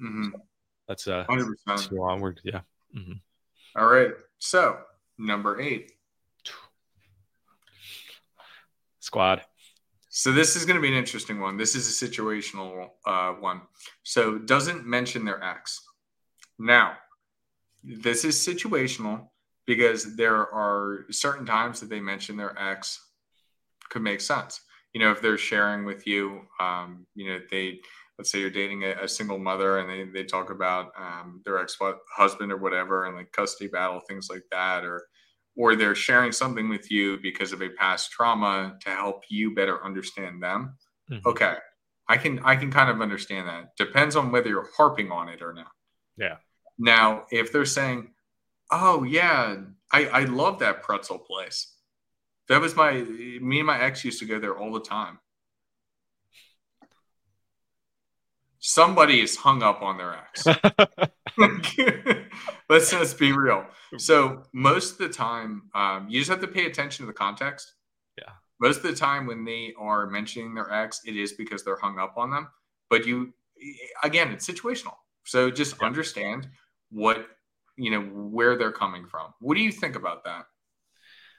Mm-hmm. 0.02 0.36
That's 0.88 1.06
uh, 1.06 1.24
100%. 1.28 2.00
onward. 2.00 2.40
Yeah. 2.42 2.60
Mm-hmm. 2.96 3.12
All 3.76 3.86
right. 3.86 4.12
So 4.38 4.78
number 5.18 5.60
eight. 5.60 5.92
Squad. 9.00 9.42
So 10.08 10.32
this 10.32 10.56
is 10.56 10.64
going 10.64 10.76
to 10.76 10.82
be 10.82 10.88
an 10.88 10.94
interesting 10.94 11.40
one. 11.40 11.56
This 11.56 11.74
is 11.74 12.02
a 12.02 12.06
situational 12.06 12.88
uh, 13.06 13.32
one. 13.32 13.62
So 14.02 14.38
doesn't 14.38 14.86
mention 14.86 15.24
their 15.24 15.42
ex. 15.42 15.82
Now, 16.58 16.94
this 17.84 18.24
is 18.24 18.36
situational 18.36 19.28
because 19.66 20.16
there 20.16 20.36
are 20.36 21.06
certain 21.10 21.46
times 21.46 21.78
that 21.80 21.88
they 21.88 22.00
mention 22.00 22.36
their 22.36 22.58
ex 22.58 23.06
could 23.90 24.02
make 24.02 24.20
sense. 24.20 24.60
You 24.92 25.00
know, 25.00 25.12
if 25.12 25.20
they're 25.20 25.38
sharing 25.38 25.84
with 25.84 26.06
you, 26.06 26.42
um, 26.58 27.06
you 27.14 27.28
know, 27.28 27.38
they 27.50 27.80
let's 28.18 28.32
say 28.32 28.40
you're 28.40 28.50
dating 28.50 28.84
a, 28.84 28.94
a 29.02 29.08
single 29.08 29.38
mother 29.38 29.78
and 29.78 29.88
they, 29.88 30.20
they 30.20 30.24
talk 30.24 30.50
about 30.50 30.90
um, 30.98 31.40
their 31.44 31.58
ex 31.58 31.78
husband 32.16 32.50
or 32.50 32.56
whatever 32.56 33.06
and 33.06 33.16
like 33.16 33.32
custody 33.32 33.70
battle, 33.70 34.00
things 34.00 34.28
like 34.30 34.42
that, 34.50 34.84
or 34.84 35.06
or 35.56 35.74
they're 35.74 35.94
sharing 35.94 36.30
something 36.30 36.68
with 36.68 36.90
you 36.90 37.18
because 37.20 37.52
of 37.52 37.62
a 37.62 37.68
past 37.70 38.12
trauma 38.12 38.76
to 38.80 38.90
help 38.90 39.24
you 39.28 39.54
better 39.54 39.84
understand 39.84 40.40
them. 40.42 40.76
Mm-hmm. 41.10 41.28
Okay. 41.28 41.54
I 42.08 42.16
can 42.16 42.40
I 42.40 42.56
can 42.56 42.70
kind 42.70 42.90
of 42.90 43.00
understand 43.00 43.48
that. 43.48 43.76
Depends 43.76 44.16
on 44.16 44.32
whether 44.32 44.48
you're 44.48 44.68
harping 44.76 45.10
on 45.10 45.28
it 45.28 45.42
or 45.42 45.52
not. 45.52 45.70
Yeah. 46.16 46.36
Now, 46.78 47.24
if 47.30 47.52
they're 47.52 47.64
saying, 47.64 48.10
"Oh 48.70 49.04
yeah, 49.04 49.56
I 49.92 50.06
I 50.06 50.24
love 50.24 50.60
that 50.60 50.82
pretzel 50.82 51.18
place," 51.18 51.74
that 52.48 52.60
was 52.60 52.74
my 52.74 52.92
me 52.92 53.58
and 53.58 53.66
my 53.66 53.80
ex 53.80 54.04
used 54.04 54.20
to 54.20 54.26
go 54.26 54.40
there 54.40 54.56
all 54.56 54.72
the 54.72 54.80
time. 54.80 55.18
Somebody 58.60 59.20
is 59.20 59.36
hung 59.36 59.62
up 59.62 59.82
on 59.82 59.98
their 59.98 60.16
ex. 60.16 60.46
Let's 62.68 62.90
just 62.90 63.18
be 63.18 63.32
real. 63.32 63.64
So 63.96 64.42
most 64.52 64.92
of 64.92 64.98
the 64.98 65.08
time, 65.08 65.62
um, 65.74 66.06
you 66.08 66.20
just 66.20 66.30
have 66.30 66.40
to 66.40 66.48
pay 66.48 66.66
attention 66.66 67.04
to 67.04 67.06
the 67.06 67.16
context. 67.16 67.74
Yeah. 68.16 68.32
Most 68.60 68.78
of 68.78 68.82
the 68.82 68.94
time, 68.94 69.26
when 69.26 69.44
they 69.44 69.74
are 69.78 70.06
mentioning 70.06 70.54
their 70.54 70.70
ex, 70.72 71.00
it 71.04 71.16
is 71.16 71.32
because 71.32 71.64
they're 71.64 71.78
hung 71.78 71.98
up 71.98 72.14
on 72.16 72.30
them. 72.30 72.48
But 72.90 73.06
you, 73.06 73.32
again, 74.02 74.32
it's 74.32 74.46
situational. 74.46 74.94
So 75.24 75.50
just 75.50 75.76
yeah. 75.80 75.86
understand 75.86 76.48
what 76.90 77.26
you 77.76 77.90
know 77.90 78.00
where 78.00 78.56
they're 78.56 78.72
coming 78.72 79.06
from. 79.06 79.32
What 79.40 79.56
do 79.56 79.62
you 79.62 79.72
think 79.72 79.94
about 79.94 80.24
that? 80.24 80.46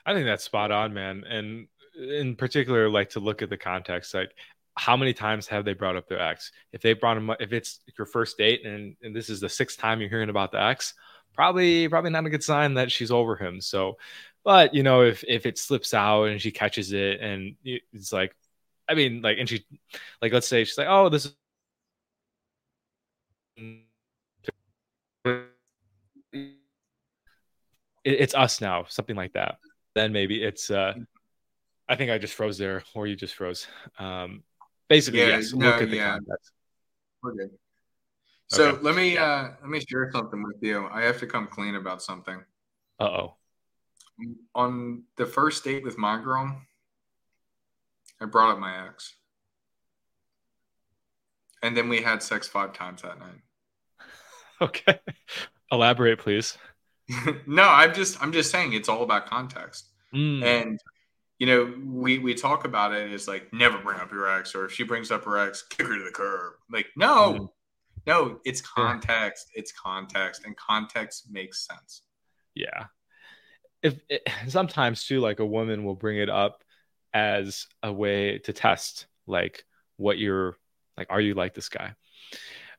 I 0.06 0.14
think 0.14 0.26
that's 0.26 0.44
spot 0.44 0.72
on, 0.72 0.94
man. 0.94 1.24
And 1.30 1.68
in 1.96 2.36
particular, 2.36 2.90
like 2.90 3.10
to 3.12 3.20
look 3.20 3.42
at 3.42 3.50
the 3.50 3.58
context, 3.58 4.14
like 4.14 4.32
how 4.76 4.96
many 4.96 5.14
times 5.14 5.48
have 5.48 5.66
they 5.66 5.74
brought 5.74 5.96
up 5.96 6.08
their 6.08 6.22
ex? 6.22 6.52
If 6.72 6.82
they 6.82 6.94
brought 6.94 7.16
them, 7.16 7.32
if 7.40 7.54
it's 7.54 7.80
your 7.98 8.06
first 8.06 8.38
date 8.38 8.66
and, 8.66 8.96
and 9.02 9.16
this 9.16 9.30
is 9.30 9.40
the 9.40 9.50
sixth 9.50 9.78
time 9.78 10.00
you're 10.00 10.10
hearing 10.10 10.30
about 10.30 10.52
the 10.52 10.62
ex, 10.62 10.94
probably 11.34 11.88
probably 11.88 12.12
not 12.12 12.26
a 12.26 12.30
good 12.30 12.44
sign 12.44 12.74
that 12.76 12.92
she's 12.92 13.12
over 13.12 13.36
him. 13.36 13.62
So, 13.62 13.98
but 14.44 14.74
you 14.74 14.84
know, 14.84 15.02
if 15.04 15.24
if 15.28 15.46
it 15.46 15.58
slips 15.58 15.94
out 15.94 16.26
and 16.26 16.42
she 16.42 16.52
catches 16.52 16.92
it 16.94 17.20
and 17.22 17.56
it's 17.64 18.14
like, 18.14 18.36
I 18.88 18.96
mean, 18.96 19.22
like, 19.22 19.38
and 19.38 19.48
she, 19.48 19.66
like, 20.22 20.34
let's 20.34 20.48
say 20.48 20.64
she's 20.64 20.78
like, 20.78 20.88
oh, 20.90 21.10
this 21.10 21.26
is 21.26 21.36
it's 28.04 28.36
us 28.36 28.62
now, 28.62 28.86
something 28.88 29.16
like 29.16 29.34
that. 29.34 29.58
Then 29.96 30.14
maybe 30.14 30.42
it's 30.44 30.72
uh 30.72 30.94
I 31.88 31.96
think 31.96 32.12
I 32.12 32.18
just 32.18 32.36
froze 32.36 32.58
there 32.58 32.84
or 32.96 33.08
you 33.08 33.16
just 33.16 33.36
froze. 33.36 33.68
Um 33.98 34.44
basically 34.90 35.22
yeah, 35.22 35.28
yes, 35.28 35.54
no, 35.54 35.68
look 35.68 35.82
at 35.82 35.90
the 35.90 35.98
yeah. 35.98 36.12
context. 36.14 36.52
We're 37.24 37.34
good. 37.34 37.52
So 38.48 38.70
okay. 38.70 38.82
let 38.82 38.96
me 38.96 39.14
yeah. 39.14 39.24
uh 39.24 39.52
let 39.62 39.70
me 39.70 39.80
share 39.88 40.10
something 40.12 40.44
with 40.44 40.58
you. 40.62 40.88
I 40.92 41.04
have 41.04 41.20
to 41.20 41.28
come 41.28 41.48
clean 41.48 41.76
about 41.76 42.02
something. 42.02 42.44
Uh 43.00 43.04
oh. 43.04 43.36
On 44.54 45.04
the 45.16 45.26
first 45.26 45.64
date 45.64 45.84
with 45.84 45.98
my 45.98 46.22
girl, 46.22 46.60
I 48.20 48.26
brought 48.26 48.52
up 48.52 48.60
my 48.60 48.88
ex. 48.88 49.14
And 51.62 51.76
then 51.76 51.90
we 51.90 52.02
had 52.02 52.24
sex 52.24 52.48
five 52.48 52.74
times 52.74 53.02
that 53.04 53.20
night. 53.20 53.40
Okay. 54.62 55.00
Elaborate, 55.72 56.20
please. 56.20 56.58
no, 57.48 57.64
I'm 57.64 57.94
just 57.94 58.22
I'm 58.22 58.34
just 58.34 58.52
saying 58.52 58.74
it's 58.74 58.90
all 58.90 59.04
about 59.04 59.26
context. 59.26 59.86
Mm. 60.14 60.44
And 60.44 60.80
you 61.40 61.48
know, 61.48 61.74
we 61.86 62.20
we 62.20 62.34
talk 62.34 62.66
about 62.66 62.94
it 62.94 63.12
as 63.12 63.28
like 63.28 63.52
never 63.54 63.78
bring 63.80 64.00
up 64.00 64.12
your 64.12 64.30
ex, 64.30 64.54
or 64.54 64.66
if 64.66 64.74
she 64.74 64.84
brings 64.84 65.12
up 65.12 65.24
her 65.26 65.38
ex, 65.38 65.64
kick 65.64 65.88
her 65.88 65.98
to 65.98 66.04
the 66.04 66.12
curb. 66.12 66.54
Like, 66.72 66.88
no, 66.96 67.34
mm. 67.34 67.50
no, 68.06 68.40
it's 68.46 68.62
context. 68.62 69.50
It's 69.56 69.72
context, 69.72 70.44
and 70.46 70.56
context 70.58 71.28
makes 71.32 71.66
sense. 71.66 72.02
Yeah. 72.56 72.86
If 73.82 74.00
it, 74.10 74.28
sometimes 74.48 75.06
too, 75.06 75.20
like 75.20 75.40
a 75.40 75.46
woman 75.46 75.86
will 75.86 75.96
bring 75.96 76.18
it 76.18 76.30
up 76.30 76.64
as 77.14 77.68
a 77.82 77.92
way 77.92 78.40
to 78.40 78.54
test, 78.54 79.08
like 79.26 79.64
what 79.98 80.18
you're 80.20 80.58
like. 80.98 81.08
Are 81.10 81.22
you 81.22 81.34
like 81.34 81.56
this 81.56 81.70
guy? 81.70 81.96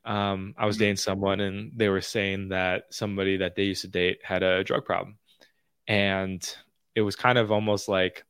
um, 0.03 0.55
I 0.57 0.65
was 0.65 0.75
mm-hmm. 0.75 0.83
dating 0.83 0.95
someone 0.97 1.39
and 1.39 1.71
they 1.75 1.89
were 1.89 2.01
saying 2.01 2.49
that 2.49 2.85
somebody 2.91 3.37
that 3.37 3.55
they 3.55 3.63
used 3.63 3.81
to 3.81 3.87
date 3.87 4.19
had 4.23 4.43
a 4.43 4.63
drug 4.63 4.85
problem. 4.85 5.17
And 5.87 6.43
it 6.95 7.01
was 7.01 7.15
kind 7.15 7.37
of 7.37 7.51
almost 7.51 7.87
like 7.87 8.23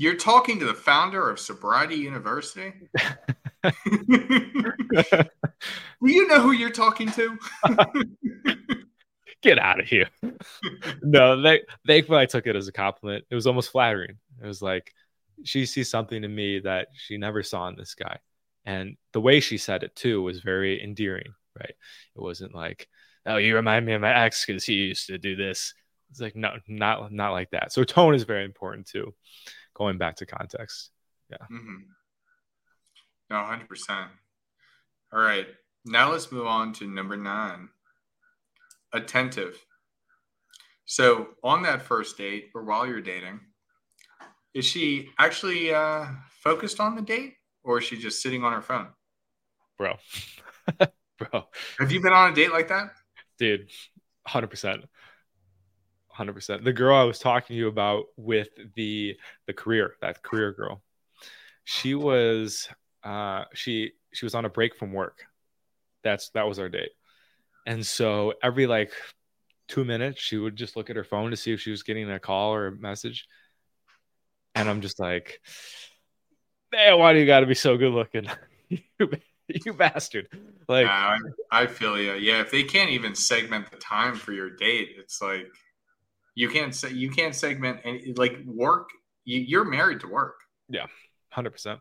You're 0.00 0.16
talking 0.16 0.58
to 0.60 0.64
the 0.64 0.72
founder 0.72 1.28
of 1.28 1.38
Sobriety 1.38 1.96
University? 1.96 2.72
Do 3.62 3.70
you 6.00 6.26
know 6.26 6.40
who 6.40 6.52
you're 6.52 6.70
talking 6.70 7.10
to? 7.10 7.38
Get 9.42 9.58
out 9.58 9.78
of 9.78 9.86
here. 9.86 10.08
no, 11.02 11.42
they 11.42 11.60
they 11.86 12.00
probably 12.00 12.26
took 12.28 12.46
it 12.46 12.56
as 12.56 12.66
a 12.66 12.72
compliment. 12.72 13.26
It 13.28 13.34
was 13.34 13.46
almost 13.46 13.72
flattering. 13.72 14.16
It 14.42 14.46
was 14.46 14.62
like 14.62 14.90
she 15.44 15.66
sees 15.66 15.90
something 15.90 16.24
in 16.24 16.34
me 16.34 16.60
that 16.60 16.88
she 16.94 17.18
never 17.18 17.42
saw 17.42 17.68
in 17.68 17.76
this 17.76 17.94
guy. 17.94 18.20
And 18.64 18.96
the 19.12 19.20
way 19.20 19.40
she 19.40 19.58
said 19.58 19.82
it 19.82 19.94
too 19.94 20.22
was 20.22 20.40
very 20.40 20.82
endearing, 20.82 21.34
right? 21.58 21.74
It 22.16 22.22
wasn't 22.22 22.54
like, 22.54 22.88
"Oh, 23.26 23.36
you 23.36 23.54
remind 23.54 23.84
me 23.84 23.92
of 23.92 24.00
my 24.00 24.18
ex 24.24 24.46
because 24.46 24.64
he 24.64 24.72
used 24.76 25.08
to 25.08 25.18
do 25.18 25.36
this." 25.36 25.74
It's 26.10 26.22
like 26.22 26.36
no, 26.36 26.56
not 26.68 27.12
not 27.12 27.32
like 27.32 27.50
that. 27.50 27.70
So 27.70 27.84
tone 27.84 28.14
is 28.14 28.22
very 28.22 28.46
important 28.46 28.86
too. 28.86 29.14
Going 29.80 29.96
back 29.96 30.16
to 30.16 30.26
context, 30.26 30.90
yeah. 31.30 31.38
Mm-hmm. 31.50 31.76
No, 33.30 33.44
hundred 33.44 33.66
percent. 33.66 34.10
All 35.10 35.20
right, 35.20 35.46
now 35.86 36.12
let's 36.12 36.30
move 36.30 36.46
on 36.46 36.74
to 36.74 36.86
number 36.86 37.16
nine. 37.16 37.70
Attentive. 38.92 39.58
So 40.84 41.28
on 41.42 41.62
that 41.62 41.80
first 41.80 42.18
date 42.18 42.50
or 42.54 42.62
while 42.62 42.86
you're 42.86 43.00
dating, 43.00 43.40
is 44.52 44.66
she 44.66 45.08
actually 45.18 45.72
uh, 45.72 46.08
focused 46.28 46.78
on 46.78 46.94
the 46.94 47.00
date 47.00 47.36
or 47.64 47.78
is 47.78 47.84
she 47.84 47.96
just 47.96 48.20
sitting 48.20 48.44
on 48.44 48.52
her 48.52 48.60
phone? 48.60 48.88
Bro. 49.78 49.96
Bro. 51.18 51.46
Have 51.78 51.90
you 51.90 52.02
been 52.02 52.12
on 52.12 52.32
a 52.32 52.34
date 52.34 52.52
like 52.52 52.68
that? 52.68 52.90
Dude, 53.38 53.70
100%. 54.28 54.84
100%. 56.20 56.64
The 56.64 56.72
girl 56.72 56.96
I 56.96 57.04
was 57.04 57.18
talking 57.18 57.54
to 57.54 57.58
you 57.58 57.68
about 57.68 58.06
with 58.16 58.48
the 58.74 59.16
the 59.46 59.52
career, 59.52 59.94
that 60.00 60.22
career 60.22 60.52
girl. 60.52 60.82
She 61.64 61.94
was 61.94 62.68
uh 63.02 63.44
she 63.54 63.92
she 64.12 64.26
was 64.26 64.34
on 64.34 64.44
a 64.44 64.50
break 64.50 64.76
from 64.76 64.92
work. 64.92 65.26
That's 66.02 66.30
that 66.30 66.46
was 66.46 66.58
our 66.58 66.68
date. 66.68 66.90
And 67.66 67.86
so 67.86 68.34
every 68.42 68.66
like 68.66 68.92
2 69.68 69.84
minutes 69.84 70.20
she 70.20 70.36
would 70.36 70.56
just 70.56 70.76
look 70.76 70.90
at 70.90 70.96
her 70.96 71.04
phone 71.04 71.30
to 71.30 71.36
see 71.36 71.52
if 71.52 71.60
she 71.60 71.70
was 71.70 71.82
getting 71.82 72.10
a 72.10 72.18
call 72.18 72.52
or 72.54 72.66
a 72.66 72.72
message. 72.72 73.26
And 74.54 74.68
I'm 74.68 74.80
just 74.80 74.98
like 74.98 75.40
man, 76.72 76.98
why 76.98 77.12
do 77.12 77.18
you 77.18 77.26
got 77.26 77.40
to 77.40 77.46
be 77.46 77.54
so 77.54 77.76
good 77.76 77.92
looking? 77.92 78.26
you, 78.68 78.78
you 79.48 79.72
bastard. 79.72 80.28
Like, 80.68 80.86
I, 80.86 81.18
I 81.50 81.66
feel 81.66 81.98
you. 81.98 82.14
Yeah, 82.14 82.40
if 82.40 82.50
they 82.50 82.62
can't 82.62 82.90
even 82.90 83.14
segment 83.14 83.70
the 83.70 83.76
time 83.76 84.14
for 84.14 84.32
your 84.32 84.50
date, 84.50 84.90
it's 84.96 85.20
like 85.20 85.48
you 86.34 86.48
can't 86.48 86.74
say 86.74 86.90
you 86.90 87.10
can't 87.10 87.34
segment 87.34 87.80
any 87.84 88.12
like 88.16 88.38
work. 88.44 88.90
You, 89.24 89.40
you're 89.40 89.64
married 89.64 90.00
to 90.00 90.08
work. 90.08 90.40
Yeah, 90.68 90.86
hundred 91.30 91.50
percent. 91.50 91.80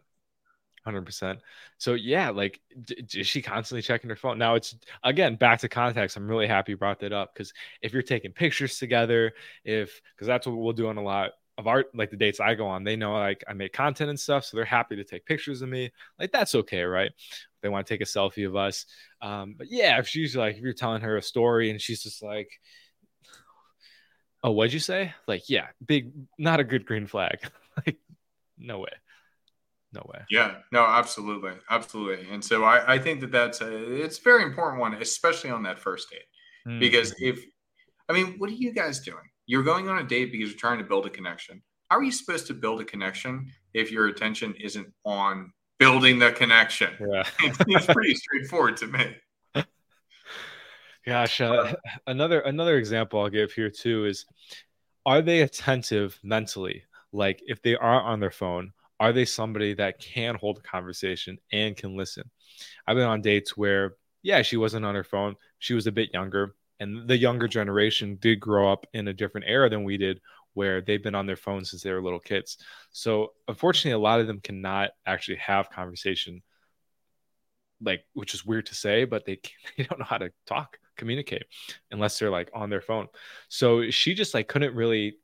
Hundred 0.86 1.06
percent. 1.06 1.40
So 1.78 1.94
yeah, 1.94 2.30
like, 2.30 2.60
d- 2.86 3.06
is 3.14 3.28
she 3.28 3.42
constantly 3.42 3.82
checking 3.82 4.10
her 4.10 4.16
phone? 4.16 4.38
Now 4.38 4.56
it's 4.56 4.76
again 5.04 5.36
back 5.36 5.60
to 5.60 5.70
context. 5.70 6.18
I'm 6.18 6.28
really 6.28 6.48
happy 6.48 6.72
you 6.72 6.78
brought 6.78 7.00
that 7.02 7.14
up 7.14 7.34
because 7.34 7.54
if 7.82 7.94
you're 7.94 8.02
taking 8.02 8.32
pictures 8.32 8.78
together, 8.80 9.34
if 9.64 10.02
because 10.16 10.28
that's 10.28 10.48
what 10.48 10.56
we'll 10.56 10.74
do 10.74 10.88
on 10.88 10.98
a 10.98 11.04
lot 11.04 11.32
of 11.58 11.68
art, 11.68 11.88
like 11.94 12.10
the 12.10 12.18
dates 12.18 12.40
I 12.40 12.56
go 12.56 12.66
on, 12.66 12.86
they 12.86 12.96
know 12.96 13.12
like 13.14 13.44
I 13.48 13.54
make 13.54 13.74
content 13.74 14.10
and 14.10 14.20
stuff, 14.20 14.46
so 14.46 14.56
they're 14.56 14.66
happy 14.66 14.96
to 14.96 15.04
take 15.04 15.26
pictures 15.26 15.62
of 15.62 15.68
me. 15.70 15.92
Like 16.18 16.32
that's 16.32 16.56
okay, 16.56 16.84
right? 16.84 17.12
They 17.62 17.70
want 17.70 17.86
to 17.86 17.94
take 17.94 18.02
a 18.02 18.06
selfie 18.06 18.48
of 18.48 18.56
us. 18.56 18.86
Um, 19.22 19.56
but 19.58 19.68
yeah, 19.70 20.00
if 20.00 20.08
she's 20.08 20.36
like, 20.36 20.56
if 20.56 20.62
you're 20.62 20.74
telling 20.74 21.02
her 21.02 21.18
a 21.18 21.22
story 21.22 21.72
and 21.72 21.82
she's 21.82 22.02
just 22.02 22.24
like, 22.24 22.50
"Oh, 24.44 24.52
what'd 24.52 24.74
you 24.74 24.80
say?" 24.80 25.14
Like, 25.28 25.50
yeah, 25.50 25.68
big, 25.86 26.12
not 26.38 26.60
a 26.60 26.64
good 26.64 26.86
green 26.86 27.08
flag. 27.08 27.40
like, 27.86 27.98
no 28.58 28.80
way 28.80 28.92
no 29.94 30.06
way. 30.06 30.22
Yeah, 30.30 30.56
no, 30.72 30.86
absolutely, 30.86 31.54
absolutely. 31.70 32.28
And 32.32 32.44
so 32.44 32.64
I, 32.64 32.96
I 32.96 33.00
think 33.00 33.22
that 33.22 33.32
that's 33.32 33.62
a, 33.62 34.04
it's 34.04 34.20
a 34.20 34.22
very 34.22 34.44
important 34.44 34.80
one, 34.80 34.94
especially 34.96 35.50
on 35.50 35.64
that 35.64 35.80
first 35.80 36.10
date, 36.10 36.22
mm-hmm. 36.68 36.80
because 36.80 37.14
if, 37.20 37.44
I 38.08 38.14
mean, 38.14 38.36
what 38.38 38.50
are 38.50 38.54
you 38.54 38.72
guys 38.72 39.00
doing? 39.00 39.24
You're 39.46 39.64
going 39.64 39.90
on 39.90 39.98
a 39.98 40.04
date 40.04 40.32
because 40.32 40.50
you're 40.50 40.60
trying 40.60 40.78
to 40.80 40.84
build 40.84 41.06
a 41.06 41.10
connection. 41.10 41.62
How 41.90 41.98
are 41.98 42.04
you 42.04 42.12
supposed 42.12 42.48
to 42.48 42.54
build 42.54 42.82
a 42.82 42.86
connection 42.86 43.48
if 43.74 43.92
your 43.92 44.08
attention 44.08 44.54
isn't 44.60 44.88
on 45.06 45.52
building 45.80 46.20
the 46.20 46.32
connection? 46.32 46.92
Yeah, 47.00 47.24
it's 47.68 47.88
pretty 47.88 48.14
straightforward 48.14 48.78
to 48.78 48.88
me. 48.88 49.16
Gosh, 51.10 51.42
uh, 51.42 51.74
another 52.08 52.42
another 52.42 52.78
example 52.78 53.20
I'll 53.20 53.30
give 53.30 53.52
here 53.52 53.72
too 53.72 54.06
is, 54.06 54.26
are 55.08 55.24
they 55.24 55.42
attentive 55.42 56.20
mentally? 56.24 56.84
Like 57.12 57.42
if 57.48 57.64
they 57.64 57.76
are 57.76 58.02
on 58.02 58.20
their 58.20 58.32
phone, 58.32 58.74
are 59.00 59.12
they 59.12 59.26
somebody 59.26 59.74
that 59.74 60.00
can 60.00 60.36
hold 60.36 60.60
a 60.60 60.62
conversation 60.62 61.40
and 61.52 61.76
can 61.76 61.98
listen? 61.98 62.30
I've 62.86 62.96
been 62.96 63.08
on 63.08 63.22
dates 63.22 63.58
where, 63.58 63.96
yeah, 64.22 64.44
she 64.44 64.58
wasn't 64.58 64.86
on 64.86 64.94
her 64.94 65.04
phone. 65.04 65.36
She 65.58 65.74
was 65.74 65.88
a 65.88 65.92
bit 65.92 66.14
younger. 66.14 66.54
And 66.80 67.08
the 67.08 67.18
younger 67.18 67.48
generation 67.48 68.18
did 68.22 68.40
grow 68.40 68.72
up 68.72 68.86
in 68.94 69.08
a 69.08 69.14
different 69.14 69.48
era 69.50 69.70
than 69.70 69.84
we 69.84 69.98
did, 69.98 70.22
where 70.54 70.82
they've 70.82 71.04
been 71.04 71.16
on 71.16 71.26
their 71.26 71.36
phones 71.36 71.72
since 71.72 71.82
they 71.82 71.92
were 71.92 72.04
little 72.04 72.20
kids. 72.20 72.58
So, 72.92 73.34
unfortunately, 73.48 73.94
a 73.94 74.00
lot 74.00 74.20
of 74.20 74.28
them 74.28 74.42
cannot 74.42 74.92
actually 75.08 75.38
have 75.38 75.72
conversation, 75.72 76.44
like, 77.82 78.06
which 78.14 78.36
is 78.36 78.46
weird 78.46 78.68
to 78.68 78.76
say, 78.76 79.06
but 79.06 79.26
they, 79.26 79.40
they 79.78 79.84
don't 79.84 80.00
know 80.00 80.06
how 80.06 80.20
to 80.20 80.32
talk, 80.46 80.78
communicate 81.00 81.44
unless 81.92 82.20
they're 82.20 82.30
like 82.30 82.52
on 82.54 82.70
their 82.70 82.82
phone. 82.82 83.08
So, 83.48 83.90
she 83.90 84.14
just 84.14 84.34
like 84.34 84.48
couldn't 84.48 84.76
really 84.76 85.18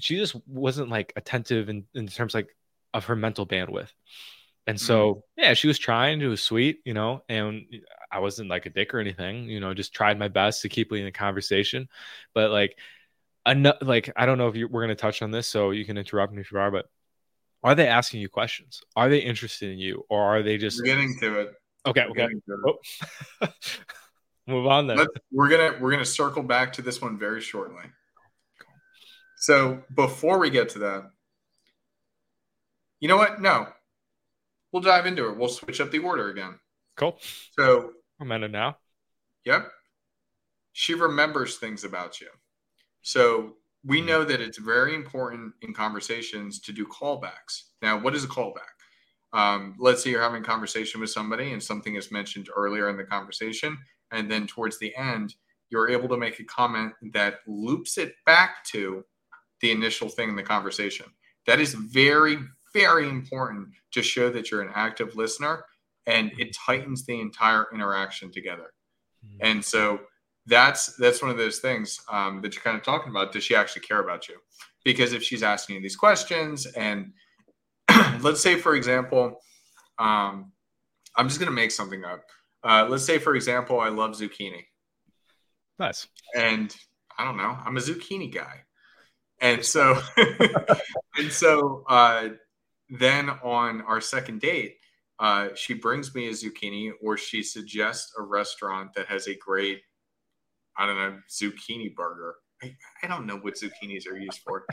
she 0.00 0.16
just 0.16 0.36
wasn't 0.46 0.88
like 0.88 1.12
attentive 1.16 1.68
in, 1.68 1.84
in 1.94 2.06
terms 2.06 2.34
like 2.34 2.54
of 2.94 3.06
her 3.06 3.16
mental 3.16 3.46
bandwidth. 3.46 3.90
And 4.66 4.80
so, 4.80 5.14
mm. 5.14 5.22
yeah, 5.36 5.54
she 5.54 5.66
was 5.66 5.78
trying. 5.78 6.20
It 6.20 6.26
was 6.26 6.42
sweet, 6.42 6.80
you 6.84 6.94
know, 6.94 7.22
and 7.28 7.64
I 8.12 8.18
wasn't 8.18 8.50
like 8.50 8.66
a 8.66 8.70
dick 8.70 8.92
or 8.92 9.00
anything, 9.00 9.44
you 9.44 9.60
know, 9.60 9.74
just 9.74 9.94
tried 9.94 10.18
my 10.18 10.28
best 10.28 10.62
to 10.62 10.68
keep 10.68 10.90
leading 10.90 11.06
the 11.06 11.12
conversation. 11.12 11.88
But 12.34 12.50
like, 12.50 12.78
like, 13.46 14.12
I 14.14 14.26
don't 14.26 14.36
know 14.36 14.48
if 14.48 14.56
you, 14.56 14.68
we're 14.68 14.84
going 14.84 14.94
to 14.94 15.00
touch 15.00 15.22
on 15.22 15.30
this, 15.30 15.46
so 15.46 15.70
you 15.70 15.86
can 15.86 15.96
interrupt 15.96 16.34
me 16.34 16.42
if 16.42 16.52
you 16.52 16.58
are, 16.58 16.70
but 16.70 16.86
are 17.64 17.74
they 17.74 17.88
asking 17.88 18.20
you 18.20 18.28
questions? 18.28 18.82
Are 18.94 19.08
they 19.08 19.18
interested 19.18 19.70
in 19.70 19.78
you 19.78 20.04
or 20.10 20.22
are 20.22 20.42
they 20.42 20.58
just 20.58 20.78
we're 20.80 20.84
getting 20.84 21.16
to 21.20 21.40
it? 21.40 21.54
Okay. 21.86 22.04
Okay. 22.04 22.28
Oh. 22.66 23.48
Move 24.48 24.66
on 24.66 24.86
then. 24.86 24.96
Let's, 24.96 25.10
we're 25.30 25.50
going 25.50 25.72
to, 25.72 25.78
we're 25.78 25.94
to 25.96 26.06
circle 26.06 26.42
back 26.42 26.72
to 26.72 26.82
this 26.82 27.02
one 27.02 27.18
very 27.18 27.42
shortly. 27.42 27.84
So 29.36 29.82
before 29.94 30.38
we 30.38 30.48
get 30.48 30.70
to 30.70 30.78
that, 30.80 31.10
you 32.98 33.08
know 33.08 33.18
what? 33.18 33.42
No. 33.42 33.68
We'll 34.72 34.82
dive 34.82 35.04
into 35.04 35.28
it. 35.28 35.36
We'll 35.36 35.48
switch 35.48 35.82
up 35.82 35.90
the 35.90 35.98
order 35.98 36.30
again. 36.30 36.58
Cool. 36.96 37.18
So 37.58 37.92
I'm 38.20 38.32
in 38.32 38.42
it 38.42 38.50
now. 38.50 38.78
Yep. 39.44 39.68
She 40.72 40.94
remembers 40.94 41.56
things 41.58 41.84
about 41.84 42.20
you. 42.20 42.28
So 43.02 43.56
we 43.84 44.00
know 44.00 44.24
that 44.24 44.40
it's 44.40 44.58
very 44.58 44.94
important 44.94 45.52
in 45.60 45.74
conversations 45.74 46.58
to 46.60 46.72
do 46.72 46.86
callbacks. 46.86 47.64
Now, 47.82 47.98
what 47.98 48.14
is 48.14 48.24
a 48.24 48.28
callback? 48.28 48.62
Um, 49.34 49.76
let's 49.78 50.02
say 50.02 50.10
you're 50.10 50.22
having 50.22 50.42
a 50.42 50.46
conversation 50.46 51.02
with 51.02 51.10
somebody 51.10 51.52
and 51.52 51.62
something 51.62 51.96
is 51.96 52.10
mentioned 52.10 52.48
earlier 52.54 52.88
in 52.88 52.96
the 52.96 53.04
conversation. 53.04 53.76
And 54.12 54.30
then 54.30 54.46
towards 54.46 54.78
the 54.78 54.94
end, 54.96 55.34
you're 55.70 55.88
able 55.88 56.08
to 56.08 56.16
make 56.16 56.40
a 56.40 56.44
comment 56.44 56.92
that 57.12 57.40
loops 57.46 57.98
it 57.98 58.14
back 58.24 58.64
to 58.64 59.04
the 59.60 59.70
initial 59.70 60.08
thing 60.08 60.28
in 60.30 60.36
the 60.36 60.42
conversation. 60.42 61.06
That 61.46 61.60
is 61.60 61.74
very, 61.74 62.38
very 62.72 63.08
important 63.08 63.68
to 63.92 64.02
show 64.02 64.30
that 64.30 64.50
you're 64.50 64.62
an 64.62 64.72
active 64.74 65.16
listener 65.16 65.64
and 66.06 66.32
it 66.38 66.54
tightens 66.54 67.04
the 67.04 67.20
entire 67.20 67.66
interaction 67.72 68.32
together. 68.32 68.72
Mm-hmm. 69.24 69.46
And 69.46 69.64
so 69.64 70.00
that's 70.46 70.96
that's 70.96 71.20
one 71.20 71.30
of 71.30 71.36
those 71.36 71.58
things 71.58 72.00
um, 72.10 72.40
that 72.40 72.54
you're 72.54 72.62
kind 72.62 72.76
of 72.76 72.82
talking 72.82 73.10
about. 73.10 73.32
Does 73.32 73.44
she 73.44 73.54
actually 73.54 73.82
care 73.82 74.00
about 74.00 74.28
you? 74.28 74.36
Because 74.84 75.12
if 75.12 75.22
she's 75.22 75.42
asking 75.42 75.76
you 75.76 75.82
these 75.82 75.96
questions, 75.96 76.66
and 76.66 77.12
let's 78.20 78.40
say, 78.40 78.56
for 78.56 78.74
example, 78.74 79.40
um, 79.98 80.52
I'm 81.16 81.28
just 81.28 81.38
going 81.38 81.50
to 81.50 81.54
make 81.54 81.70
something 81.70 82.04
up. 82.04 82.24
Uh, 82.62 82.86
let's 82.88 83.04
say, 83.04 83.18
for 83.18 83.34
example, 83.34 83.80
I 83.80 83.88
love 83.88 84.12
zucchini. 84.12 84.64
Nice. 85.78 86.08
And 86.36 86.74
I 87.18 87.24
don't 87.24 87.36
know, 87.36 87.56
I'm 87.64 87.76
a 87.76 87.80
zucchini 87.80 88.32
guy. 88.32 88.62
And 89.40 89.64
so, 89.64 90.00
and 91.16 91.30
so, 91.30 91.84
uh, 91.88 92.30
then 92.90 93.28
on 93.28 93.82
our 93.82 94.00
second 94.00 94.40
date, 94.40 94.76
uh, 95.18 95.48
she 95.54 95.74
brings 95.74 96.14
me 96.14 96.28
a 96.28 96.32
zucchini 96.32 96.90
or 97.02 97.16
she 97.16 97.42
suggests 97.42 98.12
a 98.18 98.22
restaurant 98.22 98.94
that 98.94 99.06
has 99.06 99.26
a 99.26 99.36
great, 99.36 99.80
I 100.76 100.86
don't 100.86 100.96
know, 100.96 101.18
zucchini 101.28 101.94
burger. 101.94 102.36
I, 102.62 102.76
I 103.02 103.06
don't 103.06 103.26
know 103.26 103.36
what 103.36 103.54
zucchinis 103.54 104.08
are 104.08 104.16
used 104.16 104.40
for. 104.44 104.64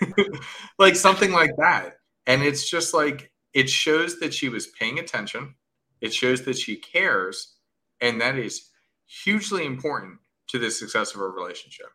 like 0.78 0.96
something 0.96 1.32
like 1.32 1.50
that. 1.58 1.94
And 2.26 2.42
it's 2.42 2.68
just 2.68 2.94
like, 2.94 3.30
it 3.52 3.70
shows 3.70 4.18
that 4.20 4.34
she 4.34 4.48
was 4.48 4.68
paying 4.78 4.98
attention. 4.98 5.54
It 6.00 6.12
shows 6.12 6.44
that 6.44 6.58
she 6.58 6.76
cares. 6.76 7.54
And 8.00 8.20
that 8.20 8.36
is 8.36 8.70
hugely 9.06 9.64
important 9.64 10.18
to 10.48 10.58
the 10.58 10.70
success 10.70 11.14
of 11.14 11.20
a 11.20 11.28
relationship. 11.28 11.86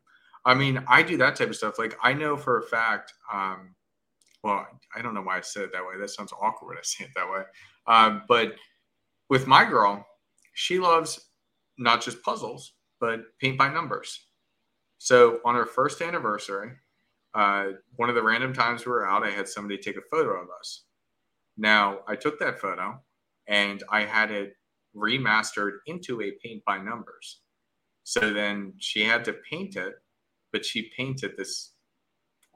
I 0.46 0.56
mean, 0.56 0.84
I 0.88 1.04
do 1.04 1.18
that 1.18 1.36
type 1.36 1.50
of 1.50 1.56
stuff. 1.56 1.78
Like 1.78 1.98
I 2.02 2.14
know 2.14 2.36
for 2.36 2.60
a 2.60 2.64
fact, 2.64 3.14
um, 3.32 3.76
well, 4.44 4.66
I 4.96 5.02
don't 5.02 5.14
know 5.14 5.22
why 5.22 5.38
I 5.38 5.42
said 5.42 5.64
it 5.64 5.74
that 5.74 5.84
way. 5.84 6.00
That 6.00 6.10
sounds 6.10 6.34
awkward 6.34 6.70
when 6.70 6.78
I 6.78 6.82
say 6.84 7.06
it 7.06 7.12
that 7.16 7.30
way. 7.30 7.44
Um, 7.88 8.24
but 8.28 8.56
with 9.30 9.48
my 9.48 9.66
girl, 9.66 10.06
she 10.54 10.80
loves 10.80 11.28
not 11.78 12.02
just 12.02 12.24
puzzles, 12.24 12.74
but 13.00 13.38
paint 13.40 13.58
by 13.58 13.72
numbers. 13.72 14.28
So 14.98 15.40
on 15.46 15.56
her 15.56 15.66
first 15.66 16.02
anniversary, 16.02 16.72
uh, 17.34 17.68
one 17.96 18.10
of 18.10 18.16
the 18.16 18.24
random 18.24 18.54
times 18.54 18.86
we 18.86 18.92
were 18.92 19.08
out, 19.08 19.24
I 19.24 19.30
had 19.30 19.48
somebody 19.48 19.78
take 19.78 19.98
a 19.98 20.02
photo 20.12 20.42
of 20.42 20.50
us. 20.60 20.84
Now 21.58 22.00
I 22.08 22.16
took 22.16 22.40
that 22.40 22.60
photo 22.60 23.00
and 23.48 23.84
I 23.90 24.02
had 24.02 24.32
it 24.32 24.54
remastered 24.96 25.78
into 25.88 26.22
a 26.22 26.32
paint 26.44 26.64
by 26.66 26.78
numbers. 26.78 27.42
So 28.04 28.34
then 28.34 28.74
she 28.80 29.04
had 29.04 29.24
to 29.26 29.34
paint 29.50 29.76
it, 29.76 29.94
but 30.52 30.66
she 30.66 30.92
painted 30.98 31.32
this 31.38 31.74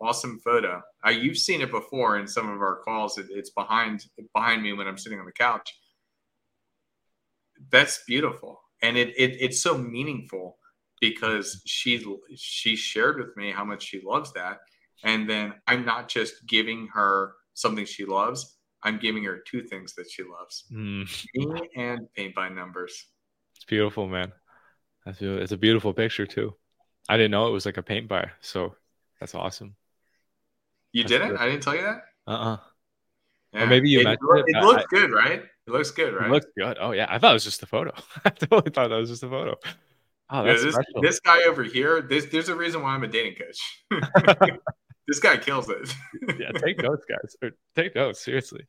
awesome 0.02 0.40
photo. 0.40 0.82
Uh, 1.06 1.12
you've 1.12 1.38
seen 1.38 1.62
it 1.62 1.72
before 1.72 2.18
in 2.18 2.28
some 2.28 2.50
of 2.50 2.62
our 2.62 2.82
calls. 2.84 3.18
It, 3.18 3.28
it's 3.30 3.52
behind 3.52 4.06
behind 4.34 4.64
me 4.64 4.74
when 4.74 4.88
I'm 4.88 4.98
sitting 4.98 5.20
on 5.20 5.26
the 5.26 5.32
couch. 5.32 5.74
That's 7.72 8.04
beautiful, 8.06 8.62
and 8.82 8.98
it, 8.98 9.10
it 9.18 9.38
it's 9.40 9.62
so 9.62 9.78
meaningful 9.78 10.58
because 11.00 11.62
she 11.66 12.04
she 12.36 12.76
shared 12.76 13.18
with 13.18 13.36
me 13.38 13.52
how 13.52 13.64
much 13.64 13.84
she 13.84 14.02
loves 14.04 14.34
that, 14.34 14.60
and 15.04 15.30
then 15.30 15.54
I'm 15.68 15.86
not 15.86 16.10
just 16.10 16.46
giving 16.48 16.90
her 16.94 17.34
something 17.54 17.86
she 17.86 18.06
loves. 18.06 18.55
I'm 18.86 19.00
giving 19.00 19.24
her 19.26 19.44
two 19.46 19.64
things 19.64 19.96
that 19.96 20.10
she 20.10 20.24
loves: 20.24 20.64
mm. 20.72 21.28
me 21.34 21.70
and 21.76 22.08
paint 22.14 22.36
by 22.36 22.50
numbers. 22.50 23.08
It's 23.56 23.66
beautiful, 23.66 24.08
man. 24.08 24.32
That's 25.06 25.22
it's 25.22 25.52
a 25.52 25.58
beautiful 25.58 25.94
picture 25.94 26.26
too. 26.26 26.56
I 27.10 27.18
didn't 27.18 27.32
know 27.32 27.48
it 27.48 27.52
was 27.52 27.66
like 27.66 27.78
a 27.78 27.84
paint 27.84 28.08
by, 28.08 28.30
so 28.42 28.76
that's 29.20 29.36
awesome. 29.36 29.76
You 30.94 31.04
didn't? 31.04 31.32
Good. 31.32 31.40
I 31.40 31.50
didn't 31.50 31.64
tell 31.64 31.76
you 31.76 31.82
that. 31.82 32.02
Uh 32.28 32.32
uh-uh. 32.32 32.54
uh 32.54 32.58
yeah. 33.54 33.64
Or 33.64 33.68
maybe 33.68 33.90
you 33.90 34.02
it, 34.02 34.08
it, 34.08 34.20
it 34.48 34.64
looks 34.64 34.86
good, 34.90 35.12
right? 35.12 35.44
It 35.68 35.72
looks 35.72 35.92
good, 35.92 36.14
right? 36.14 36.28
It 36.28 36.32
looks 36.32 36.48
good. 36.58 36.78
Oh 36.80 36.92
yeah, 36.92 37.08
I 37.10 37.20
thought 37.20 37.32
it 37.32 37.34
was 37.34 37.44
just 37.44 37.64
a 37.64 37.66
photo. 37.66 37.92
I 38.26 38.30
totally 38.30 38.72
thought 38.72 38.90
that 38.90 38.98
was 38.98 39.10
just 39.10 39.24
a 39.24 39.30
photo. 39.30 39.56
Oh, 40.30 40.44
that's 40.44 40.64
yeah, 40.64 40.72
this, 40.72 40.78
this 41.02 41.20
guy 41.20 41.44
over 41.44 41.64
here. 41.64 42.02
This 42.02 42.26
there's 42.26 42.50
a 42.50 42.56
reason 42.56 42.82
why 42.82 42.96
I'm 42.96 43.04
a 43.04 43.08
dating 43.08 43.36
coach. 43.36 43.84
this 45.08 45.20
guy 45.20 45.38
kills 45.38 45.70
it. 45.70 45.94
yeah, 46.40 46.52
take 46.52 46.78
notes, 46.82 47.06
guys. 47.08 47.36
Or 47.42 47.52
take 47.76 47.96
notes 47.96 48.24
seriously. 48.24 48.66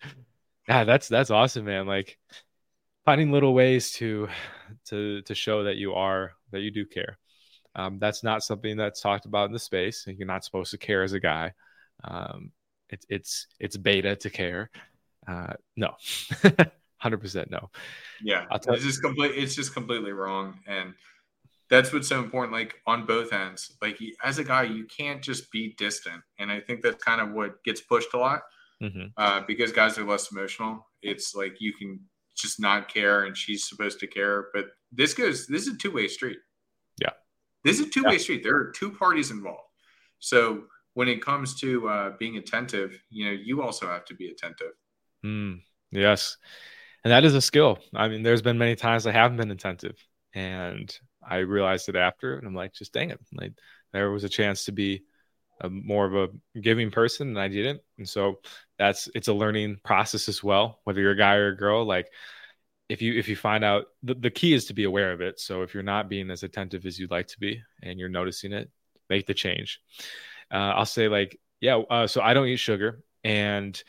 Yeah, 0.68 0.84
that's 0.84 1.08
that's 1.08 1.30
awesome, 1.30 1.64
man. 1.64 1.86
Like 1.86 2.18
finding 3.04 3.32
little 3.32 3.54
ways 3.54 3.92
to 3.92 4.28
to 4.86 5.22
to 5.22 5.34
show 5.34 5.64
that 5.64 5.76
you 5.76 5.94
are 5.94 6.32
that 6.52 6.60
you 6.60 6.70
do 6.70 6.84
care. 6.84 7.18
Um, 7.74 7.98
that's 7.98 8.24
not 8.24 8.42
something 8.42 8.76
that's 8.76 9.00
talked 9.00 9.26
about 9.26 9.46
in 9.46 9.52
the 9.52 9.58
space. 9.58 10.04
You're 10.06 10.26
not 10.26 10.44
supposed 10.44 10.70
to 10.70 10.78
care 10.78 11.02
as 11.02 11.12
a 11.12 11.20
guy. 11.20 11.52
Um, 12.02 12.52
it's 12.88 13.06
it's 13.08 13.46
it's 13.60 13.76
beta 13.76 14.16
to 14.16 14.30
care. 14.30 14.70
Uh, 15.26 15.54
no, 15.76 15.94
hundred 16.96 17.18
percent 17.18 17.50
no. 17.50 17.70
Yeah, 18.22 18.46
it's 18.50 18.82
just 18.82 19.02
complete. 19.02 19.32
It's 19.34 19.54
just 19.54 19.74
completely 19.74 20.12
wrong, 20.12 20.58
and 20.66 20.94
that's 21.68 21.92
what's 21.92 22.08
so 22.08 22.22
important. 22.22 22.52
Like 22.52 22.74
on 22.86 23.06
both 23.06 23.32
ends, 23.32 23.76
like 23.82 23.98
as 24.22 24.38
a 24.38 24.44
guy, 24.44 24.64
you 24.64 24.84
can't 24.84 25.22
just 25.22 25.50
be 25.50 25.74
distant, 25.78 26.22
and 26.38 26.50
I 26.50 26.60
think 26.60 26.82
that's 26.82 27.02
kind 27.02 27.20
of 27.20 27.32
what 27.32 27.62
gets 27.64 27.80
pushed 27.80 28.14
a 28.14 28.18
lot 28.18 28.42
mm-hmm. 28.82 29.06
uh, 29.16 29.42
because 29.46 29.72
guys 29.72 29.98
are 29.98 30.04
less 30.04 30.30
emotional. 30.30 30.86
It's 31.02 31.34
like 31.34 31.56
you 31.60 31.72
can 31.72 32.00
just 32.36 32.60
not 32.60 32.92
care, 32.92 33.24
and 33.24 33.36
she's 33.36 33.68
supposed 33.68 34.00
to 34.00 34.06
care, 34.06 34.46
but 34.54 34.66
this 34.92 35.14
goes. 35.14 35.46
This 35.46 35.66
is 35.66 35.74
a 35.74 35.76
two 35.76 35.92
way 35.92 36.08
street. 36.08 36.38
Yeah, 37.00 37.10
this 37.64 37.80
is 37.80 37.86
a 37.86 37.90
two 37.90 38.04
way 38.04 38.12
yeah. 38.12 38.18
street. 38.18 38.42
There 38.42 38.56
are 38.56 38.72
two 38.72 38.92
parties 38.92 39.30
involved. 39.30 39.60
So 40.18 40.64
when 40.94 41.08
it 41.08 41.20
comes 41.20 41.54
to 41.60 41.88
uh, 41.88 42.10
being 42.18 42.36
attentive, 42.36 42.98
you 43.10 43.26
know, 43.26 43.32
you 43.32 43.62
also 43.62 43.86
have 43.86 44.04
to 44.06 44.14
be 44.14 44.28
attentive. 44.28 44.72
Mm, 45.24 45.60
yes. 45.90 46.36
And 47.04 47.12
that 47.12 47.24
is 47.24 47.34
a 47.34 47.40
skill. 47.42 47.78
I 47.94 48.08
mean, 48.08 48.22
there's 48.22 48.40
been 48.40 48.56
many 48.56 48.76
times 48.76 49.06
I 49.06 49.12
haven't 49.12 49.36
been 49.36 49.50
attentive 49.50 49.96
and 50.34 50.96
I 51.28 51.38
realized 51.38 51.88
it 51.88 51.96
after 51.96 52.36
and 52.36 52.46
I'm 52.46 52.54
like, 52.54 52.72
just 52.72 52.92
dang 52.92 53.10
it. 53.10 53.20
Like 53.32 53.52
there 53.92 54.10
was 54.10 54.24
a 54.24 54.28
chance 54.28 54.64
to 54.66 54.72
be 54.72 55.04
a, 55.60 55.68
more 55.68 56.06
of 56.06 56.14
a 56.14 56.60
giving 56.60 56.90
person 56.90 57.28
and 57.28 57.40
I 57.40 57.48
didn't. 57.48 57.80
And 57.98 58.08
so 58.08 58.40
that's, 58.78 59.08
it's 59.14 59.28
a 59.28 59.34
learning 59.34 59.78
process 59.84 60.28
as 60.28 60.42
well, 60.42 60.80
whether 60.84 61.00
you're 61.00 61.12
a 61.12 61.16
guy 61.16 61.34
or 61.36 61.48
a 61.48 61.56
girl, 61.56 61.84
like 61.84 62.08
if 62.88 63.02
you, 63.02 63.14
if 63.18 63.28
you 63.28 63.36
find 63.36 63.64
out 63.64 63.86
the, 64.02 64.14
the 64.14 64.30
key 64.30 64.54
is 64.54 64.66
to 64.66 64.74
be 64.74 64.84
aware 64.84 65.12
of 65.12 65.20
it. 65.20 65.40
So 65.40 65.62
if 65.62 65.74
you're 65.74 65.82
not 65.82 66.08
being 66.08 66.30
as 66.30 66.42
attentive 66.42 66.86
as 66.86 66.98
you'd 66.98 67.10
like 67.10 67.26
to 67.28 67.40
be 67.40 67.62
and 67.82 67.98
you're 67.98 68.08
noticing 68.08 68.52
it, 68.52 68.70
make 69.08 69.26
the 69.26 69.34
change 69.34 69.80
uh, 70.50 70.72
I'll 70.76 70.86
say 70.86 71.08
like, 71.08 71.38
yeah, 71.60 71.76
uh, 71.76 72.06
so 72.06 72.20
I 72.20 72.34
don't 72.34 72.46
eat 72.46 72.56
sugar, 72.56 73.00
and 73.24 73.80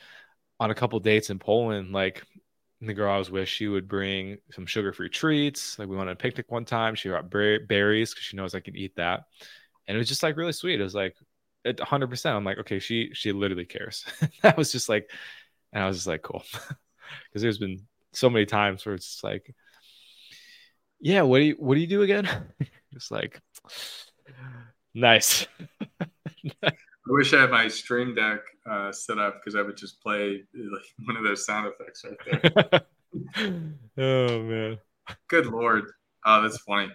on 0.59 0.71
a 0.71 0.75
couple 0.75 0.99
dates 0.99 1.29
in 1.29 1.39
Poland, 1.39 1.91
like 1.91 2.23
the 2.81 2.93
girl 2.93 3.11
I 3.11 3.17
was 3.17 3.31
with, 3.31 3.49
she 3.49 3.67
would 3.67 3.87
bring 3.87 4.37
some 4.51 4.65
sugar-free 4.65 5.09
treats. 5.09 5.79
Like 5.79 5.87
we 5.87 5.95
went 5.95 6.09
on 6.09 6.13
a 6.13 6.17
picnic 6.17 6.45
one 6.49 6.65
time. 6.65 6.95
She 6.95 7.09
brought 7.09 7.29
berries 7.29 8.11
because 8.11 8.23
she 8.23 8.37
knows 8.37 8.53
I 8.53 8.59
can 8.59 8.75
eat 8.75 8.95
that, 8.97 9.23
and 9.87 9.95
it 9.95 9.97
was 9.97 10.07
just 10.07 10.23
like 10.23 10.37
really 10.37 10.53
sweet. 10.53 10.79
It 10.79 10.83
was 10.83 10.95
like, 10.95 11.15
hundred 11.81 12.07
percent. 12.09 12.35
I'm 12.35 12.45
like, 12.45 12.59
okay, 12.59 12.79
she 12.79 13.11
she 13.13 13.31
literally 13.31 13.65
cares. 13.65 14.05
that 14.43 14.57
was 14.57 14.71
just 14.71 14.89
like, 14.89 15.09
and 15.73 15.83
I 15.83 15.87
was 15.87 15.97
just 15.97 16.07
like, 16.07 16.21
cool, 16.23 16.43
because 17.29 17.41
there's 17.41 17.59
been 17.59 17.87
so 18.13 18.29
many 18.29 18.45
times 18.45 18.85
where 18.85 18.95
it's 18.95 19.23
like, 19.23 19.53
yeah, 20.99 21.21
what 21.21 21.39
do 21.39 21.45
you 21.45 21.55
what 21.59 21.75
do 21.75 21.81
you 21.81 21.87
do 21.87 22.01
again? 22.01 22.27
it's 22.91 23.11
like, 23.11 23.39
nice. 24.93 25.47
I 27.07 27.13
wish 27.13 27.33
I 27.33 27.41
had 27.41 27.51
my 27.51 27.69
Stream 27.69 28.13
Deck 28.15 28.39
uh, 28.69 28.91
set 28.91 29.17
up 29.17 29.39
because 29.39 29.55
I 29.55 29.61
would 29.61 29.77
just 29.77 30.01
play 30.01 30.43
like 30.53 30.83
one 31.05 31.15
of 31.15 31.23
those 31.23 31.45
sound 31.45 31.71
effects 31.71 32.03
right 32.03 32.41
there. 32.43 32.81
oh 33.97 34.43
man! 34.43 34.77
Good 35.29 35.45
lord! 35.45 35.85
Oh, 36.25 36.41
that's 36.41 36.57
funny. 36.59 36.91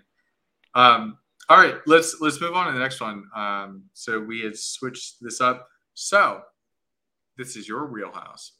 Um, 0.74 1.18
all 1.48 1.56
right, 1.56 1.76
let's 1.86 2.20
let's 2.20 2.40
move 2.40 2.54
on 2.54 2.66
to 2.66 2.72
the 2.72 2.78
next 2.78 3.00
one. 3.00 3.24
Um, 3.34 3.84
so 3.94 4.20
we 4.20 4.42
had 4.42 4.56
switched 4.56 5.16
this 5.22 5.40
up. 5.40 5.66
So 5.94 6.42
this 7.38 7.56
is 7.56 7.66
your 7.66 7.86
wheelhouse. 7.86 8.52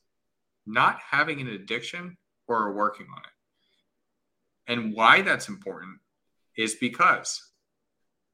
Not 0.65 1.01
having 1.11 1.41
an 1.41 1.49
addiction 1.49 2.17
or 2.49 2.73
working 2.73 3.07
on 3.15 3.23
it. 3.23 4.73
And 4.73 4.95
why 4.95 5.21
that's 5.21 5.49
important 5.49 5.99
is 6.57 6.77
because 6.77 7.43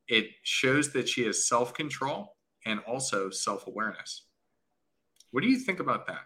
it 0.06 0.26
shows 0.42 0.92
that 0.92 1.08
she 1.08 1.24
has 1.24 1.48
self 1.48 1.74
control 1.74 2.36
and 2.66 2.80
also 2.80 3.30
self 3.30 3.66
awareness. 3.66 4.24
What 5.30 5.42
do 5.42 5.48
you 5.48 5.58
think 5.58 5.80
about 5.80 6.06
that? 6.06 6.20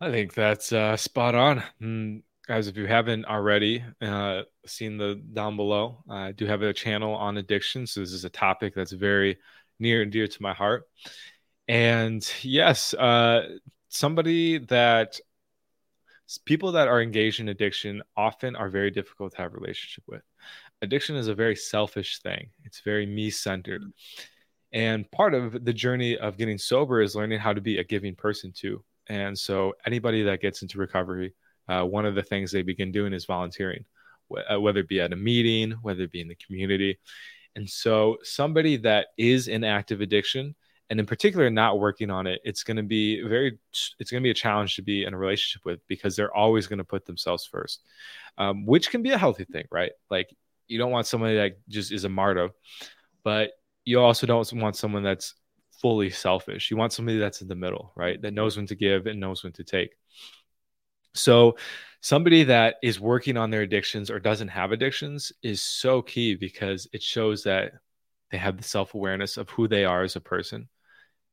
I 0.00 0.10
think 0.10 0.34
that's 0.34 0.72
uh, 0.72 0.96
spot 0.96 1.34
on. 1.34 1.62
Mm, 1.80 2.22
guys, 2.46 2.66
if 2.66 2.76
you 2.76 2.86
haven't 2.86 3.24
already 3.24 3.82
uh, 4.02 4.42
seen 4.66 4.98
the 4.98 5.22
down 5.32 5.56
below, 5.56 6.02
I 6.10 6.32
do 6.32 6.46
have 6.46 6.62
a 6.62 6.72
channel 6.72 7.14
on 7.14 7.36
addiction. 7.36 7.86
So 7.86 8.00
this 8.00 8.12
is 8.12 8.24
a 8.24 8.30
topic 8.30 8.74
that's 8.74 8.92
very 8.92 9.38
near 9.78 10.02
and 10.02 10.12
dear 10.12 10.26
to 10.26 10.42
my 10.42 10.52
heart. 10.52 10.88
And 11.68 12.28
yes, 12.42 12.92
uh, 12.94 13.48
somebody 13.88 14.58
that 14.58 15.18
people 16.44 16.72
that 16.72 16.88
are 16.88 17.00
engaged 17.00 17.40
in 17.40 17.48
addiction 17.48 18.02
often 18.16 18.56
are 18.56 18.68
very 18.68 18.90
difficult 18.90 19.32
to 19.32 19.42
have 19.42 19.54
relationship 19.54 20.04
with 20.06 20.22
addiction 20.84 21.16
is 21.16 21.28
a 21.28 21.34
very 21.34 21.56
selfish 21.56 22.20
thing. 22.20 22.50
It's 22.64 22.80
very 22.80 23.06
me 23.06 23.30
centered. 23.30 23.82
And 24.72 25.10
part 25.10 25.34
of 25.34 25.64
the 25.64 25.72
journey 25.72 26.16
of 26.16 26.36
getting 26.36 26.58
sober 26.58 27.00
is 27.00 27.14
learning 27.14 27.38
how 27.38 27.52
to 27.52 27.60
be 27.60 27.78
a 27.78 27.84
giving 27.84 28.14
person 28.14 28.52
too. 28.52 28.84
And 29.08 29.38
so, 29.38 29.74
anybody 29.86 30.22
that 30.22 30.40
gets 30.40 30.62
into 30.62 30.78
recovery, 30.78 31.34
uh, 31.68 31.84
one 31.84 32.06
of 32.06 32.14
the 32.14 32.22
things 32.22 32.50
they 32.50 32.62
begin 32.62 32.90
doing 32.90 33.12
is 33.12 33.26
volunteering, 33.26 33.84
uh, 34.50 34.58
whether 34.58 34.80
it 34.80 34.88
be 34.88 35.00
at 35.00 35.12
a 35.12 35.16
meeting, 35.16 35.72
whether 35.82 36.02
it 36.02 36.12
be 36.12 36.20
in 36.20 36.28
the 36.28 36.36
community. 36.36 36.98
And 37.54 37.68
so, 37.68 38.16
somebody 38.22 38.76
that 38.78 39.08
is 39.18 39.48
in 39.48 39.62
active 39.62 40.00
addiction, 40.00 40.54
and 40.90 41.00
in 41.00 41.06
particular 41.06 41.50
not 41.50 41.80
working 41.80 42.10
on 42.10 42.26
it 42.26 42.40
it's 42.44 42.62
going 42.62 42.76
to 42.76 42.82
be 42.82 43.22
very 43.22 43.58
it's 43.98 44.10
going 44.10 44.22
to 44.22 44.26
be 44.26 44.30
a 44.30 44.34
challenge 44.34 44.76
to 44.76 44.82
be 44.82 45.04
in 45.04 45.14
a 45.14 45.18
relationship 45.18 45.64
with 45.64 45.80
because 45.88 46.14
they're 46.14 46.34
always 46.34 46.66
going 46.66 46.78
to 46.78 46.84
put 46.84 47.04
themselves 47.06 47.46
first 47.46 47.82
um, 48.38 48.66
which 48.66 48.90
can 48.90 49.02
be 49.02 49.10
a 49.10 49.18
healthy 49.18 49.44
thing 49.44 49.66
right 49.70 49.92
like 50.10 50.34
you 50.74 50.80
don't 50.80 50.90
want 50.90 51.06
somebody 51.06 51.36
that 51.36 51.52
just 51.68 51.92
is 51.92 52.02
a 52.02 52.08
martyr, 52.08 52.50
but 53.22 53.52
you 53.84 54.00
also 54.00 54.26
don't 54.26 54.52
want 54.54 54.74
someone 54.74 55.04
that's 55.04 55.34
fully 55.80 56.10
selfish. 56.10 56.68
You 56.68 56.76
want 56.76 56.92
somebody 56.92 57.18
that's 57.18 57.42
in 57.42 57.46
the 57.46 57.54
middle, 57.54 57.92
right? 57.94 58.20
That 58.20 58.34
knows 58.34 58.56
when 58.56 58.66
to 58.66 58.74
give 58.74 59.06
and 59.06 59.20
knows 59.20 59.44
when 59.44 59.52
to 59.52 59.62
take. 59.62 59.90
So, 61.14 61.56
somebody 62.00 62.42
that 62.44 62.74
is 62.82 62.98
working 62.98 63.36
on 63.36 63.50
their 63.50 63.62
addictions 63.62 64.10
or 64.10 64.18
doesn't 64.18 64.48
have 64.48 64.72
addictions 64.72 65.32
is 65.44 65.62
so 65.62 66.02
key 66.02 66.34
because 66.34 66.88
it 66.92 67.02
shows 67.02 67.44
that 67.44 67.74
they 68.32 68.38
have 68.38 68.56
the 68.56 68.64
self 68.64 68.94
awareness 68.94 69.36
of 69.36 69.48
who 69.50 69.68
they 69.68 69.84
are 69.84 70.02
as 70.02 70.16
a 70.16 70.20
person. 70.20 70.68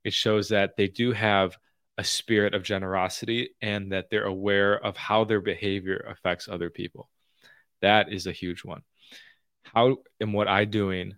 It 0.04 0.14
shows 0.14 0.50
that 0.50 0.78
they 0.78 0.88
do 0.88 1.14
have 1.14 1.58
a 1.98 2.04
spirit 2.04 2.54
of 2.54 2.62
generosity 2.62 3.56
and 3.60 3.92
that 3.92 4.12
they're 4.12 4.26
aware 4.26 4.76
of 4.76 4.98
how 4.98 5.24
their 5.24 5.42
behavior 5.42 6.06
affects 6.08 6.48
other 6.48 6.70
people. 6.70 7.10
That 7.82 8.14
is 8.14 8.28
a 8.28 8.32
huge 8.32 8.64
one 8.64 8.84
how 9.64 9.98
and 10.20 10.34
what 10.34 10.48
I 10.48 10.66
doing 10.66 11.16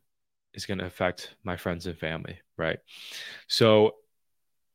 is 0.53 0.65
going 0.65 0.77
to 0.77 0.85
affect 0.85 1.35
my 1.43 1.57
friends 1.57 1.85
and 1.87 1.97
family, 1.97 2.39
right? 2.57 2.79
So 3.47 3.95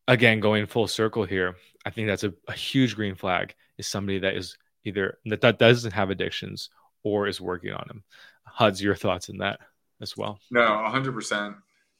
again, 0.07 0.41
going 0.41 0.66
full 0.66 0.89
circle 0.89 1.25
here, 1.25 1.57
I 1.85 1.91
think 1.91 2.09
that's 2.09 2.25
a, 2.25 2.33
a 2.49 2.53
huge 2.53 2.97
green 2.97 3.14
flag 3.14 3.55
is 3.77 3.87
somebody 3.87 4.19
that 4.21 4.35
is 4.35 4.57
either 4.85 5.19
that, 5.27 5.43
that 5.43 5.59
doesn't 5.59 5.93
have 5.93 6.11
addictions 6.11 6.71
or 7.05 7.29
is 7.29 7.41
working 7.41 7.73
on 7.73 7.85
them. 7.87 8.03
Huds, 8.45 8.83
your 8.83 8.97
thoughts 8.97 9.31
on 9.31 9.39
that 9.39 9.61
as 10.01 10.16
well? 10.16 10.41
No, 10.51 10.85
hundred 10.87 11.12
percent. 11.12 11.57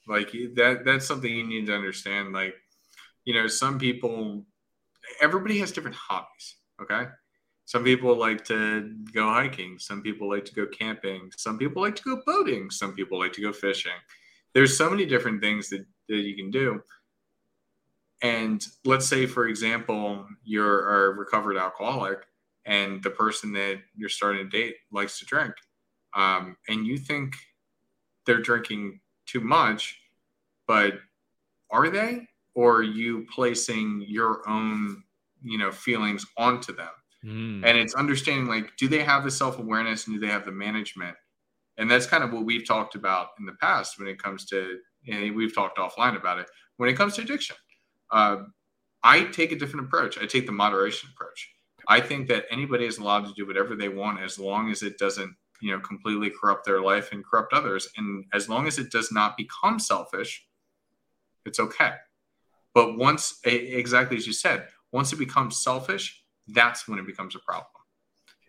Like 0.07 0.31
that, 0.55 0.83
that's 0.83 1.07
something 1.07 1.31
you 1.31 1.47
need 1.47 1.67
to 1.67 1.75
understand. 1.75 2.33
Like, 2.33 2.55
you 3.25 3.33
know, 3.33 3.47
some 3.47 3.77
people, 3.77 4.45
everybody 5.21 5.59
has 5.59 5.71
different 5.71 5.95
hobbies. 5.95 6.55
Okay. 6.81 7.05
Some 7.69 7.83
people 7.83 8.17
like 8.17 8.43
to 8.45 8.95
go 9.13 9.29
hiking. 9.29 9.77
Some 9.77 10.01
people 10.01 10.27
like 10.27 10.43
to 10.45 10.55
go 10.55 10.65
camping. 10.65 11.29
Some 11.37 11.59
people 11.59 11.83
like 11.83 11.95
to 11.97 12.01
go 12.01 12.19
boating. 12.25 12.71
Some 12.71 12.95
people 12.95 13.19
like 13.19 13.31
to 13.33 13.43
go 13.43 13.53
fishing. 13.53 13.91
There's 14.55 14.75
so 14.75 14.89
many 14.89 15.05
different 15.05 15.39
things 15.39 15.69
that, 15.69 15.85
that 16.07 16.17
you 16.17 16.35
can 16.35 16.49
do. 16.49 16.81
And 18.23 18.65
let's 18.85 19.07
say, 19.07 19.27
for 19.27 19.47
example, 19.47 20.25
you're 20.43 21.11
a 21.11 21.13
recovered 21.13 21.57
alcoholic 21.57 22.25
and 22.65 23.03
the 23.03 23.11
person 23.11 23.53
that 23.53 23.77
you're 23.95 24.09
starting 24.09 24.49
to 24.49 24.57
date 24.57 24.77
likes 24.91 25.19
to 25.19 25.25
drink. 25.25 25.53
Um, 26.15 26.57
and 26.69 26.87
you 26.87 26.97
think 26.97 27.35
they're 28.25 28.41
drinking 28.41 28.99
too 29.27 29.41
much, 29.41 29.95
but 30.67 30.95
are 31.69 31.91
they? 31.91 32.25
Or 32.55 32.77
are 32.77 32.81
you 32.81 33.27
placing 33.31 34.05
your 34.07 34.41
own, 34.49 35.03
you 35.43 35.59
know, 35.59 35.71
feelings 35.71 36.25
onto 36.35 36.75
them? 36.75 36.89
Mm. 37.25 37.65
And 37.65 37.77
it's 37.77 37.93
understanding 37.95 38.47
like, 38.47 38.75
do 38.77 38.87
they 38.87 39.03
have 39.03 39.23
the 39.23 39.31
self 39.31 39.59
awareness 39.59 40.07
and 40.07 40.15
do 40.15 40.25
they 40.25 40.31
have 40.31 40.45
the 40.45 40.51
management? 40.51 41.15
And 41.77 41.89
that's 41.89 42.05
kind 42.05 42.23
of 42.23 42.33
what 42.33 42.45
we've 42.45 42.67
talked 42.67 42.95
about 42.95 43.29
in 43.39 43.45
the 43.45 43.53
past 43.53 43.99
when 43.99 44.07
it 44.07 44.21
comes 44.21 44.45
to, 44.47 44.79
and 45.07 45.35
we've 45.35 45.55
talked 45.55 45.77
offline 45.77 46.17
about 46.17 46.39
it, 46.39 46.47
when 46.77 46.89
it 46.89 46.97
comes 46.97 47.15
to 47.15 47.21
addiction. 47.21 47.55
Uh, 48.11 48.37
I 49.03 49.25
take 49.25 49.51
a 49.51 49.55
different 49.55 49.87
approach. 49.87 50.17
I 50.17 50.25
take 50.25 50.45
the 50.45 50.51
moderation 50.51 51.09
approach. 51.13 51.49
I 51.87 52.01
think 52.01 52.27
that 52.27 52.45
anybody 52.51 52.85
is 52.85 52.97
allowed 52.97 53.25
to 53.25 53.33
do 53.33 53.47
whatever 53.47 53.75
they 53.75 53.89
want 53.89 54.21
as 54.21 54.37
long 54.37 54.69
as 54.69 54.83
it 54.83 54.97
doesn't, 54.97 55.33
you 55.61 55.71
know, 55.71 55.79
completely 55.79 56.29
corrupt 56.29 56.65
their 56.65 56.81
life 56.81 57.11
and 57.11 57.25
corrupt 57.25 57.53
others. 57.53 57.87
And 57.97 58.25
as 58.33 58.49
long 58.49 58.67
as 58.67 58.77
it 58.77 58.91
does 58.91 59.11
not 59.11 59.37
become 59.37 59.79
selfish, 59.79 60.45
it's 61.45 61.59
okay. 61.59 61.93
But 62.73 62.97
once, 62.97 63.39
exactly 63.43 64.17
as 64.17 64.27
you 64.27 64.33
said, 64.33 64.67
once 64.91 65.13
it 65.13 65.17
becomes 65.17 65.63
selfish, 65.63 66.23
that's 66.53 66.87
when 66.87 66.99
it 66.99 67.05
becomes 67.05 67.35
a 67.35 67.39
problem. 67.39 67.67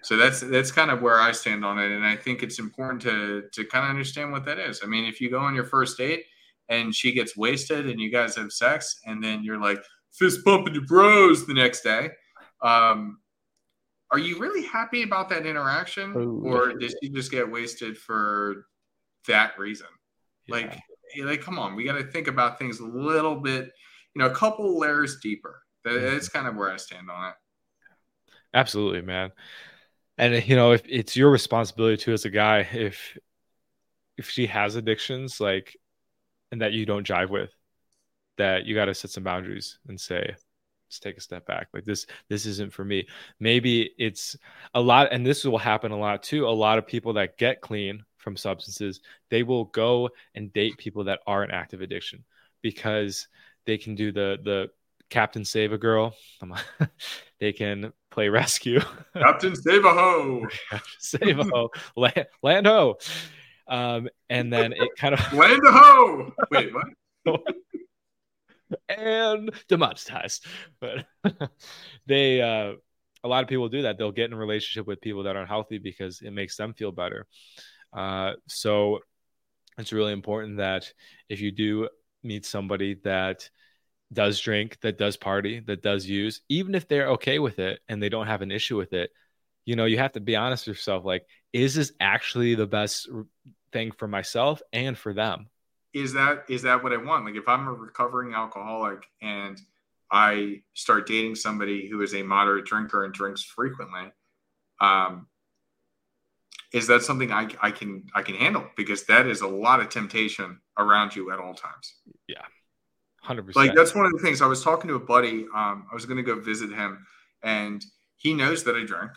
So 0.02 0.16
that's 0.16 0.40
that's 0.40 0.72
kind 0.72 0.90
of 0.90 1.02
where 1.02 1.20
I 1.20 1.32
stand 1.32 1.64
on 1.64 1.78
it, 1.78 1.90
and 1.90 2.04
I 2.04 2.16
think 2.16 2.42
it's 2.42 2.58
important 2.58 3.02
to 3.02 3.44
to 3.52 3.64
kind 3.64 3.84
of 3.84 3.90
understand 3.90 4.32
what 4.32 4.44
that 4.46 4.58
is. 4.58 4.80
I 4.82 4.86
mean, 4.86 5.04
if 5.04 5.20
you 5.20 5.30
go 5.30 5.40
on 5.40 5.54
your 5.54 5.64
first 5.64 5.98
date 5.98 6.24
and 6.68 6.94
she 6.94 7.12
gets 7.12 7.36
wasted 7.36 7.88
and 7.88 8.00
you 8.00 8.10
guys 8.10 8.36
have 8.36 8.52
sex, 8.52 9.00
and 9.04 9.22
then 9.22 9.42
you're 9.42 9.60
like, 9.60 9.82
fist 10.12 10.44
pumping 10.44 10.74
your 10.74 10.86
bros 10.86 11.46
the 11.46 11.54
next 11.54 11.82
day. 11.82 12.10
Um, 12.62 13.18
are 14.10 14.18
you 14.18 14.38
really 14.38 14.64
happy 14.64 15.02
about 15.02 15.28
that 15.28 15.46
interaction, 15.46 16.14
Ooh. 16.16 16.42
or 16.44 16.74
did 16.74 16.94
you 17.02 17.10
just 17.10 17.30
get 17.30 17.50
wasted 17.50 17.96
for 17.96 18.66
that 19.28 19.58
reason? 19.58 19.86
Yeah. 20.46 20.56
Like, 20.56 20.78
like, 21.22 21.40
come 21.42 21.58
on, 21.58 21.76
we 21.76 21.84
got 21.84 21.98
to 21.98 22.04
think 22.04 22.26
about 22.26 22.58
things 22.58 22.80
a 22.80 22.86
little 22.86 23.36
bit, 23.36 23.70
you 24.14 24.22
know, 24.22 24.26
a 24.26 24.34
couple 24.34 24.78
layers 24.78 25.20
deeper. 25.20 25.62
Mm-hmm. 25.86 26.04
That's 26.04 26.28
kind 26.28 26.46
of 26.46 26.56
where 26.56 26.70
I 26.70 26.76
stand 26.76 27.10
on 27.10 27.28
it. 27.28 27.34
Absolutely, 28.54 29.02
man. 29.02 29.32
And 30.18 30.46
you 30.48 30.56
know, 30.56 30.72
if 30.72 30.82
it's 30.88 31.16
your 31.16 31.30
responsibility 31.30 31.96
too 31.96 32.12
as 32.12 32.24
a 32.24 32.30
guy, 32.30 32.60
if 32.72 33.16
if 34.18 34.28
she 34.30 34.46
has 34.46 34.76
addictions, 34.76 35.40
like, 35.40 35.76
and 36.52 36.62
that 36.62 36.72
you 36.72 36.86
don't 36.86 37.06
jive 37.06 37.30
with, 37.30 37.52
that 38.38 38.66
you 38.66 38.74
got 38.74 38.86
to 38.86 38.94
set 38.94 39.10
some 39.10 39.24
boundaries 39.24 39.78
and 39.88 40.00
say, 40.00 40.22
let's 40.28 41.00
take 41.00 41.18
a 41.18 41.20
step 41.20 41.46
back. 41.46 41.68
Like 41.74 41.84
this, 41.84 42.06
this 42.28 42.46
isn't 42.46 42.72
for 42.72 42.84
me. 42.84 43.08
Maybe 43.40 43.92
it's 43.98 44.36
a 44.74 44.80
lot, 44.80 45.12
and 45.12 45.26
this 45.26 45.44
will 45.44 45.58
happen 45.58 45.92
a 45.92 45.98
lot 45.98 46.22
too. 46.22 46.46
A 46.46 46.50
lot 46.50 46.78
of 46.78 46.86
people 46.86 47.14
that 47.14 47.38
get 47.38 47.60
clean 47.60 48.04
from 48.18 48.36
substances, 48.36 49.00
they 49.30 49.42
will 49.42 49.66
go 49.66 50.10
and 50.34 50.52
date 50.52 50.78
people 50.78 51.04
that 51.04 51.20
are 51.26 51.44
in 51.44 51.50
active 51.50 51.82
addiction 51.82 52.24
because 52.62 53.28
they 53.66 53.78
can 53.78 53.94
do 53.94 54.12
the 54.12 54.38
the 54.44 54.70
Captain 55.10 55.44
Save 55.44 55.72
a 55.72 55.78
Girl. 55.78 56.14
they 57.40 57.52
can 57.52 57.92
play 58.10 58.28
rescue. 58.28 58.80
Captain 59.14 59.54
Save 59.54 59.84
a 59.84 59.92
Ho. 59.92 60.46
Save 60.98 61.38
a 61.38 61.44
Ho. 61.44 61.70
Land, 61.96 62.26
land 62.42 62.66
Ho. 62.66 62.96
Um, 63.68 64.08
and 64.28 64.52
then 64.52 64.72
it 64.72 64.88
kind 64.96 65.14
of 65.14 65.32
land 65.32 65.62
a 65.66 65.70
ho. 65.70 66.32
Wait, 66.50 66.72
what? 67.24 67.40
and 68.88 69.50
demonetized. 69.68 70.44
But 70.80 71.06
they, 72.06 72.40
uh, 72.40 72.74
a 73.22 73.28
lot 73.28 73.44
of 73.44 73.48
people 73.48 73.68
do 73.68 73.82
that. 73.82 73.96
They'll 73.96 74.10
get 74.10 74.26
in 74.26 74.32
a 74.32 74.36
relationship 74.36 74.86
with 74.86 75.00
people 75.00 75.22
that 75.24 75.36
aren't 75.36 75.48
healthy 75.48 75.78
because 75.78 76.20
it 76.20 76.32
makes 76.32 76.56
them 76.56 76.74
feel 76.74 76.90
better. 76.90 77.26
Uh, 77.92 78.32
so 78.48 79.00
it's 79.78 79.92
really 79.92 80.12
important 80.12 80.56
that 80.56 80.92
if 81.28 81.40
you 81.40 81.52
do 81.52 81.88
meet 82.22 82.44
somebody 82.44 82.94
that 83.04 83.48
does 84.12 84.40
drink, 84.40 84.78
that 84.80 84.98
does 84.98 85.16
party, 85.16 85.60
that 85.60 85.82
does 85.82 86.06
use, 86.06 86.40
even 86.48 86.74
if 86.74 86.88
they're 86.88 87.10
okay 87.10 87.38
with 87.38 87.58
it 87.58 87.80
and 87.88 88.02
they 88.02 88.08
don't 88.08 88.26
have 88.26 88.42
an 88.42 88.50
issue 88.50 88.76
with 88.76 88.92
it, 88.92 89.10
you 89.64 89.76
know, 89.76 89.84
you 89.84 89.98
have 89.98 90.12
to 90.12 90.20
be 90.20 90.36
honest 90.36 90.66
with 90.66 90.76
yourself. 90.76 91.04
Like, 91.04 91.26
is 91.52 91.74
this 91.74 91.92
actually 92.00 92.54
the 92.54 92.66
best 92.66 93.08
thing 93.72 93.92
for 93.92 94.08
myself 94.08 94.62
and 94.72 94.96
for 94.96 95.12
them? 95.12 95.48
Is 95.92 96.12
that 96.14 96.44
is 96.48 96.62
that 96.62 96.82
what 96.82 96.92
I 96.92 96.96
want? 96.96 97.24
Like, 97.24 97.34
if 97.34 97.48
I'm 97.48 97.66
a 97.66 97.72
recovering 97.72 98.32
alcoholic 98.32 99.04
and 99.20 99.60
I 100.10 100.62
start 100.74 101.06
dating 101.06 101.34
somebody 101.36 101.88
who 101.88 102.02
is 102.02 102.14
a 102.14 102.22
moderate 102.22 102.64
drinker 102.64 103.04
and 103.04 103.12
drinks 103.12 103.42
frequently, 103.42 104.12
um, 104.80 105.26
is 106.72 106.86
that 106.86 107.02
something 107.02 107.32
I, 107.32 107.48
I 107.60 107.70
can 107.72 108.04
I 108.14 108.22
can 108.22 108.36
handle? 108.36 108.66
Because 108.76 109.04
that 109.04 109.26
is 109.26 109.40
a 109.40 109.48
lot 109.48 109.80
of 109.80 109.88
temptation 109.88 110.60
around 110.78 111.16
you 111.16 111.32
at 111.32 111.40
all 111.40 111.54
times. 111.54 111.94
Yeah, 112.28 112.42
hundred 113.20 113.46
percent. 113.46 113.66
Like 113.66 113.76
that's 113.76 113.94
one 113.94 114.06
of 114.06 114.12
the 114.12 114.18
things. 114.18 114.42
I 114.42 114.46
was 114.46 114.62
talking 114.62 114.88
to 114.88 114.94
a 114.94 115.00
buddy. 115.00 115.46
Um, 115.54 115.86
I 115.90 115.94
was 115.94 116.06
going 116.06 116.16
to 116.16 116.22
go 116.22 116.38
visit 116.40 116.70
him, 116.70 117.06
and 117.42 117.84
he 118.16 118.34
knows 118.34 118.64
that 118.64 118.76
I 118.76 118.84
drink, 118.84 119.12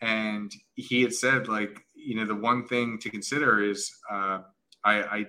and 0.00 0.52
he 0.74 1.02
had 1.02 1.12
said 1.12 1.48
like, 1.48 1.80
you 1.94 2.16
know, 2.16 2.24
the 2.24 2.34
one 2.34 2.66
thing 2.66 2.98
to 3.00 3.10
consider 3.10 3.62
is 3.62 3.90
uh, 4.10 4.40
I, 4.84 5.02
I 5.02 5.26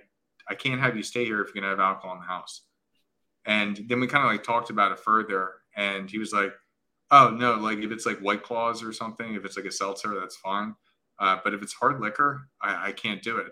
I 0.49 0.55
can't 0.55 0.82
have 0.82 0.97
you 0.97 1.03
stay 1.03 1.26
here 1.26 1.41
if 1.41 1.47
you're 1.47 1.61
going 1.61 1.64
to 1.64 1.70
have 1.70 1.80
alcohol 1.80 2.14
in 2.14 2.20
the 2.20 2.26
house. 2.26 2.61
And 3.45 3.80
then 3.88 3.99
we 3.99 4.07
kind 4.07 4.26
of 4.26 4.32
like 4.32 4.43
talked 4.43 4.70
about 4.70 4.91
it 4.91 4.99
further, 4.99 5.51
and 5.76 6.09
he 6.09 6.18
was 6.18 6.32
like, 6.32 6.53
"Oh 7.11 7.30
no, 7.30 7.55
like 7.55 7.80
if 7.80 7.91
it's 7.91 8.05
like 8.05 8.20
White 8.20 8.43
Claws 8.43 8.82
or 8.84 8.93
something, 8.93 9.36
if 9.36 9.43
it's 9.43 9.57
like 9.57 9.66
a 9.66 9.72
seltzer, 9.72 10.18
that's 10.18 10.38
fine. 10.38 10.76
Uh, 11.20 11.38
but 11.43 11.53
if 11.53 11.61
it's 11.61 11.74
hard 11.74 11.99
liquor, 11.99 12.47
I, 12.61 12.89
I 12.89 12.91
can't 12.93 13.22
do 13.22 13.38
it." 13.38 13.47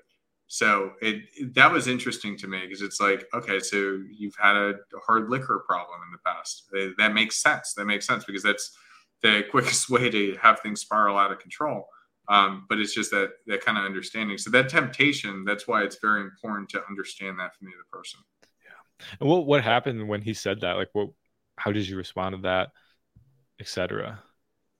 So 0.53 0.91
it, 1.01 1.23
it, 1.33 1.55
that 1.55 1.71
was 1.71 1.87
interesting 1.87 2.35
to 2.39 2.47
me 2.47 2.59
because 2.63 2.81
it's 2.81 2.99
like, 2.99 3.25
okay, 3.33 3.61
so 3.61 4.01
you've 4.11 4.35
had 4.35 4.57
a 4.57 4.75
hard 5.07 5.29
liquor 5.29 5.63
problem 5.65 6.01
in 6.05 6.11
the 6.11 6.17
past. 6.25 6.69
That 6.97 7.13
makes 7.13 7.41
sense. 7.41 7.73
That 7.73 7.85
makes 7.85 8.05
sense 8.05 8.25
because 8.25 8.43
that's 8.43 8.77
the 9.21 9.45
quickest 9.49 9.89
way 9.89 10.09
to 10.09 10.35
have 10.41 10.59
things 10.59 10.81
spiral 10.81 11.17
out 11.17 11.31
of 11.31 11.39
control. 11.39 11.87
Um, 12.27 12.65
but 12.67 12.79
it's 12.79 12.93
just 12.93 13.11
that 13.11 13.29
that 13.47 13.63
kind 13.63 13.77
of 13.77 13.85
understanding. 13.85 14.37
So 14.37 14.49
that 14.49 14.67
temptation, 14.67 15.45
that's 15.45 15.69
why 15.69 15.83
it's 15.83 15.99
very 16.01 16.19
important 16.19 16.67
to 16.71 16.83
understand 16.89 17.39
that 17.39 17.55
from 17.55 17.67
the 17.67 17.73
other 17.73 17.87
person. 17.89 18.19
Yeah. 18.61 19.05
And 19.21 19.29
what 19.29 19.45
what 19.45 19.63
happened 19.63 20.05
when 20.05 20.21
he 20.21 20.33
said 20.33 20.59
that? 20.61 20.75
Like, 20.75 20.89
what? 20.91 21.11
How 21.55 21.71
did 21.71 21.87
you 21.87 21.95
respond 21.95 22.35
to 22.35 22.41
that, 22.41 22.71
etc. 23.61 24.21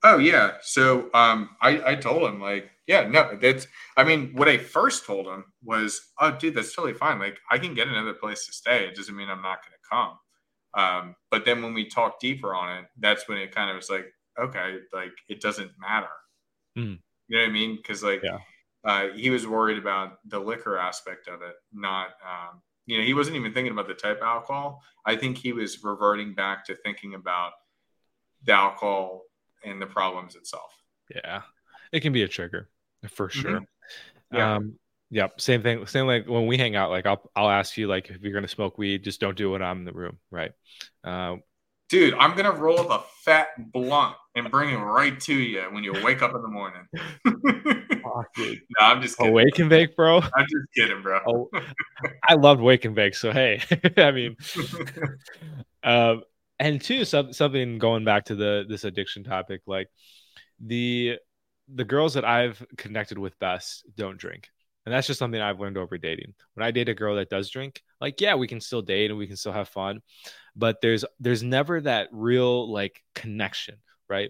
Oh 0.04 0.18
yeah. 0.18 0.54
So 0.62 1.10
um, 1.14 1.49
I 1.62 1.91
I 1.91 1.95
told 1.95 2.24
him 2.24 2.39
like 2.41 2.72
yeah, 2.91 3.08
no, 3.08 3.38
that's. 3.39 3.68
I 3.95 4.04
mean, 4.04 4.32
what 4.34 4.49
I 4.49 4.58
first 4.58 5.06
told 5.06 5.26
him 5.26 5.45
was, 5.64 6.02
"Oh, 6.20 6.32
dude, 6.32 6.56
that's 6.56 6.76
totally 6.76 6.93
fine. 6.93 7.20
Like, 7.20 7.38
I 7.49 7.58
can 7.58 7.74
get 7.74 7.88
another 7.88 8.14
place 8.14 8.45
to 8.47 8.52
stay. 8.52 8.86
It 8.86 8.95
doesn't 8.95 9.16
mean 9.16 9.30
I'm 9.30 9.41
not 9.41 9.60
going 9.64 9.72
to 9.72 9.89
come." 9.89 10.18
Um, 10.74 11.16
but 11.30 11.45
then 11.45 11.62
when 11.62 11.74
we 11.74 11.88
talked 11.88 12.20
deeper 12.20 12.54
on 12.54 12.80
it, 12.80 12.86
that's 12.99 13.30
when 13.30 13.38
it 13.38 13.56
kind 13.56 13.70
of 13.70 13.78
was 13.78 13.89
like, 13.89 14.12
okay, 14.38 14.80
like 14.91 15.14
it 15.30 15.39
doesn't 15.39 15.72
matter. 15.80 16.08
Mm. 16.78 16.99
You 17.30 17.38
know 17.38 17.43
what 17.43 17.49
I 17.49 17.54
mean? 17.54 17.78
Because 17.78 18.04
like, 18.04 18.22
yeah. 18.24 18.39
uh, 18.84 19.08
he 19.16 19.30
was 19.30 19.47
worried 19.47 19.78
about 19.78 20.18
the 20.26 20.39
liquor 20.39 20.78
aspect 20.78 21.30
of 21.30 21.41
it, 21.41 21.56
not. 21.72 22.08
Um, 22.26 22.62
you 22.88 22.97
know, 22.97 23.06
he 23.06 23.14
wasn't 23.14 23.38
even 23.38 23.54
thinking 23.54 23.72
about 23.72 23.88
the 23.88 23.93
type 23.93 24.18
of 24.18 24.24
alcohol. 24.24 24.82
I 25.06 25.16
think 25.16 25.38
he 25.38 25.54
was 25.54 25.82
reverting 25.82 26.34
back 26.34 26.66
to 26.66 26.76
thinking 26.76 27.14
about 27.14 27.52
the 28.43 28.54
alcohol 28.54 29.22
and 29.64 29.82
the 29.82 29.86
problems 29.86 30.36
itself. 30.36 30.72
Yeah, 31.14 31.41
it 31.91 32.01
can 32.01 32.14
be 32.14 32.24
a 32.24 32.28
trigger 32.28 32.70
for 33.09 33.28
mm-hmm. 33.28 33.39
sure. 33.39 33.51
Mm-hmm. 33.51 34.38
Yeah. 34.38 34.55
Um, 34.55 34.76
yeah, 35.09 35.28
same 35.38 35.62
thing. 35.62 35.86
Same 35.88 36.07
like 36.07 36.28
when 36.28 36.47
we 36.47 36.57
hang 36.57 36.76
out, 36.76 36.89
like 36.89 37.05
I'll 37.05 37.30
I'll 37.36 37.49
ask 37.49 37.76
you 37.78 37.88
like 37.88 38.09
if 38.09 38.22
you're 38.22 38.34
gonna 38.34 38.47
smoke 38.47 38.78
weed, 38.78 39.03
just 39.03 39.20
don't 39.20 39.36
do 39.36 39.53
it. 39.55 39.62
I'm 39.62 39.80
in 39.80 39.86
the 39.86 39.91
room, 39.91 40.18
right? 40.32 40.53
Uh, 41.03 41.38
Dude, 41.89 42.14
I'm 42.14 42.38
gonna 42.38 42.53
roll 42.53 42.80
up 42.80 42.89
a 42.89 43.03
fat 43.22 43.49
blunt 43.74 44.16
and 44.36 44.49
bring 44.49 44.70
it 44.70 44.78
right 44.78 45.20
to 45.20 45.34
you 45.34 45.64
when 45.72 45.84
you 45.84 45.91
wake 46.01 46.22
up 46.22 46.34
in 46.34 46.41
the 46.41 46.47
morning. 46.47 46.88
oh, 48.05 48.24
no, 48.38 48.55
I'm 48.80 49.01
just 49.01 49.18
kidding. 49.18 49.34
wake 49.34 49.59
and 49.59 49.70
bake, 49.70 49.97
bro. 49.97 50.20
I'm 50.20 50.45
just 50.49 50.74
kidding, 50.74 51.01
bro. 51.01 51.20
oh, 51.28 51.49
I 52.30 52.36
loved 52.36 52.62
wake 52.62 52.86
and 52.86 52.95
bake, 52.95 53.16
so 53.16 53.34
hey, 53.34 53.62
I 53.97 54.12
mean, 54.12 54.38
um, 55.84 56.24
and 56.62 56.80
two, 56.80 57.05
some, 57.05 57.34
something 57.34 57.80
going 57.80 58.05
back 58.05 58.26
to 58.26 58.36
the 58.36 58.66
this 58.70 58.84
addiction 58.84 59.24
topic, 59.24 59.62
like 59.66 59.88
the 60.59 61.18
the 61.74 61.84
girls 61.84 62.14
that 62.14 62.24
I've 62.24 62.64
connected 62.78 63.18
with 63.18 63.38
best 63.39 63.84
don't 63.95 64.18
drink. 64.18 64.49
And 64.86 64.93
that's 64.93 65.07
just 65.07 65.20
something 65.20 65.41
I've 65.41 65.59
learned 65.59 65.78
over 65.78 65.97
dating. 65.97 66.34
When 66.53 66.66
I 66.66 66.72
date 66.72 66.89
a 66.89 66.93
girl 66.93 67.16
that 67.16 67.30
does 67.30 67.49
drink, 67.49 67.82
like 67.99 68.22
yeah, 68.22 68.36
we 68.36 68.47
can 68.47 68.62
still 68.62 68.84
date 68.84 69.09
and 69.09 69.18
we 69.18 69.26
can 69.26 69.38
still 69.38 69.51
have 69.51 69.70
fun, 69.70 70.01
but 70.55 70.82
there's 70.82 71.03
there's 71.20 71.41
never 71.41 71.82
that 71.82 72.09
real 72.12 72.72
like 72.72 73.01
connection, 73.16 73.78
right? 74.07 74.30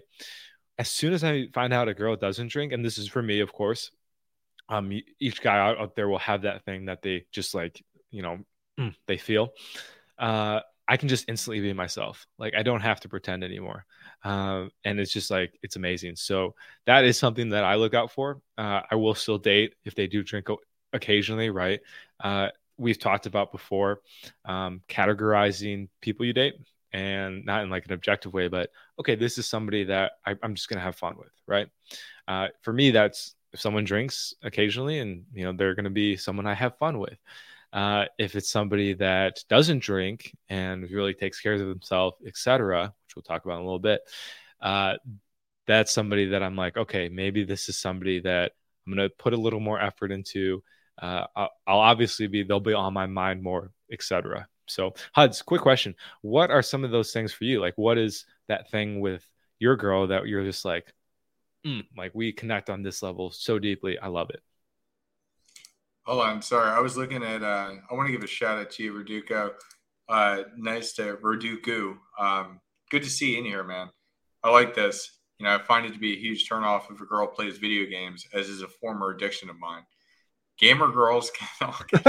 As 0.78 0.90
soon 0.90 1.12
as 1.12 1.22
I 1.22 1.48
find 1.52 1.74
out 1.74 1.88
a 1.88 1.94
girl 1.94 2.16
doesn't 2.16 2.48
drink, 2.48 2.72
and 2.72 2.82
this 2.82 2.96
is 2.96 3.08
for 3.08 3.22
me, 3.22 3.40
of 3.40 3.52
course, 3.52 3.90
um, 4.70 4.90
each 5.20 5.42
guy 5.42 5.58
out, 5.58 5.78
out 5.78 5.96
there 5.96 6.08
will 6.08 6.18
have 6.18 6.42
that 6.42 6.64
thing 6.64 6.86
that 6.86 7.02
they 7.02 7.26
just 7.30 7.54
like, 7.54 7.84
you 8.10 8.22
know, 8.22 8.38
mm, 8.80 8.94
they 9.06 9.18
feel. 9.18 9.50
Uh, 10.18 10.60
I 10.88 10.96
can 10.96 11.08
just 11.08 11.28
instantly 11.28 11.60
be 11.60 11.72
myself. 11.72 12.26
Like 12.38 12.54
I 12.54 12.62
don't 12.62 12.80
have 12.80 13.00
to 13.00 13.08
pretend 13.08 13.44
anymore. 13.44 13.84
Uh, 14.24 14.66
and 14.84 14.98
it's 14.98 15.12
just 15.12 15.30
like 15.30 15.58
it's 15.62 15.76
amazing. 15.76 16.16
So 16.16 16.54
that 16.86 17.04
is 17.04 17.18
something 17.18 17.50
that 17.50 17.64
I 17.64 17.76
look 17.76 17.94
out 17.94 18.10
for. 18.10 18.40
Uh, 18.58 18.82
I 18.90 18.96
will 18.96 19.14
still 19.14 19.38
date 19.38 19.74
if 19.84 19.94
they 19.94 20.06
do 20.06 20.22
drink 20.22 20.48
occasionally, 20.92 21.50
right? 21.50 21.80
Uh, 22.20 22.48
we've 22.78 22.98
talked 22.98 23.26
about 23.26 23.52
before 23.52 24.00
um, 24.44 24.82
categorizing 24.88 25.88
people 26.00 26.26
you 26.26 26.32
date 26.32 26.54
and 26.92 27.44
not 27.44 27.62
in 27.62 27.70
like 27.70 27.86
an 27.86 27.92
objective 27.92 28.32
way, 28.32 28.48
but 28.48 28.70
okay, 28.98 29.14
this 29.14 29.38
is 29.38 29.46
somebody 29.46 29.84
that 29.84 30.12
I, 30.26 30.34
am 30.42 30.54
just 30.54 30.68
gonna 30.68 30.82
have 30.82 30.96
fun 30.96 31.16
with, 31.16 31.32
right? 31.46 31.68
Uh, 32.28 32.48
for 32.62 32.72
me, 32.72 32.90
that's 32.90 33.34
if 33.52 33.60
someone 33.60 33.84
drinks 33.84 34.34
occasionally, 34.42 34.98
and 34.98 35.24
you 35.32 35.44
know 35.44 35.52
they're 35.52 35.74
gonna 35.74 35.90
be 35.90 36.16
someone 36.16 36.46
I 36.46 36.54
have 36.54 36.76
fun 36.78 36.98
with. 36.98 37.18
Uh, 37.72 38.04
if 38.18 38.36
it's 38.36 38.50
somebody 38.50 38.92
that 38.94 39.38
doesn't 39.48 39.78
drink 39.78 40.36
and 40.48 40.90
really 40.90 41.14
takes 41.14 41.40
care 41.40 41.54
of 41.54 41.60
himself, 41.60 42.16
etc., 42.26 42.92
which 43.06 43.16
we'll 43.16 43.22
talk 43.22 43.44
about 43.44 43.54
in 43.54 43.62
a 43.62 43.64
little 43.64 43.78
bit, 43.78 44.02
uh, 44.60 44.94
that's 45.66 45.92
somebody 45.92 46.26
that 46.26 46.42
I'm 46.42 46.56
like, 46.56 46.76
okay, 46.76 47.08
maybe 47.08 47.44
this 47.44 47.68
is 47.68 47.78
somebody 47.78 48.20
that 48.20 48.52
I'm 48.86 48.94
going 48.94 49.08
to 49.08 49.14
put 49.14 49.32
a 49.32 49.38
little 49.38 49.60
more 49.60 49.80
effort 49.80 50.12
into. 50.12 50.62
Uh, 51.00 51.26
I'll, 51.34 51.50
I'll, 51.66 51.78
obviously 51.78 52.26
be, 52.26 52.42
they'll 52.42 52.60
be 52.60 52.74
on 52.74 52.92
my 52.92 53.06
mind 53.06 53.42
more, 53.42 53.70
etc. 53.90 54.46
So, 54.66 54.94
Huds, 55.12 55.40
quick 55.42 55.62
question: 55.62 55.94
What 56.20 56.50
are 56.50 56.62
some 56.62 56.84
of 56.84 56.90
those 56.90 57.12
things 57.12 57.32
for 57.32 57.44
you? 57.44 57.60
Like, 57.60 57.74
what 57.76 57.98
is 57.98 58.26
that 58.48 58.70
thing 58.70 59.00
with 59.00 59.24
your 59.58 59.76
girl 59.76 60.08
that 60.08 60.26
you're 60.26 60.44
just 60.44 60.64
like, 60.64 60.92
mm, 61.66 61.84
like 61.96 62.12
we 62.14 62.32
connect 62.32 62.70
on 62.70 62.82
this 62.82 63.02
level 63.02 63.30
so 63.30 63.58
deeply? 63.58 63.98
I 63.98 64.08
love 64.08 64.30
it. 64.30 64.42
Hold 66.06 66.22
on, 66.22 66.42
sorry. 66.42 66.70
I 66.70 66.80
was 66.80 66.96
looking 66.96 67.22
at. 67.22 67.42
Uh, 67.42 67.74
I 67.90 67.94
want 67.94 68.06
to 68.08 68.12
give 68.12 68.24
a 68.24 68.26
shout 68.26 68.58
out 68.58 68.70
to 68.72 68.82
you, 68.82 68.92
Verdugo. 68.92 69.52
Uh, 70.08 70.42
nice 70.56 70.92
to 70.94 71.16
Roduku. 71.22 71.96
Um, 72.18 72.60
good 72.90 73.02
to 73.04 73.10
see 73.10 73.32
you 73.32 73.38
in 73.38 73.44
here, 73.44 73.62
man. 73.62 73.88
I 74.42 74.50
like 74.50 74.74
this. 74.74 75.18
You 75.38 75.46
know, 75.46 75.54
I 75.54 75.58
find 75.58 75.86
it 75.86 75.92
to 75.92 75.98
be 75.98 76.12
a 76.12 76.20
huge 76.20 76.48
turnoff 76.48 76.90
if 76.90 77.00
a 77.00 77.04
girl 77.04 77.26
plays 77.26 77.58
video 77.58 77.88
games, 77.88 78.26
as 78.34 78.48
is 78.48 78.62
a 78.62 78.68
former 78.68 79.10
addiction 79.10 79.48
of 79.48 79.58
mine. 79.58 79.82
Gamer 80.58 80.90
girls 80.90 81.30
can 81.88 82.02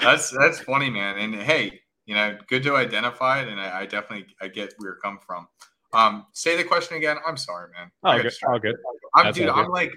That's 0.00 0.30
that's 0.30 0.60
funny, 0.60 0.90
man. 0.90 1.18
And 1.18 1.34
hey, 1.34 1.80
you 2.06 2.14
know, 2.14 2.38
good 2.48 2.62
to 2.64 2.76
identify 2.76 3.42
it, 3.42 3.48
and 3.48 3.60
I, 3.60 3.80
I 3.80 3.86
definitely 3.86 4.26
I 4.40 4.48
get 4.48 4.74
where 4.78 4.90
you're 4.90 5.00
coming 5.00 5.20
from. 5.26 5.48
Um, 5.92 6.26
say 6.32 6.56
the 6.56 6.64
question 6.64 6.96
again. 6.96 7.16
I'm 7.26 7.36
sorry, 7.36 7.70
man. 7.76 7.90
Oh, 8.04 8.20
good. 8.20 8.32
All 8.46 8.58
good. 8.58 8.76
I'm, 9.14 9.32
dude, 9.32 9.48
I'm 9.48 9.70
like 9.70 9.92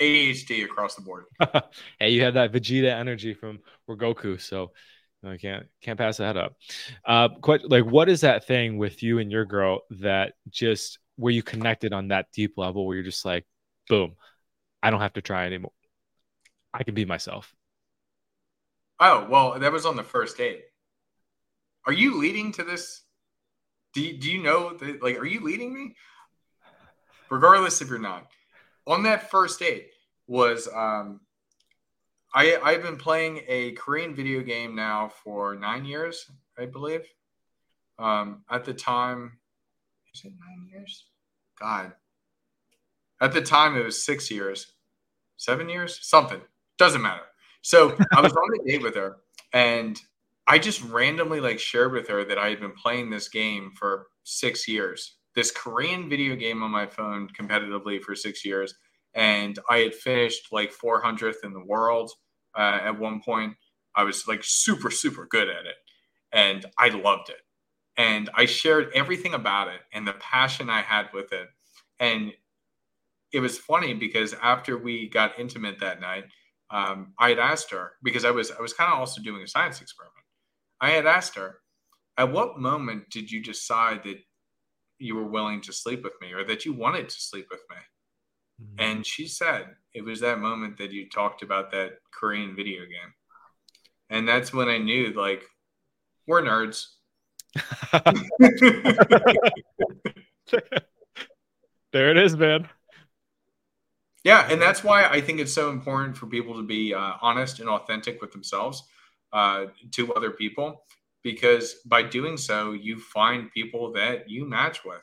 ADHD 0.00 0.64
across 0.64 0.94
the 0.94 1.02
board. 1.02 1.24
hey, 1.98 2.10
you 2.10 2.22
have 2.22 2.34
that 2.34 2.52
Vegeta 2.52 2.90
energy 2.90 3.34
from 3.34 3.60
Goku, 3.88 4.40
so 4.40 4.72
I 5.24 5.36
can't 5.36 5.66
can't 5.82 5.98
pass 5.98 6.18
that 6.18 6.36
up. 6.36 6.54
Uh, 7.04 7.28
quite 7.40 7.68
like, 7.68 7.84
what 7.84 8.08
is 8.08 8.20
that 8.20 8.46
thing 8.46 8.78
with 8.78 9.02
you 9.02 9.18
and 9.18 9.30
your 9.30 9.44
girl 9.44 9.80
that 9.90 10.34
just 10.50 10.98
where 11.16 11.32
you 11.32 11.42
connected 11.42 11.92
on 11.92 12.08
that 12.08 12.26
deep 12.32 12.54
level 12.56 12.86
where 12.86 12.96
you're 12.96 13.04
just 13.04 13.24
like, 13.24 13.44
boom, 13.88 14.14
I 14.82 14.90
don't 14.90 15.00
have 15.00 15.14
to 15.14 15.22
try 15.22 15.46
anymore. 15.46 15.72
I 16.72 16.82
can 16.82 16.94
be 16.94 17.04
myself. 17.04 17.54
Oh 19.00 19.26
well, 19.28 19.58
that 19.58 19.72
was 19.72 19.86
on 19.86 19.96
the 19.96 20.02
first 20.02 20.36
date. 20.36 20.62
Are 21.86 21.92
you 21.92 22.18
leading 22.18 22.52
to 22.52 22.64
this? 22.64 23.02
Do 23.94 24.02
you, 24.02 24.18
do 24.18 24.30
you 24.30 24.42
know 24.42 24.74
that? 24.76 25.02
Like, 25.02 25.18
are 25.18 25.26
you 25.26 25.40
leading 25.40 25.72
me? 25.72 25.94
Regardless 27.30 27.80
if 27.80 27.88
you're 27.88 27.98
not, 27.98 28.26
on 28.86 29.02
that 29.04 29.30
first 29.30 29.58
date 29.58 29.88
was 30.26 30.68
um, 30.68 31.20
I 32.34 32.58
I've 32.62 32.82
been 32.82 32.96
playing 32.96 33.42
a 33.48 33.72
Korean 33.72 34.14
video 34.14 34.42
game 34.42 34.74
now 34.74 35.08
for 35.24 35.54
nine 35.56 35.84
years, 35.84 36.30
I 36.58 36.66
believe. 36.66 37.06
Um, 37.98 38.42
at 38.50 38.64
the 38.64 38.74
time, 38.74 39.38
is 40.14 40.22
it 40.24 40.32
nine 40.38 40.68
years? 40.70 41.06
God. 41.60 41.92
At 43.20 43.32
the 43.32 43.40
time, 43.40 43.76
it 43.76 43.84
was 43.84 44.04
six 44.04 44.30
years, 44.30 44.74
seven 45.38 45.68
years, 45.68 45.98
something. 46.02 46.40
Doesn't 46.78 47.00
matter. 47.00 47.22
So 47.62 47.96
I 48.14 48.20
was 48.20 48.32
on 48.32 48.60
a 48.60 48.70
date 48.70 48.82
with 48.82 48.94
her, 48.94 49.16
and 49.52 49.98
I 50.46 50.58
just 50.58 50.82
randomly 50.84 51.40
like 51.40 51.58
shared 51.58 51.92
with 51.92 52.08
her 52.08 52.24
that 52.24 52.38
I 52.38 52.50
had 52.50 52.60
been 52.60 52.72
playing 52.72 53.10
this 53.10 53.28
game 53.28 53.72
for 53.74 54.08
six 54.24 54.68
years 54.68 55.15
this 55.36 55.52
Korean 55.52 56.08
video 56.08 56.34
game 56.34 56.62
on 56.62 56.70
my 56.70 56.86
phone 56.86 57.28
competitively 57.38 58.02
for 58.02 58.16
six 58.16 58.44
years. 58.44 58.74
And 59.14 59.58
I 59.70 59.78
had 59.78 59.94
finished 59.94 60.48
like 60.50 60.72
400th 60.74 61.44
in 61.44 61.52
the 61.52 61.64
world 61.64 62.10
uh, 62.58 62.80
at 62.82 62.98
one 62.98 63.20
point. 63.20 63.54
I 63.94 64.02
was 64.02 64.26
like 64.26 64.42
super, 64.42 64.90
super 64.90 65.26
good 65.26 65.48
at 65.48 65.66
it. 65.66 65.76
And 66.32 66.66
I 66.78 66.88
loved 66.88 67.28
it. 67.28 67.40
And 67.98 68.28
I 68.34 68.46
shared 68.46 68.90
everything 68.94 69.34
about 69.34 69.68
it 69.68 69.80
and 69.92 70.06
the 70.06 70.14
passion 70.14 70.68
I 70.68 70.82
had 70.82 71.06
with 71.14 71.32
it. 71.32 71.48
And 72.00 72.32
it 73.32 73.40
was 73.40 73.58
funny 73.58 73.94
because 73.94 74.34
after 74.42 74.78
we 74.78 75.08
got 75.08 75.38
intimate 75.38 75.78
that 75.80 76.00
night, 76.00 76.24
um, 76.70 77.12
I 77.18 77.30
had 77.30 77.38
asked 77.38 77.70
her 77.70 77.92
because 78.02 78.24
I 78.24 78.30
was 78.30 78.50
I 78.50 78.60
was 78.60 78.72
kind 78.72 78.92
of 78.92 78.98
also 78.98 79.22
doing 79.22 79.42
a 79.42 79.46
science 79.46 79.80
experiment. 79.80 80.24
I 80.80 80.90
had 80.90 81.06
asked 81.06 81.36
her, 81.36 81.58
at 82.18 82.32
what 82.32 82.58
moment 82.58 83.08
did 83.10 83.30
you 83.30 83.42
decide 83.42 84.02
that 84.04 84.18
you 84.98 85.14
were 85.14 85.26
willing 85.26 85.60
to 85.62 85.72
sleep 85.72 86.02
with 86.02 86.14
me 86.20 86.32
or 86.32 86.44
that 86.44 86.64
you 86.64 86.72
wanted 86.72 87.08
to 87.08 87.20
sleep 87.20 87.46
with 87.50 87.60
me. 87.70 87.76
Mm-hmm. 88.62 88.74
And 88.78 89.06
she 89.06 89.26
said 89.26 89.66
it 89.94 90.02
was 90.02 90.20
that 90.20 90.38
moment 90.38 90.78
that 90.78 90.92
you 90.92 91.08
talked 91.08 91.42
about 91.42 91.70
that 91.72 91.98
Korean 92.10 92.56
video 92.56 92.80
game. 92.82 93.12
And 94.08 94.26
that's 94.26 94.52
when 94.52 94.68
I 94.68 94.78
knew 94.78 95.12
like 95.12 95.44
we're 96.26 96.42
nerds. 96.42 96.86
there 101.92 102.10
it 102.10 102.16
is, 102.18 102.36
man. 102.36 102.68
Yeah, 104.24 104.48
and 104.50 104.60
that's 104.60 104.82
why 104.82 105.04
I 105.04 105.20
think 105.20 105.38
it's 105.38 105.52
so 105.52 105.70
important 105.70 106.16
for 106.16 106.26
people 106.26 106.54
to 106.56 106.62
be 106.62 106.92
uh, 106.92 107.12
honest 107.22 107.60
and 107.60 107.68
authentic 107.68 108.20
with 108.20 108.32
themselves 108.32 108.82
uh, 109.32 109.66
to 109.92 110.12
other 110.14 110.32
people 110.32 110.82
because 111.26 111.80
by 111.84 112.04
doing 112.04 112.36
so, 112.36 112.70
you 112.70 113.00
find 113.00 113.50
people 113.50 113.92
that 113.92 114.30
you 114.30 114.48
match 114.48 114.84
with. 114.84 115.02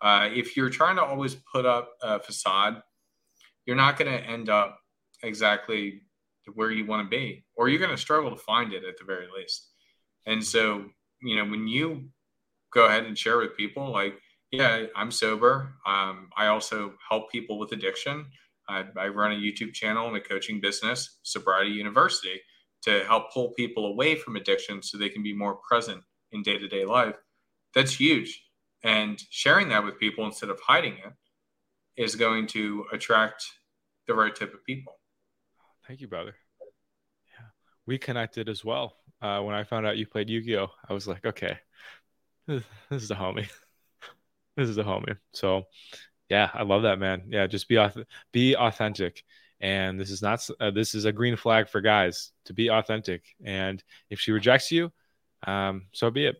Uh, 0.00 0.28
if 0.32 0.56
you're 0.56 0.68
trying 0.68 0.96
to 0.96 1.02
always 1.04 1.36
put 1.36 1.64
up 1.64 1.92
a 2.02 2.18
facade, 2.18 2.82
you're 3.66 3.76
not 3.76 3.96
going 3.96 4.10
to 4.10 4.26
end 4.26 4.48
up 4.48 4.80
exactly 5.22 6.00
where 6.54 6.72
you 6.72 6.84
want 6.84 7.06
to 7.06 7.08
be, 7.08 7.44
or 7.54 7.68
you're 7.68 7.78
going 7.78 7.92
to 7.92 7.96
struggle 7.96 8.30
to 8.32 8.36
find 8.36 8.72
it 8.72 8.82
at 8.82 8.98
the 8.98 9.04
very 9.04 9.28
least. 9.32 9.68
And 10.26 10.42
so, 10.42 10.86
you 11.22 11.36
know, 11.36 11.44
when 11.44 11.68
you 11.68 12.08
go 12.72 12.86
ahead 12.86 13.04
and 13.04 13.16
share 13.16 13.38
with 13.38 13.56
people, 13.56 13.92
like, 13.92 14.18
yeah, 14.50 14.86
I'm 14.96 15.12
sober. 15.12 15.74
Um, 15.86 16.30
I 16.36 16.48
also 16.48 16.94
help 17.08 17.30
people 17.30 17.60
with 17.60 17.70
addiction. 17.70 18.26
I, 18.68 18.86
I 18.98 19.06
run 19.06 19.30
a 19.30 19.36
YouTube 19.36 19.72
channel 19.72 20.08
and 20.08 20.16
a 20.16 20.20
coaching 20.20 20.60
business, 20.60 21.20
Sobriety 21.22 21.70
University 21.70 22.40
to 22.82 23.04
help 23.04 23.32
pull 23.32 23.50
people 23.50 23.86
away 23.86 24.16
from 24.16 24.36
addiction 24.36 24.82
so 24.82 24.96
they 24.96 25.08
can 25.08 25.22
be 25.22 25.34
more 25.34 25.56
present 25.56 26.02
in 26.32 26.42
day 26.42 26.58
to 26.58 26.68
day 26.68 26.84
life. 26.84 27.16
That's 27.74 27.94
huge. 27.94 28.44
And 28.82 29.20
sharing 29.30 29.68
that 29.68 29.84
with 29.84 29.98
people 29.98 30.24
instead 30.24 30.50
of 30.50 30.58
hiding 30.60 30.94
it 30.94 31.12
is 31.96 32.16
going 32.16 32.46
to 32.48 32.86
attract 32.92 33.44
the 34.06 34.14
right 34.14 34.34
type 34.34 34.54
of 34.54 34.64
people. 34.64 34.94
Thank 35.86 36.00
you, 36.00 36.08
brother. 36.08 36.34
Yeah, 37.38 37.46
we 37.86 37.98
connected 37.98 38.48
as 38.48 38.64
well. 38.64 38.96
Uh, 39.20 39.40
when 39.42 39.54
I 39.54 39.64
found 39.64 39.86
out 39.86 39.98
you 39.98 40.06
played 40.06 40.30
Yu 40.30 40.40
Gi 40.40 40.56
Oh, 40.56 40.68
I 40.88 40.94
was 40.94 41.06
like, 41.06 41.24
okay, 41.26 41.58
this, 42.46 42.62
this 42.88 43.02
is 43.02 43.10
a 43.10 43.14
homie. 43.14 43.50
this 44.56 44.68
is 44.68 44.78
a 44.78 44.84
homie. 44.84 45.16
So, 45.34 45.64
yeah, 46.30 46.48
I 46.54 46.62
love 46.62 46.82
that, 46.82 46.98
man. 46.98 47.24
Yeah, 47.28 47.46
just 47.46 47.68
be 47.68 47.84
be 48.32 48.56
authentic 48.56 49.22
and 49.60 50.00
this 50.00 50.10
is 50.10 50.22
not 50.22 50.46
uh, 50.60 50.70
this 50.70 50.94
is 50.94 51.04
a 51.04 51.12
green 51.12 51.36
flag 51.36 51.68
for 51.68 51.80
guys 51.80 52.32
to 52.46 52.52
be 52.52 52.70
authentic. 52.70 53.24
And 53.44 53.82
if 54.08 54.20
she 54.20 54.32
rejects 54.32 54.70
you 54.70 54.92
um, 55.46 55.86
so 55.92 56.10
be 56.10 56.26
it. 56.26 56.36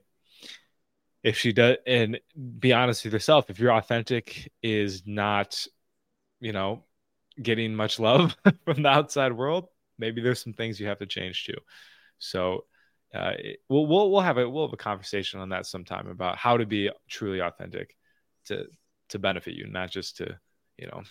If 1.23 1.37
she 1.37 1.53
does 1.53 1.77
and 1.87 2.19
be 2.59 2.73
honest 2.73 3.05
with 3.05 3.13
yourself 3.13 3.51
if 3.51 3.59
your 3.59 3.73
authentic 3.73 4.51
is 4.63 5.03
not 5.07 5.67
you 6.41 6.53
know 6.53 6.85
getting 7.41 7.75
much 7.75 7.99
love 7.99 8.37
from 8.65 8.83
the 8.83 8.89
outside 8.89 9.33
world 9.33 9.69
maybe 10.01 10.23
there's 10.23 10.43
some 10.43 10.55
things 10.55 10.81
you 10.81 10.89
have 10.89 10.99
to 10.99 11.07
change 11.07 11.45
too. 11.45 11.59
So 12.19 12.65
uh, 13.15 13.33
we'll, 13.69 13.87
we'll 13.87 14.11
we'll 14.11 14.21
have 14.21 14.39
a 14.39 14.49
we'll 14.49 14.67
have 14.67 14.73
a 14.73 14.79
conversation 14.79 15.41
on 15.41 15.51
that 15.51 15.67
sometime 15.67 16.09
about 16.09 16.37
how 16.37 16.57
to 16.57 16.67
be 16.67 16.91
truly 17.09 17.41
authentic 17.41 17.97
to 18.47 18.67
to 19.11 19.19
benefit 19.19 19.55
you 19.55 19.67
not 19.67 19.91
just 19.91 20.17
to 20.17 20.39
you 20.79 20.87
know 20.87 21.03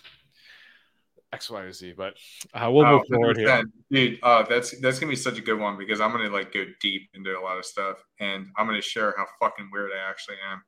X, 1.32 1.50
Y, 1.50 1.60
or 1.60 1.72
Z. 1.72 1.94
But 1.96 2.14
uh, 2.54 2.70
we'll 2.70 2.86
oh, 2.86 2.98
move 2.98 3.06
forward 3.08 3.36
here, 3.38 3.64
dude. 3.90 4.18
Uh, 4.22 4.42
that's 4.48 4.78
that's 4.80 4.98
gonna 4.98 5.10
be 5.10 5.16
such 5.16 5.38
a 5.38 5.42
good 5.42 5.58
one 5.58 5.78
because 5.78 6.00
I'm 6.00 6.12
gonna 6.12 6.30
like 6.30 6.52
go 6.52 6.64
deep 6.80 7.08
into 7.14 7.36
a 7.36 7.40
lot 7.40 7.58
of 7.58 7.64
stuff, 7.64 8.02
and 8.18 8.46
I'm 8.56 8.66
gonna 8.66 8.80
share 8.80 9.14
how 9.16 9.26
fucking 9.40 9.70
weird 9.72 9.90
I 9.92 10.08
actually 10.08 10.36
am. 10.50 10.62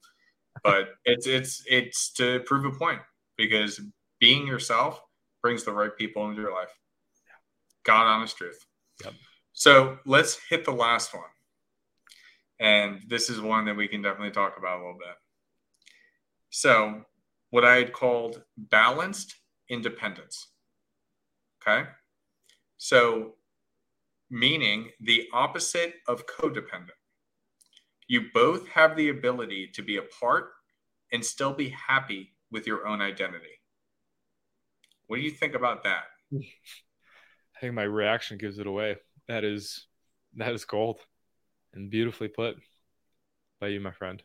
But 0.63 0.91
it's 1.05 1.27
it's 1.27 1.65
it's 1.69 2.13
to 2.15 2.41
prove 2.41 2.65
a 2.65 2.77
point 2.77 3.01
because 3.37 3.81
being 4.21 4.47
yourself 4.47 5.01
brings 5.43 5.65
the 5.65 5.73
right 5.73 5.97
people 5.97 6.29
into 6.29 6.41
your 6.41 6.53
life. 6.53 6.71
God 7.85 8.07
honest 8.07 8.37
truth. 8.37 8.65
Yep. 9.05 9.15
So 9.53 9.99
let's 10.07 10.39
hit 10.49 10.65
the 10.65 10.73
last 10.73 11.13
one. 11.15 11.25
And 12.61 13.03
this 13.09 13.29
is 13.29 13.41
one 13.41 13.65
that 13.65 13.77
we 13.77 13.89
can 13.89 14.03
definitely 14.03 14.31
talk 14.31 14.57
about 14.57 14.77
a 14.77 14.85
little 14.85 14.99
bit. 14.99 15.17
So, 16.51 17.03
what 17.51 17.65
I 17.65 17.75
had 17.75 17.93
called 17.93 18.43
balanced 18.57 19.35
independence. 19.69 20.52
Okay. 21.67 21.89
So, 22.79 23.35
meaning 24.31 24.91
the 25.01 25.29
opposite 25.33 25.95
of 26.09 26.27
codependent. 26.27 26.91
You 28.09 28.27
both 28.35 28.67
have 28.69 28.97
the 28.97 29.09
ability 29.11 29.71
to 29.75 29.83
be 29.83 29.97
apart 29.97 30.51
and 31.13 31.25
still 31.25 31.53
be 31.53 31.69
happy 31.69 32.33
with 32.51 32.67
your 32.67 32.87
own 32.87 33.01
identity. 33.01 33.61
What 35.07 35.17
do 35.17 35.23
you 35.23 35.31
think 35.31 35.55
about 35.55 35.85
that? 35.85 36.05
I 36.33 37.61
think 37.61 37.75
my 37.75 37.83
reaction 37.83 38.39
gives 38.39 38.59
it 38.59 38.67
away. 38.67 38.97
That 39.29 39.45
is 39.45 39.87
that 40.37 40.53
is 40.53 40.65
gold 40.65 40.99
and 41.75 41.91
beautifully 41.91 42.29
put 42.29 42.57
by 43.61 43.69
you, 43.69 43.81
my 43.81 43.93
friend. 43.93 44.23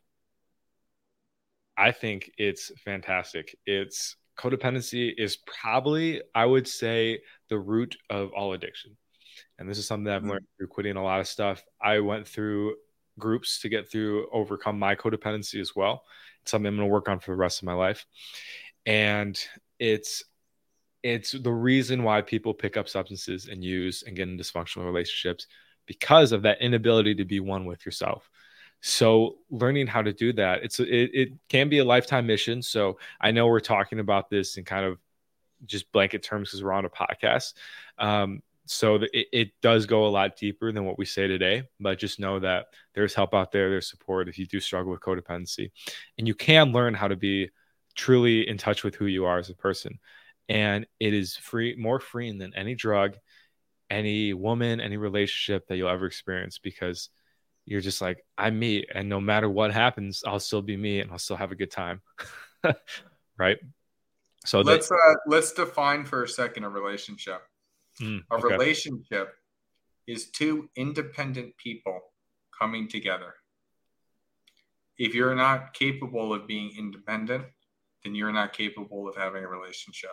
I 1.77 1.91
think 1.91 2.31
it's 2.37 2.71
fantastic. 2.83 3.55
It's 3.65 4.15
codependency 4.37 5.13
is 5.17 5.37
probably, 5.37 6.21
I 6.35 6.45
would 6.45 6.67
say, 6.67 7.19
the 7.49 7.57
root 7.57 7.97
of 8.09 8.31
all 8.33 8.53
addiction. 8.53 8.95
And 9.59 9.69
this 9.69 9.77
is 9.77 9.87
something 9.87 10.05
that 10.05 10.15
I've 10.15 10.21
mm-hmm. 10.21 10.31
learned 10.31 10.47
through 10.57 10.67
quitting 10.67 10.95
a 10.95 11.03
lot 11.03 11.19
of 11.19 11.27
stuff. 11.27 11.63
I 11.81 11.99
went 11.99 12.27
through 12.27 12.75
groups 13.19 13.59
to 13.61 13.69
get 13.69 13.89
through, 13.89 14.27
overcome 14.31 14.77
my 14.77 14.95
codependency 14.95 15.59
as 15.59 15.75
well. 15.75 16.03
It's 16.41 16.51
something 16.51 16.67
I'm 16.67 16.75
going 16.75 16.87
to 16.87 16.93
work 16.93 17.09
on 17.09 17.19
for 17.19 17.31
the 17.31 17.37
rest 17.37 17.61
of 17.61 17.65
my 17.65 17.73
life. 17.73 18.05
And 18.85 19.39
it's, 19.79 20.23
it's 21.03 21.31
the 21.31 21.51
reason 21.51 22.03
why 22.03 22.21
people 22.21 22.53
pick 22.53 22.77
up 22.77 22.87
substances 22.87 23.47
and 23.47 23.63
use 23.63 24.03
and 24.05 24.15
get 24.15 24.27
in 24.27 24.37
dysfunctional 24.37 24.85
relationships 24.85 25.47
because 25.85 26.31
of 26.31 26.43
that 26.43 26.61
inability 26.61 27.15
to 27.15 27.25
be 27.25 27.39
one 27.39 27.65
with 27.65 27.85
yourself. 27.85 28.29
So 28.81 29.37
learning 29.49 29.87
how 29.87 30.01
to 30.01 30.13
do 30.13 30.33
that, 30.33 30.63
it's 30.63 30.79
it, 30.79 31.09
it 31.13 31.29
can 31.49 31.69
be 31.69 31.79
a 31.79 31.85
lifetime 31.85 32.27
mission. 32.27 32.61
So 32.61 32.99
I 33.19 33.31
know 33.31 33.47
we're 33.47 33.59
talking 33.59 33.99
about 33.99 34.29
this 34.29 34.57
in 34.57 34.65
kind 34.65 34.85
of 34.85 34.99
just 35.65 35.91
blanket 35.91 36.23
terms 36.23 36.49
because 36.49 36.63
we're 36.63 36.73
on 36.73 36.85
a 36.85 36.89
podcast. 36.89 37.53
Um, 37.97 38.41
so 38.69 38.95
it, 39.13 39.27
it 39.31 39.51
does 39.61 39.85
go 39.85 40.05
a 40.05 40.09
lot 40.09 40.35
deeper 40.35 40.71
than 40.71 40.85
what 40.85 40.97
we 40.97 41.05
say 41.05 41.27
today 41.27 41.63
but 41.79 41.97
just 41.97 42.19
know 42.19 42.39
that 42.39 42.67
there's 42.93 43.13
help 43.13 43.33
out 43.33 43.51
there 43.51 43.69
there's 43.69 43.89
support 43.89 44.27
if 44.27 44.37
you 44.37 44.45
do 44.45 44.59
struggle 44.59 44.91
with 44.91 44.99
codependency 44.99 45.71
and 46.17 46.27
you 46.27 46.35
can 46.35 46.71
learn 46.71 46.93
how 46.93 47.07
to 47.07 47.15
be 47.15 47.49
truly 47.95 48.47
in 48.47 48.57
touch 48.57 48.83
with 48.83 48.95
who 48.95 49.05
you 49.05 49.25
are 49.25 49.39
as 49.39 49.49
a 49.49 49.55
person 49.55 49.97
and 50.49 50.85
it 50.99 51.13
is 51.13 51.35
free 51.35 51.75
more 51.77 51.99
freeing 51.99 52.37
than 52.37 52.53
any 52.55 52.75
drug 52.75 53.15
any 53.89 54.33
woman 54.33 54.79
any 54.79 54.97
relationship 54.97 55.67
that 55.67 55.77
you'll 55.77 55.89
ever 55.89 56.05
experience 56.05 56.59
because 56.59 57.09
you're 57.67 57.81
just 57.81 58.01
like 58.01 58.23
i'm 58.37 58.57
me 58.57 58.85
and 58.95 59.07
no 59.07 59.21
matter 59.21 59.49
what 59.49 59.71
happens 59.71 60.23
i'll 60.25 60.39
still 60.39 60.61
be 60.61 60.75
me 60.75 61.01
and 61.01 61.11
i'll 61.11 61.19
still 61.19 61.35
have 61.35 61.51
a 61.51 61.55
good 61.55 61.69
time 61.69 62.01
right 63.37 63.59
so 64.47 64.61
let's 64.61 64.89
uh, 64.89 65.15
let's 65.25 65.51
define 65.51 66.05
for 66.05 66.23
a 66.23 66.27
second 66.27 66.63
a 66.63 66.69
relationship. 66.69 67.41
Mm, 68.01 68.21
a 68.31 68.35
okay. 68.35 68.47
relationship 68.53 69.35
is 70.07 70.29
two 70.29 70.69
independent 70.77 71.57
people 71.57 71.99
coming 72.57 72.87
together. 72.87 73.33
If 74.97 75.13
you're 75.13 75.35
not 75.35 75.73
capable 75.73 76.33
of 76.33 76.47
being 76.47 76.71
independent, 76.77 77.43
then 78.05 78.15
you're 78.15 78.31
not 78.31 78.53
capable 78.53 79.09
of 79.09 79.17
having 79.17 79.43
a 79.43 79.49
relationship. 79.49 80.11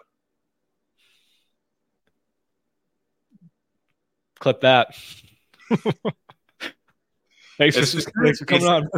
Clip 4.41 4.61
that. 4.63 4.97
thanks, 7.59 7.77
for, 7.77 8.01
thanks 8.23 8.39
for 8.39 8.45
coming 8.45 8.67
on. 8.67 8.89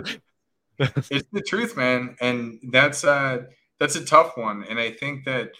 it's 0.79 1.29
the 1.33 1.43
truth, 1.47 1.77
man, 1.77 2.17
and 2.21 2.59
that's 2.71 3.05
uh 3.05 3.45
that's 3.79 3.97
a 3.97 4.05
tough 4.05 4.37
one. 4.37 4.65
And 4.69 4.79
I 4.79 4.91
think 4.91 5.25
that, 5.25 5.51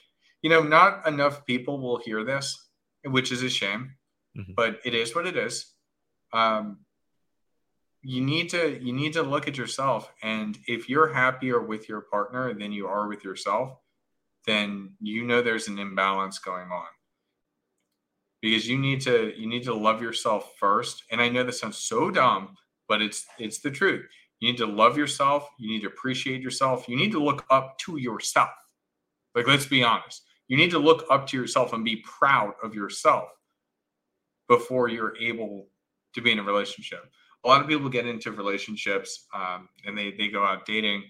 you 0.43 0.51
know, 0.51 0.63
not 0.63 1.07
enough 1.07 1.45
people 1.47 1.81
will 1.81 1.99
hear 1.99 2.25
this, 2.25 2.69
which 3.05 3.31
is 3.31 3.43
a 3.43 3.51
shame, 3.51 3.93
mm-hmm. 4.37 4.53
but 4.57 4.81
it 4.85 4.95
is 4.95 5.15
what 5.15 5.27
it 5.27 5.37
is. 5.37 5.67
Um, 6.33 6.79
you 8.09 8.21
need 8.21 8.49
to 8.51 8.79
you 8.81 8.93
need 8.93 9.13
to 9.15 9.23
look 9.23 9.49
at 9.49 9.59
yourself 9.59 10.13
and 10.23 10.59
if 10.69 10.89
you're 10.89 11.13
happier 11.13 11.61
with 11.61 11.89
your 11.89 12.03
partner 12.03 12.55
than 12.55 12.71
you 12.71 12.87
are 12.87 13.09
with 13.09 13.25
yourself 13.25 13.81
then 14.47 14.93
you 15.01 15.25
know 15.25 15.43
there's 15.43 15.67
an 15.67 15.81
imbalance 15.81 16.39
going 16.39 16.71
on 16.71 16.87
because 18.41 18.69
you 18.69 18.79
need 18.79 19.01
to 19.01 19.33
you 19.37 19.49
need 19.49 19.65
to 19.65 19.75
love 19.75 20.01
yourself 20.01 20.53
first 20.57 21.03
and 21.11 21.21
i 21.21 21.29
know 21.29 21.43
this 21.43 21.59
sounds 21.59 21.79
so 21.79 22.09
dumb 22.09 22.55
but 22.89 23.03
it's 23.03 23.27
it's 23.39 23.61
the 23.61 23.71
truth 23.71 24.07
you 24.41 24.51
need 24.51 24.59
to 24.59 24.67
love 24.67 24.99
yourself. 24.99 25.49
You 25.59 25.69
need 25.71 25.81
to 25.81 25.89
appreciate 25.89 26.43
yourself. 26.43 26.89
You 26.89 26.97
need 26.97 27.13
to 27.13 27.23
look 27.23 27.45
up 27.51 27.79
to 27.79 27.97
yourself. 27.97 28.51
Like, 29.35 29.47
let's 29.47 29.67
be 29.67 29.83
honest. 29.83 30.23
You 30.49 30.57
need 30.57 30.71
to 30.71 30.79
look 30.79 31.05
up 31.11 31.27
to 31.29 31.37
yourself 31.37 31.73
and 31.73 31.85
be 31.85 32.05
proud 32.19 32.53
of 32.63 32.75
yourself 32.75 33.29
before 34.49 34.89
you're 34.89 35.17
able 35.17 35.69
to 36.15 36.21
be 36.21 36.33
in 36.33 36.39
a 36.39 36.43
relationship. 36.43 37.11
A 37.45 37.49
lot 37.49 37.61
of 37.61 37.69
people 37.69 37.89
get 37.89 38.07
into 38.07 38.31
relationships 38.31 39.27
um, 39.35 39.69
and 39.85 39.97
they, 39.97 40.13
they 40.13 40.29
go 40.29 40.45
out 40.45 40.67
dating 40.67 41.05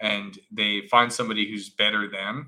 and 0.00 0.38
they 0.50 0.86
find 0.90 1.12
somebody 1.12 1.50
who's 1.50 1.70
better 1.70 2.08
than. 2.08 2.46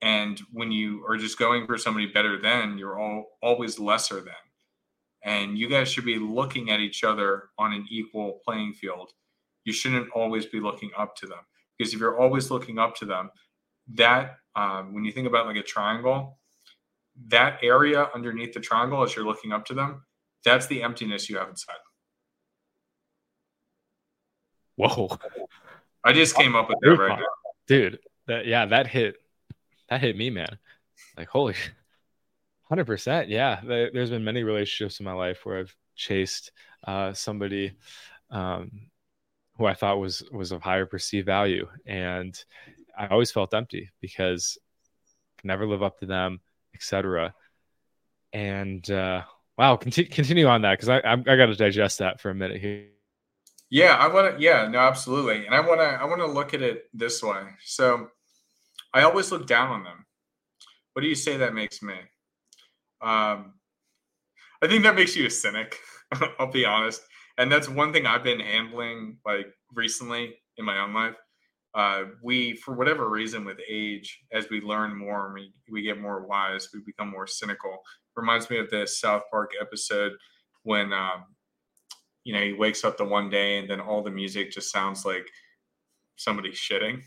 And 0.00 0.40
when 0.52 0.72
you 0.72 1.04
are 1.06 1.16
just 1.16 1.38
going 1.38 1.66
for 1.66 1.78
somebody 1.78 2.06
better 2.06 2.40
than, 2.40 2.78
you're 2.78 2.98
all 2.98 3.38
always 3.42 3.78
lesser 3.78 4.20
than 4.20 4.34
and 5.24 5.56
you 5.56 5.68
guys 5.68 5.88
should 5.88 6.04
be 6.04 6.18
looking 6.18 6.70
at 6.70 6.80
each 6.80 7.04
other 7.04 7.50
on 7.58 7.72
an 7.72 7.86
equal 7.90 8.40
playing 8.44 8.74
field. 8.74 9.12
You 9.64 9.72
shouldn't 9.72 10.10
always 10.10 10.46
be 10.46 10.60
looking 10.60 10.90
up 10.96 11.14
to 11.16 11.26
them 11.26 11.38
because 11.78 11.94
if 11.94 12.00
you're 12.00 12.18
always 12.18 12.50
looking 12.50 12.78
up 12.78 12.96
to 12.96 13.04
them, 13.04 13.30
that 13.94 14.36
um, 14.56 14.92
when 14.92 15.04
you 15.04 15.12
think 15.12 15.26
about 15.26 15.46
like 15.46 15.56
a 15.56 15.62
triangle, 15.62 16.38
that 17.28 17.58
area 17.62 18.08
underneath 18.14 18.52
the 18.52 18.60
triangle 18.60 19.02
as 19.02 19.14
you're 19.14 19.24
looking 19.24 19.52
up 19.52 19.64
to 19.66 19.74
them, 19.74 20.04
that's 20.44 20.66
the 20.66 20.82
emptiness 20.82 21.28
you 21.28 21.38
have 21.38 21.48
inside. 21.48 21.76
Whoa! 24.76 25.08
I 26.02 26.12
just 26.12 26.34
came 26.34 26.56
up 26.56 26.68
with 26.68 26.78
that 26.80 26.96
right 26.96 27.18
now, 27.18 27.26
dude. 27.68 27.98
That 28.26 28.46
yeah, 28.46 28.66
that 28.66 28.86
hit 28.86 29.16
that 29.88 30.00
hit 30.00 30.16
me, 30.16 30.30
man. 30.30 30.58
Like 31.16 31.28
holy 31.28 31.54
Hundred 32.72 32.86
percent, 32.86 33.28
yeah. 33.28 33.60
There's 33.62 34.08
been 34.08 34.24
many 34.24 34.44
relationships 34.44 34.98
in 34.98 35.04
my 35.04 35.12
life 35.12 35.44
where 35.44 35.58
I've 35.58 35.76
chased 35.94 36.52
uh, 36.86 37.12
somebody 37.12 37.74
um, 38.30 38.88
who 39.58 39.66
I 39.66 39.74
thought 39.74 39.98
was 39.98 40.22
was 40.32 40.52
of 40.52 40.62
higher 40.62 40.86
perceived 40.86 41.26
value, 41.26 41.68
and 41.84 42.34
I 42.98 43.08
always 43.08 43.30
felt 43.30 43.52
empty 43.52 43.90
because 44.00 44.56
I 44.56 45.42
could 45.42 45.48
never 45.48 45.66
live 45.66 45.82
up 45.82 45.98
to 45.98 46.06
them, 46.06 46.40
etc. 46.74 47.34
And 48.32 48.90
uh, 48.90 49.24
wow, 49.58 49.76
continue 49.76 50.10
continue 50.10 50.46
on 50.46 50.62
that 50.62 50.78
because 50.78 50.88
I 50.88 51.00
I, 51.00 51.12
I 51.12 51.36
got 51.36 51.46
to 51.48 51.54
digest 51.54 51.98
that 51.98 52.22
for 52.22 52.30
a 52.30 52.34
minute 52.34 52.58
here. 52.58 52.86
Yeah, 53.68 53.96
I 53.96 54.08
want 54.08 54.34
to. 54.34 54.42
Yeah, 54.42 54.66
no, 54.66 54.78
absolutely. 54.78 55.44
And 55.44 55.54
I 55.54 55.60
want 55.60 55.80
to. 55.80 55.88
I 55.88 56.04
want 56.06 56.22
to 56.22 56.26
look 56.26 56.54
at 56.54 56.62
it 56.62 56.84
this 56.94 57.22
way. 57.22 57.42
So, 57.62 58.08
I 58.94 59.02
always 59.02 59.30
look 59.30 59.46
down 59.46 59.72
on 59.72 59.84
them. 59.84 60.06
What 60.94 61.02
do 61.02 61.08
you 61.08 61.14
say 61.14 61.36
that 61.36 61.52
makes 61.52 61.82
me? 61.82 61.96
Um, 63.02 63.54
I 64.62 64.68
think 64.68 64.84
that 64.84 64.94
makes 64.94 65.16
you 65.16 65.26
a 65.26 65.30
cynic. 65.30 65.76
I'll 66.38 66.50
be 66.50 66.64
honest, 66.64 67.02
and 67.38 67.50
that's 67.50 67.68
one 67.68 67.92
thing 67.92 68.06
I've 68.06 68.22
been 68.22 68.40
handling 68.40 69.18
like 69.24 69.46
recently 69.74 70.36
in 70.56 70.64
my 70.64 70.78
own 70.78 70.94
life. 70.94 71.16
Uh, 71.74 72.04
we, 72.22 72.54
for 72.54 72.74
whatever 72.74 73.08
reason, 73.08 73.44
with 73.44 73.58
age, 73.66 74.20
as 74.30 74.48
we 74.50 74.60
learn 74.60 74.94
more 74.94 75.26
and 75.26 75.34
we, 75.34 75.54
we 75.70 75.82
get 75.82 75.98
more 75.98 76.26
wise, 76.26 76.68
we 76.74 76.80
become 76.84 77.10
more 77.10 77.26
cynical. 77.26 77.78
Reminds 78.14 78.50
me 78.50 78.58
of 78.58 78.68
this 78.68 79.00
South 79.00 79.22
Park 79.30 79.52
episode 79.58 80.12
when, 80.64 80.92
um, 80.92 81.24
you 82.24 82.34
know, 82.34 82.42
he 82.42 82.52
wakes 82.52 82.84
up 82.84 82.98
the 82.98 83.04
one 83.04 83.30
day 83.30 83.58
and 83.58 83.70
then 83.70 83.80
all 83.80 84.02
the 84.02 84.10
music 84.10 84.50
just 84.52 84.70
sounds 84.70 85.06
like 85.06 85.26
somebody 86.16 86.50
shitting. 86.50 87.02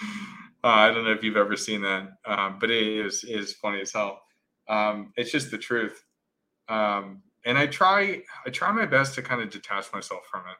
Uh, 0.66 0.70
I 0.70 0.90
don't 0.92 1.04
know 1.04 1.12
if 1.12 1.22
you've 1.22 1.36
ever 1.36 1.54
seen 1.54 1.82
that, 1.82 2.08
um, 2.24 2.58
but 2.58 2.72
it 2.72 3.06
is 3.06 3.22
is 3.22 3.52
funny 3.52 3.80
as 3.82 3.92
hell. 3.92 4.20
Um, 4.68 5.12
it's 5.16 5.30
just 5.30 5.52
the 5.52 5.58
truth, 5.58 6.04
um, 6.68 7.22
and 7.44 7.56
I 7.56 7.68
try 7.68 8.22
I 8.44 8.50
try 8.50 8.72
my 8.72 8.84
best 8.84 9.14
to 9.14 9.22
kind 9.22 9.40
of 9.40 9.48
detach 9.48 9.92
myself 9.92 10.22
from 10.28 10.40
it. 10.40 10.56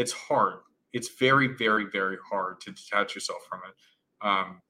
It's 0.00 0.12
hard. 0.12 0.60
It's 0.92 1.08
very 1.18 1.48
very 1.48 1.86
very 1.90 2.16
hard 2.30 2.60
to 2.60 2.70
detach 2.70 3.16
yourself 3.16 3.40
from 3.48 3.62
it. 3.68 3.74
Um, 4.24 4.62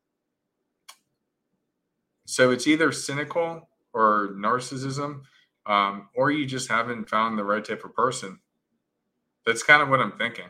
so 2.25 2.51
it's 2.51 2.67
either 2.67 2.91
cynical 2.91 3.69
or 3.93 4.31
narcissism, 4.35 5.25
um, 5.67 6.09
or 6.15 6.31
you 6.31 6.47
just 6.47 6.71
haven't 6.71 7.11
found 7.11 7.39
the 7.39 7.45
right 7.45 7.67
type 7.67 7.85
of 7.85 7.93
person. 7.93 8.39
That's 9.45 9.63
kind 9.63 9.83
of 9.83 9.91
what 9.91 10.01
I'm 10.01 10.17
thinking. 10.17 10.49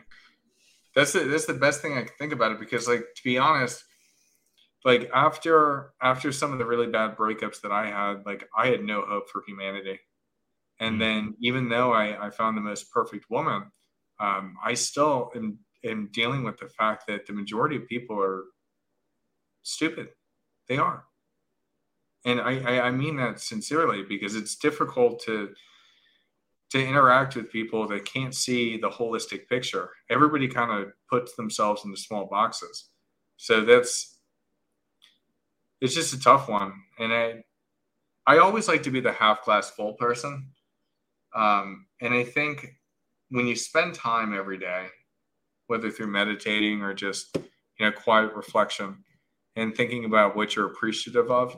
That's 0.95 1.11
the, 1.11 1.25
that's 1.25 1.47
the 1.47 1.53
best 1.53 1.81
thing 1.81 1.97
I 1.97 2.03
can 2.03 2.13
think 2.17 2.31
about 2.31 2.53
it 2.53 2.59
because, 2.61 2.87
like, 2.87 3.03
to 3.15 3.23
be 3.25 3.37
honest, 3.37 3.83
like 4.83 5.09
after 5.13 5.93
after 6.01 6.31
some 6.31 6.51
of 6.51 6.59
the 6.59 6.65
really 6.65 6.87
bad 6.87 7.15
breakups 7.15 7.61
that 7.61 7.71
I 7.71 7.87
had, 7.87 8.25
like 8.25 8.47
I 8.57 8.67
had 8.67 8.83
no 8.83 9.01
hope 9.01 9.29
for 9.29 9.43
humanity. 9.47 9.99
And 10.79 10.95
mm. 10.95 10.99
then 10.99 11.35
even 11.39 11.69
though 11.69 11.91
I, 11.93 12.27
I 12.27 12.29
found 12.31 12.57
the 12.57 12.61
most 12.61 12.91
perfect 12.91 13.29
woman, 13.29 13.71
um, 14.19 14.55
I 14.63 14.73
still 14.73 15.31
am, 15.35 15.59
am 15.83 16.09
dealing 16.11 16.43
with 16.43 16.57
the 16.57 16.69
fact 16.69 17.07
that 17.07 17.25
the 17.25 17.33
majority 17.33 17.75
of 17.75 17.87
people 17.87 18.21
are 18.21 18.43
stupid. 19.63 20.09
They 20.67 20.77
are. 20.77 21.05
And 22.25 22.39
I, 22.39 22.59
I, 22.59 22.81
I 22.87 22.91
mean 22.91 23.17
that 23.17 23.39
sincerely 23.39 24.03
because 24.03 24.35
it's 24.35 24.55
difficult 24.55 25.23
to 25.25 25.49
to 26.71 26.87
interact 26.87 27.35
with 27.35 27.51
people 27.51 27.85
that 27.85 28.05
can't 28.05 28.33
see 28.33 28.77
the 28.77 28.89
holistic 28.89 29.49
picture. 29.49 29.89
Everybody 30.09 30.47
kind 30.47 30.71
of 30.71 30.93
puts 31.09 31.35
themselves 31.35 31.83
into 31.83 31.97
small 31.97 32.27
boxes. 32.27 32.87
So 33.35 33.65
that's 33.65 34.20
it's 35.81 35.95
just 35.95 36.13
a 36.13 36.19
tough 36.19 36.47
one. 36.47 36.73
And 36.99 37.11
I 37.11 37.43
I 38.25 38.37
always 38.37 38.67
like 38.67 38.83
to 38.83 38.91
be 38.91 38.99
the 38.99 39.11
half 39.11 39.43
glass 39.43 39.71
full 39.71 39.93
person. 39.93 40.47
Um, 41.35 41.87
and 42.01 42.13
I 42.13 42.23
think 42.23 42.67
when 43.29 43.47
you 43.47 43.55
spend 43.55 43.95
time 43.95 44.37
every 44.37 44.57
day, 44.57 44.87
whether 45.67 45.89
through 45.89 46.07
meditating 46.07 46.81
or 46.81 46.93
just 46.93 47.35
you 47.35 47.85
know 47.85 47.91
quiet 47.91 48.33
reflection 48.35 49.03
and 49.55 49.75
thinking 49.75 50.05
about 50.05 50.35
what 50.35 50.55
you're 50.55 50.67
appreciative 50.67 51.31
of, 51.31 51.57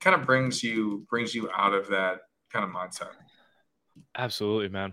kind 0.00 0.18
of 0.18 0.26
brings 0.26 0.62
you 0.62 1.06
brings 1.10 1.34
you 1.34 1.50
out 1.56 1.74
of 1.74 1.88
that 1.88 2.20
kind 2.52 2.64
of 2.64 2.70
mindset. 2.70 3.10
Absolutely, 4.16 4.68
man. 4.68 4.92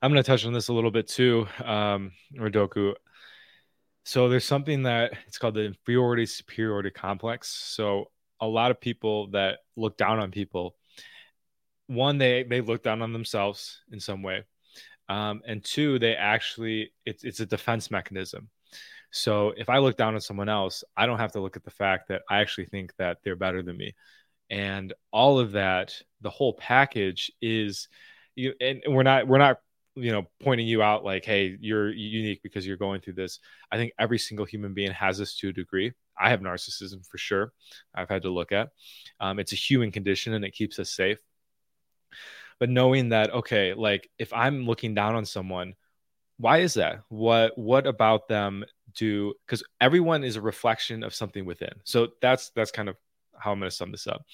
I'm 0.00 0.10
going 0.10 0.22
to 0.22 0.26
touch 0.26 0.44
on 0.44 0.52
this 0.52 0.68
a 0.68 0.72
little 0.72 0.90
bit 0.90 1.06
too, 1.06 1.46
um, 1.64 2.10
Rodoku 2.36 2.94
so 4.04 4.28
there's 4.28 4.44
something 4.44 4.82
that 4.84 5.12
it's 5.26 5.38
called 5.38 5.54
the 5.54 5.64
inferiority 5.64 6.26
superiority 6.26 6.90
complex. 6.90 7.48
So 7.48 8.10
a 8.40 8.46
lot 8.46 8.70
of 8.70 8.80
people 8.80 9.28
that 9.28 9.58
look 9.76 9.96
down 9.96 10.18
on 10.18 10.30
people 10.30 10.74
one 11.86 12.18
they 12.18 12.42
they 12.42 12.60
look 12.60 12.82
down 12.82 13.02
on 13.02 13.12
themselves 13.12 13.80
in 13.90 14.00
some 14.00 14.22
way 14.22 14.42
um, 15.08 15.42
and 15.46 15.64
two 15.64 15.98
they 15.98 16.14
actually 16.14 16.92
it's 17.04 17.24
it's 17.24 17.40
a 17.40 17.46
defense 17.46 17.90
mechanism 17.90 18.48
so 19.10 19.52
if 19.56 19.68
i 19.68 19.78
look 19.78 19.96
down 19.96 20.14
on 20.14 20.20
someone 20.20 20.48
else 20.48 20.84
i 20.96 21.06
don't 21.06 21.18
have 21.18 21.32
to 21.32 21.40
look 21.40 21.56
at 21.56 21.64
the 21.64 21.70
fact 21.70 22.08
that 22.08 22.22
i 22.30 22.40
actually 22.40 22.66
think 22.66 22.94
that 22.96 23.18
they're 23.22 23.36
better 23.36 23.62
than 23.62 23.76
me 23.76 23.94
and 24.50 24.92
all 25.12 25.38
of 25.38 25.52
that 25.52 25.94
the 26.20 26.30
whole 26.30 26.54
package 26.54 27.30
is 27.40 27.88
you 28.34 28.54
and 28.60 28.82
we're 28.88 29.02
not 29.02 29.26
we're 29.26 29.38
not 29.38 29.58
you 29.94 30.10
know 30.10 30.26
pointing 30.40 30.66
you 30.66 30.82
out 30.82 31.04
like 31.04 31.24
hey 31.24 31.56
you're 31.60 31.90
unique 31.90 32.42
because 32.42 32.66
you're 32.66 32.76
going 32.76 33.00
through 33.00 33.14
this. 33.14 33.38
I 33.70 33.76
think 33.76 33.92
every 33.98 34.18
single 34.18 34.46
human 34.46 34.74
being 34.74 34.92
has 34.92 35.18
this 35.18 35.36
to 35.38 35.48
a 35.48 35.52
degree. 35.52 35.92
I 36.18 36.30
have 36.30 36.40
narcissism 36.40 37.06
for 37.06 37.18
sure. 37.18 37.52
I've 37.94 38.08
had 38.08 38.22
to 38.22 38.30
look 38.30 38.52
at. 38.52 38.70
Um, 39.20 39.38
it's 39.38 39.52
a 39.52 39.56
human 39.56 39.90
condition 39.90 40.34
and 40.34 40.44
it 40.44 40.52
keeps 40.52 40.78
us 40.78 40.90
safe. 40.90 41.18
But 42.58 42.70
knowing 42.70 43.10
that 43.10 43.32
okay 43.32 43.74
like 43.74 44.08
if 44.18 44.32
i'm 44.32 44.66
looking 44.66 44.94
down 44.94 45.14
on 45.14 45.24
someone 45.24 45.74
why 46.42 46.58
is 46.58 46.74
that? 46.74 47.02
What 47.08 47.56
what 47.56 47.86
about 47.86 48.26
them 48.26 48.64
do 48.94 49.32
because 49.46 49.62
everyone 49.80 50.24
is 50.24 50.34
a 50.34 50.40
reflection 50.40 51.04
of 51.04 51.14
something 51.14 51.44
within. 51.44 51.72
So 51.84 52.08
that's 52.20 52.50
that's 52.50 52.72
kind 52.72 52.88
of 52.88 52.96
how 53.38 53.52
i'm 53.52 53.58
going 53.58 53.70
to 53.70 53.76
sum 53.76 53.92
this 53.92 54.08
up. 54.08 54.24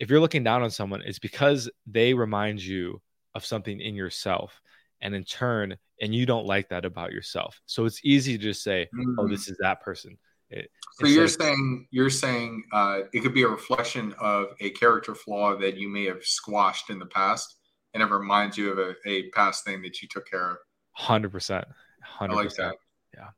If 0.00 0.10
you're 0.10 0.20
looking 0.20 0.42
down 0.44 0.62
on 0.62 0.70
someone 0.70 1.02
it's 1.02 1.20
because 1.20 1.70
they 1.86 2.14
remind 2.14 2.60
you 2.62 3.00
of 3.34 3.44
something 3.46 3.80
in 3.80 3.94
yourself 3.94 4.60
and 5.02 5.14
in 5.14 5.24
turn 5.24 5.76
and 6.00 6.14
you 6.14 6.24
don't 6.24 6.46
like 6.46 6.68
that 6.70 6.84
about 6.84 7.12
yourself. 7.12 7.60
So 7.66 7.84
it's 7.84 8.00
easy 8.04 8.38
to 8.38 8.42
just 8.42 8.62
say 8.62 8.88
mm. 8.94 9.14
oh 9.18 9.28
this 9.28 9.48
is 9.48 9.56
that 9.60 9.82
person. 9.82 10.16
It, 10.50 10.70
so 10.94 11.06
you're 11.06 11.24
like, 11.24 11.40
saying 11.40 11.86
you're 11.90 12.10
saying 12.10 12.64
uh, 12.72 13.00
it 13.12 13.20
could 13.20 13.34
be 13.34 13.42
a 13.42 13.48
reflection 13.48 14.14
of 14.20 14.48
a 14.60 14.70
character 14.70 15.14
flaw 15.14 15.56
that 15.56 15.76
you 15.76 15.88
may 15.88 16.04
have 16.06 16.22
squashed 16.22 16.90
in 16.90 16.98
the 16.98 17.06
past 17.06 17.56
and 17.94 18.02
it 18.02 18.10
reminds 18.10 18.56
you 18.56 18.70
of 18.70 18.78
a, 18.78 18.94
a 19.06 19.30
past 19.30 19.64
thing 19.64 19.82
that 19.82 20.00
you 20.00 20.08
took 20.08 20.28
care 20.28 20.52
of. 20.52 20.56
100% 20.98 21.30
100% 21.30 21.64
I 22.20 22.26
like 22.26 22.54
that. 22.56 22.74
Yeah. 23.14 23.28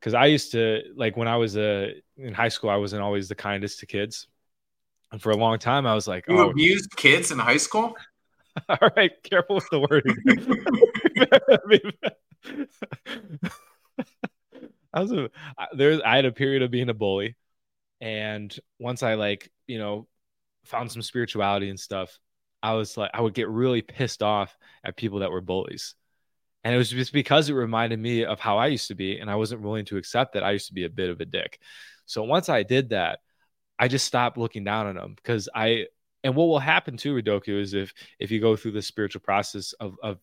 Because 0.00 0.14
i 0.14 0.26
used 0.26 0.52
to 0.52 0.82
like 0.96 1.16
when 1.16 1.28
i 1.28 1.36
was 1.36 1.56
uh, 1.56 1.88
in 2.16 2.34
high 2.34 2.48
school 2.48 2.70
i 2.70 2.76
wasn't 2.76 3.02
always 3.02 3.28
the 3.28 3.34
kindest 3.34 3.80
to 3.80 3.86
kids. 3.86 4.26
And 5.12 5.22
for 5.22 5.30
a 5.30 5.36
long 5.36 5.58
time 5.60 5.86
i 5.86 5.94
was 5.94 6.08
like 6.08 6.24
you 6.28 6.38
oh, 6.38 6.50
abused 6.50 6.90
kids 6.96 7.30
in 7.30 7.38
high 7.38 7.58
school 7.58 7.94
All 8.68 8.90
right, 8.96 9.10
careful 9.22 9.56
with 9.56 9.68
the 9.70 9.80
wording. 9.80 10.16
I 14.92 15.00
was 15.00 15.12
a. 15.12 15.30
I 16.06 16.16
had 16.16 16.24
a 16.24 16.32
period 16.32 16.62
of 16.62 16.70
being 16.70 16.88
a 16.88 16.94
bully, 16.94 17.36
and 18.00 18.56
once 18.78 19.02
I 19.02 19.14
like 19.14 19.50
you 19.66 19.78
know 19.78 20.08
found 20.64 20.92
some 20.92 21.02
spirituality 21.02 21.70
and 21.70 21.80
stuff, 21.80 22.18
I 22.62 22.74
was 22.74 22.96
like 22.96 23.10
I 23.14 23.20
would 23.20 23.34
get 23.34 23.48
really 23.48 23.82
pissed 23.82 24.22
off 24.22 24.56
at 24.84 24.96
people 24.96 25.20
that 25.20 25.32
were 25.32 25.40
bullies, 25.40 25.94
and 26.64 26.74
it 26.74 26.78
was 26.78 26.90
just 26.90 27.12
because 27.12 27.48
it 27.50 27.54
reminded 27.54 27.98
me 27.98 28.24
of 28.24 28.40
how 28.40 28.58
I 28.58 28.68
used 28.68 28.88
to 28.88 28.94
be, 28.94 29.18
and 29.18 29.30
I 29.30 29.36
wasn't 29.36 29.62
willing 29.62 29.86
to 29.86 29.96
accept 29.98 30.34
that 30.34 30.44
I 30.44 30.52
used 30.52 30.68
to 30.68 30.74
be 30.74 30.84
a 30.84 30.90
bit 30.90 31.10
of 31.10 31.20
a 31.20 31.26
dick. 31.26 31.60
So 32.06 32.24
once 32.24 32.48
I 32.48 32.62
did 32.62 32.90
that, 32.90 33.20
I 33.78 33.88
just 33.88 34.06
stopped 34.06 34.38
looking 34.38 34.64
down 34.64 34.86
on 34.86 34.96
them 34.96 35.14
because 35.16 35.48
I 35.54 35.86
and 36.24 36.34
what 36.34 36.46
will 36.46 36.58
happen 36.58 36.96
to 36.96 37.14
Ridoku, 37.14 37.60
is 37.60 37.74
if 37.74 37.92
if 38.18 38.30
you 38.30 38.40
go 38.40 38.56
through 38.56 38.72
the 38.72 38.82
spiritual 38.82 39.20
process 39.20 39.72
of 39.74 39.94
of 40.02 40.18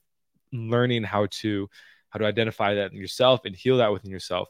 learning 0.51 1.03
how 1.03 1.27
to 1.31 1.69
how 2.09 2.19
to 2.19 2.25
identify 2.25 2.73
that 2.75 2.91
in 2.91 2.97
yourself 2.97 3.41
and 3.45 3.55
heal 3.55 3.77
that 3.77 3.93
within 3.93 4.11
yourself, 4.11 4.49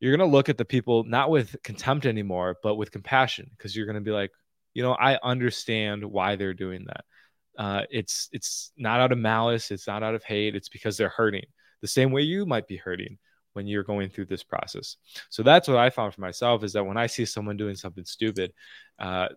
you're 0.00 0.14
gonna 0.16 0.30
look 0.30 0.48
at 0.48 0.58
the 0.58 0.64
people 0.64 1.04
not 1.04 1.30
with 1.30 1.56
contempt 1.62 2.04
anymore, 2.04 2.56
but 2.62 2.74
with 2.74 2.92
compassion, 2.92 3.48
because 3.56 3.74
you're 3.74 3.86
gonna 3.86 4.00
be 4.00 4.10
like, 4.10 4.32
you 4.74 4.82
know, 4.82 4.92
I 4.92 5.18
understand 5.22 6.04
why 6.04 6.36
they're 6.36 6.54
doing 6.54 6.84
that. 6.86 7.04
Uh, 7.56 7.82
it's 7.90 8.28
it's 8.32 8.72
not 8.76 9.00
out 9.00 9.12
of 9.12 9.18
malice, 9.18 9.70
it's 9.70 9.86
not 9.86 10.02
out 10.02 10.14
of 10.14 10.24
hate, 10.24 10.54
it's 10.54 10.68
because 10.68 10.96
they're 10.96 11.08
hurting 11.08 11.46
the 11.80 11.88
same 11.88 12.10
way 12.10 12.22
you 12.22 12.44
might 12.44 12.66
be 12.66 12.76
hurting 12.76 13.18
when 13.58 13.66
you're 13.66 13.82
going 13.82 14.08
through 14.08 14.26
this 14.26 14.44
process. 14.44 14.98
So 15.30 15.42
that's 15.42 15.66
what 15.66 15.78
I 15.78 15.90
found 15.90 16.14
for 16.14 16.20
myself 16.20 16.62
is 16.62 16.74
that 16.74 16.84
when 16.84 16.96
I 16.96 17.08
see 17.08 17.24
someone 17.24 17.56
doing 17.56 17.74
something 17.74 18.04
stupid, 18.04 18.52
uh, 19.00 19.30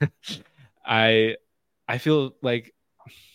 I 0.84 1.36
I 1.86 1.98
feel 1.98 2.34
like 2.42 2.74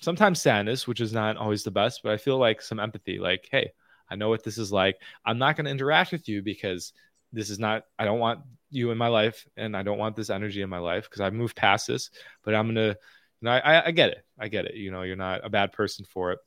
sometimes 0.01 0.41
sadness, 0.41 0.87
which 0.87 0.99
is 0.99 1.13
not 1.13 1.37
always 1.37 1.63
the 1.63 1.71
best, 1.71 2.01
but 2.03 2.11
I 2.11 2.17
feel 2.17 2.37
like 2.37 2.61
some 2.61 2.81
empathy. 2.81 3.17
Like, 3.17 3.47
hey, 3.49 3.71
I 4.09 4.17
know 4.17 4.27
what 4.27 4.43
this 4.43 4.57
is 4.57 4.73
like. 4.73 4.97
I'm 5.25 5.37
not 5.37 5.55
going 5.55 5.65
to 5.65 5.71
interact 5.71 6.11
with 6.11 6.27
you 6.27 6.41
because 6.41 6.91
this 7.31 7.49
is 7.49 7.59
not. 7.59 7.83
I 7.97 8.03
don't 8.03 8.19
want 8.19 8.41
you 8.71 8.91
in 8.91 8.97
my 8.97 9.07
life, 9.07 9.47
and 9.55 9.77
I 9.77 9.83
don't 9.83 9.99
want 9.99 10.17
this 10.17 10.29
energy 10.29 10.61
in 10.61 10.69
my 10.69 10.79
life 10.79 11.05
because 11.05 11.21
I've 11.21 11.33
moved 11.33 11.55
past 11.55 11.87
this. 11.87 12.09
But 12.43 12.55
I'm 12.55 12.67
gonna. 12.67 12.97
Know, 13.41 13.51
I, 13.51 13.85
I 13.85 13.91
get 13.91 14.09
it. 14.09 14.25
I 14.37 14.49
get 14.49 14.65
it. 14.65 14.75
You 14.75 14.91
know, 14.91 15.03
you're 15.03 15.15
not 15.15 15.45
a 15.45 15.49
bad 15.49 15.71
person 15.71 16.03
for 16.03 16.33
it. 16.33 16.39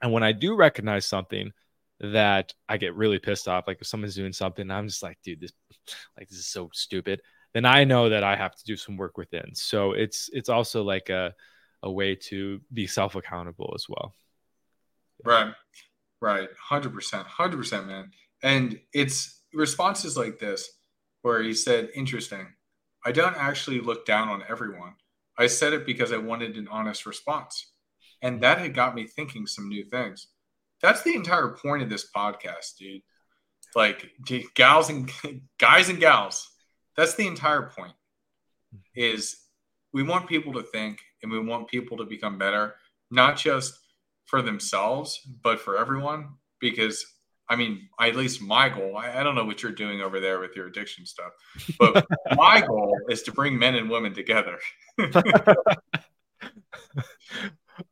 And 0.00 0.12
when 0.12 0.22
I 0.22 0.32
do 0.32 0.56
recognize 0.56 1.04
something 1.04 1.52
that 2.00 2.52
I 2.68 2.76
get 2.76 2.94
really 2.94 3.18
pissed 3.18 3.48
off, 3.48 3.66
like 3.66 3.78
if 3.80 3.86
someone's 3.86 4.14
doing 4.14 4.32
something, 4.32 4.70
I'm 4.70 4.88
just 4.88 5.02
like, 5.02 5.18
dude, 5.24 5.40
this 5.40 5.52
like 6.18 6.28
this 6.28 6.38
is 6.38 6.46
so 6.46 6.70
stupid 6.72 7.20
then 7.56 7.64
I 7.64 7.84
know 7.84 8.10
that 8.10 8.22
I 8.22 8.36
have 8.36 8.54
to 8.54 8.64
do 8.64 8.76
some 8.76 8.98
work 8.98 9.16
within. 9.16 9.54
So 9.54 9.92
it's 9.92 10.28
it's 10.34 10.50
also 10.50 10.82
like 10.82 11.08
a 11.08 11.34
a 11.82 11.90
way 11.90 12.14
to 12.14 12.60
be 12.70 12.86
self 12.86 13.14
accountable 13.14 13.72
as 13.74 13.86
well. 13.88 14.12
Right, 15.24 15.54
right, 16.20 16.50
hundred 16.60 16.92
percent, 16.92 17.26
hundred 17.26 17.56
percent, 17.56 17.86
man. 17.86 18.10
And 18.42 18.78
it's 18.92 19.40
responses 19.54 20.18
like 20.18 20.38
this 20.38 20.68
where 21.22 21.42
he 21.42 21.54
said, 21.54 21.88
"Interesting. 21.94 22.46
I 23.06 23.12
don't 23.12 23.36
actually 23.38 23.80
look 23.80 24.04
down 24.04 24.28
on 24.28 24.42
everyone. 24.46 24.96
I 25.38 25.46
said 25.46 25.72
it 25.72 25.86
because 25.86 26.12
I 26.12 26.18
wanted 26.18 26.58
an 26.58 26.68
honest 26.70 27.06
response, 27.06 27.72
and 28.20 28.42
that 28.42 28.58
had 28.58 28.74
got 28.74 28.94
me 28.94 29.06
thinking 29.06 29.46
some 29.46 29.70
new 29.70 29.86
things." 29.86 30.26
That's 30.82 31.02
the 31.02 31.14
entire 31.14 31.48
point 31.48 31.82
of 31.82 31.90
this 31.90 32.10
podcast, 32.14 32.76
dude. 32.78 33.02
Like, 33.74 34.10
gals 34.54 34.90
and 34.90 35.10
guys 35.58 35.88
and 35.88 36.00
gals 36.00 36.48
that's 36.96 37.14
the 37.14 37.26
entire 37.26 37.62
point 37.62 37.92
is 38.94 39.36
we 39.92 40.02
want 40.02 40.28
people 40.28 40.52
to 40.54 40.62
think 40.62 40.98
and 41.22 41.30
we 41.30 41.38
want 41.38 41.68
people 41.68 41.96
to 41.98 42.04
become 42.04 42.38
better 42.38 42.74
not 43.10 43.36
just 43.36 43.78
for 44.26 44.42
themselves 44.42 45.20
but 45.42 45.60
for 45.60 45.76
everyone 45.78 46.30
because 46.60 47.04
i 47.48 47.54
mean 47.56 47.88
at 48.00 48.16
least 48.16 48.42
my 48.42 48.68
goal 48.68 48.96
I, 48.96 49.20
I 49.20 49.22
don't 49.22 49.34
know 49.34 49.44
what 49.44 49.62
you're 49.62 49.72
doing 49.72 50.00
over 50.00 50.20
there 50.20 50.40
with 50.40 50.56
your 50.56 50.66
addiction 50.66 51.06
stuff 51.06 51.32
but 51.78 52.04
my 52.36 52.60
goal 52.60 52.98
is 53.08 53.22
to 53.24 53.32
bring 53.32 53.58
men 53.58 53.74
and 53.76 53.88
women 53.90 54.14
together 54.14 54.58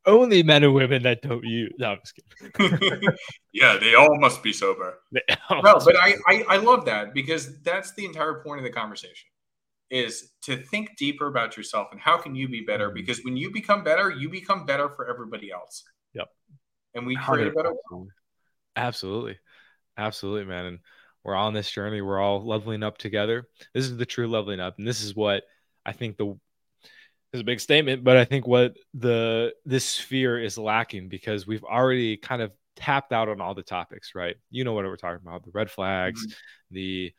only 0.06 0.42
men 0.42 0.64
and 0.64 0.74
women 0.74 1.02
that 1.02 1.22
don't 1.22 1.44
use. 1.44 1.72
No, 1.78 1.92
I'm 1.92 1.98
just 2.00 2.14
kidding. 2.58 3.08
yeah, 3.52 3.76
they 3.78 3.94
all 3.94 4.18
must 4.18 4.42
be 4.42 4.52
sober. 4.52 5.00
no, 5.12 5.22
but 5.60 5.96
I, 5.96 6.14
I 6.26 6.44
I 6.48 6.56
love 6.58 6.84
that 6.86 7.14
because 7.14 7.60
that's 7.62 7.92
the 7.94 8.04
entire 8.04 8.42
point 8.42 8.58
of 8.58 8.64
the 8.64 8.70
conversation 8.70 9.28
is 9.90 10.30
to 10.42 10.56
think 10.56 10.96
deeper 10.96 11.26
about 11.26 11.56
yourself 11.56 11.88
and 11.92 12.00
how 12.00 12.16
can 12.16 12.34
you 12.34 12.48
be 12.48 12.62
better? 12.62 12.88
Mm-hmm. 12.88 12.96
because 12.96 13.20
when 13.24 13.36
you 13.36 13.50
become 13.50 13.84
better 13.84 14.10
you 14.10 14.28
become 14.28 14.66
better 14.66 14.88
for 14.88 15.08
everybody 15.08 15.50
else. 15.52 15.84
Yep. 16.14 16.28
And 16.94 17.06
we 17.06 17.16
create 17.16 17.48
a 17.48 17.52
better 17.52 17.74
world. 17.90 18.08
Absolutely. 18.76 19.38
Absolutely 19.96 20.46
man. 20.46 20.66
And 20.66 20.78
we're 21.22 21.34
all 21.34 21.46
on 21.46 21.54
this 21.54 21.70
journey. 21.70 22.00
We're 22.00 22.20
all 22.20 22.44
leveling 22.44 22.82
up 22.82 22.98
together. 22.98 23.48
This 23.72 23.84
is 23.84 23.96
the 23.96 24.06
true 24.06 24.28
leveling 24.28 24.60
up 24.60 24.78
and 24.78 24.86
this 24.86 25.02
is 25.02 25.14
what 25.14 25.44
i 25.86 25.92
think 25.92 26.16
the 26.16 26.38
is 27.34 27.40
a 27.40 27.44
big 27.44 27.60
statement, 27.60 28.04
but 28.04 28.16
I 28.16 28.24
think 28.24 28.46
what 28.46 28.76
the 28.94 29.52
this 29.66 29.84
sphere 29.84 30.38
is 30.38 30.56
lacking 30.56 31.08
because 31.08 31.46
we've 31.46 31.64
already 31.64 32.16
kind 32.16 32.40
of 32.40 32.52
tapped 32.76 33.12
out 33.12 33.28
on 33.28 33.40
all 33.40 33.54
the 33.54 33.62
topics, 33.62 34.12
right? 34.14 34.36
You 34.50 34.64
know 34.64 34.72
what 34.72 34.84
we're 34.84 34.96
talking 34.96 35.26
about: 35.26 35.44
the 35.44 35.50
red 35.52 35.70
flags, 35.70 36.24
mm-hmm. 36.24 36.74
the 36.74 37.12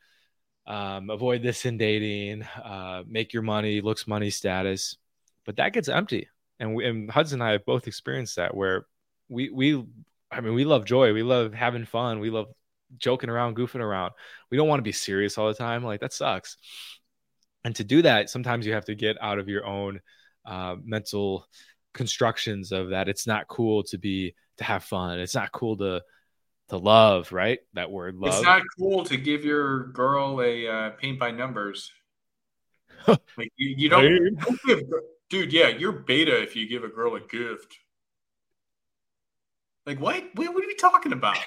um, 0.66 1.10
avoid 1.10 1.42
this 1.42 1.66
in 1.66 1.76
dating, 1.76 2.42
uh, 2.42 3.02
make 3.06 3.34
your 3.34 3.42
money, 3.42 3.82
looks 3.82 4.08
money 4.08 4.30
status, 4.30 4.96
but 5.44 5.56
that 5.56 5.72
gets 5.72 5.88
empty. 5.88 6.28
And, 6.58 6.74
we, 6.74 6.86
and 6.86 7.10
Hudson 7.10 7.40
and 7.40 7.48
I 7.48 7.52
have 7.52 7.66
both 7.66 7.86
experienced 7.86 8.36
that 8.36 8.56
where 8.56 8.86
we 9.28 9.50
we 9.50 9.84
I 10.30 10.40
mean 10.40 10.54
we 10.54 10.64
love 10.64 10.86
joy, 10.86 11.12
we 11.12 11.22
love 11.22 11.52
having 11.52 11.84
fun, 11.84 12.20
we 12.20 12.30
love 12.30 12.48
joking 12.96 13.28
around, 13.28 13.56
goofing 13.56 13.80
around. 13.80 14.14
We 14.50 14.56
don't 14.56 14.68
want 14.68 14.78
to 14.78 14.84
be 14.84 14.92
serious 14.92 15.36
all 15.36 15.48
the 15.48 15.54
time. 15.54 15.84
Like 15.84 16.00
that 16.00 16.14
sucks 16.14 16.56
and 17.66 17.74
to 17.74 17.82
do 17.82 18.00
that 18.00 18.30
sometimes 18.30 18.64
you 18.64 18.72
have 18.72 18.84
to 18.84 18.94
get 18.94 19.16
out 19.20 19.40
of 19.40 19.48
your 19.48 19.66
own 19.66 20.00
uh, 20.46 20.76
mental 20.84 21.46
constructions 21.92 22.70
of 22.70 22.90
that 22.90 23.08
it's 23.08 23.26
not 23.26 23.48
cool 23.48 23.82
to 23.82 23.98
be 23.98 24.34
to 24.58 24.64
have 24.64 24.84
fun. 24.84 25.18
It's 25.18 25.34
not 25.34 25.50
cool 25.50 25.76
to 25.78 26.02
to 26.68 26.76
love 26.76 27.32
right? 27.32 27.58
That 27.74 27.90
word 27.90 28.14
love. 28.14 28.34
it's 28.34 28.44
not 28.44 28.62
cool 28.78 29.04
to 29.06 29.16
give 29.16 29.44
your 29.44 29.88
girl 29.88 30.40
a 30.40 30.68
uh, 30.68 30.90
paint 30.90 31.18
by 31.18 31.32
numbers. 31.32 31.90
Like 33.36 33.52
you, 33.56 33.74
you 33.76 33.88
don't, 33.88 34.36
don't 34.40 34.60
give, 34.64 34.82
dude 35.30 35.52
yeah 35.52 35.68
you're 35.68 35.92
beta 35.92 36.42
if 36.42 36.56
you 36.56 36.68
give 36.68 36.84
a 36.84 36.88
girl 36.88 37.16
a 37.16 37.20
gift. 37.20 37.76
Like 39.84 40.00
what? 40.00 40.24
What, 40.34 40.54
what 40.54 40.64
are 40.64 40.66
we 40.68 40.76
talking 40.76 41.12
about? 41.12 41.38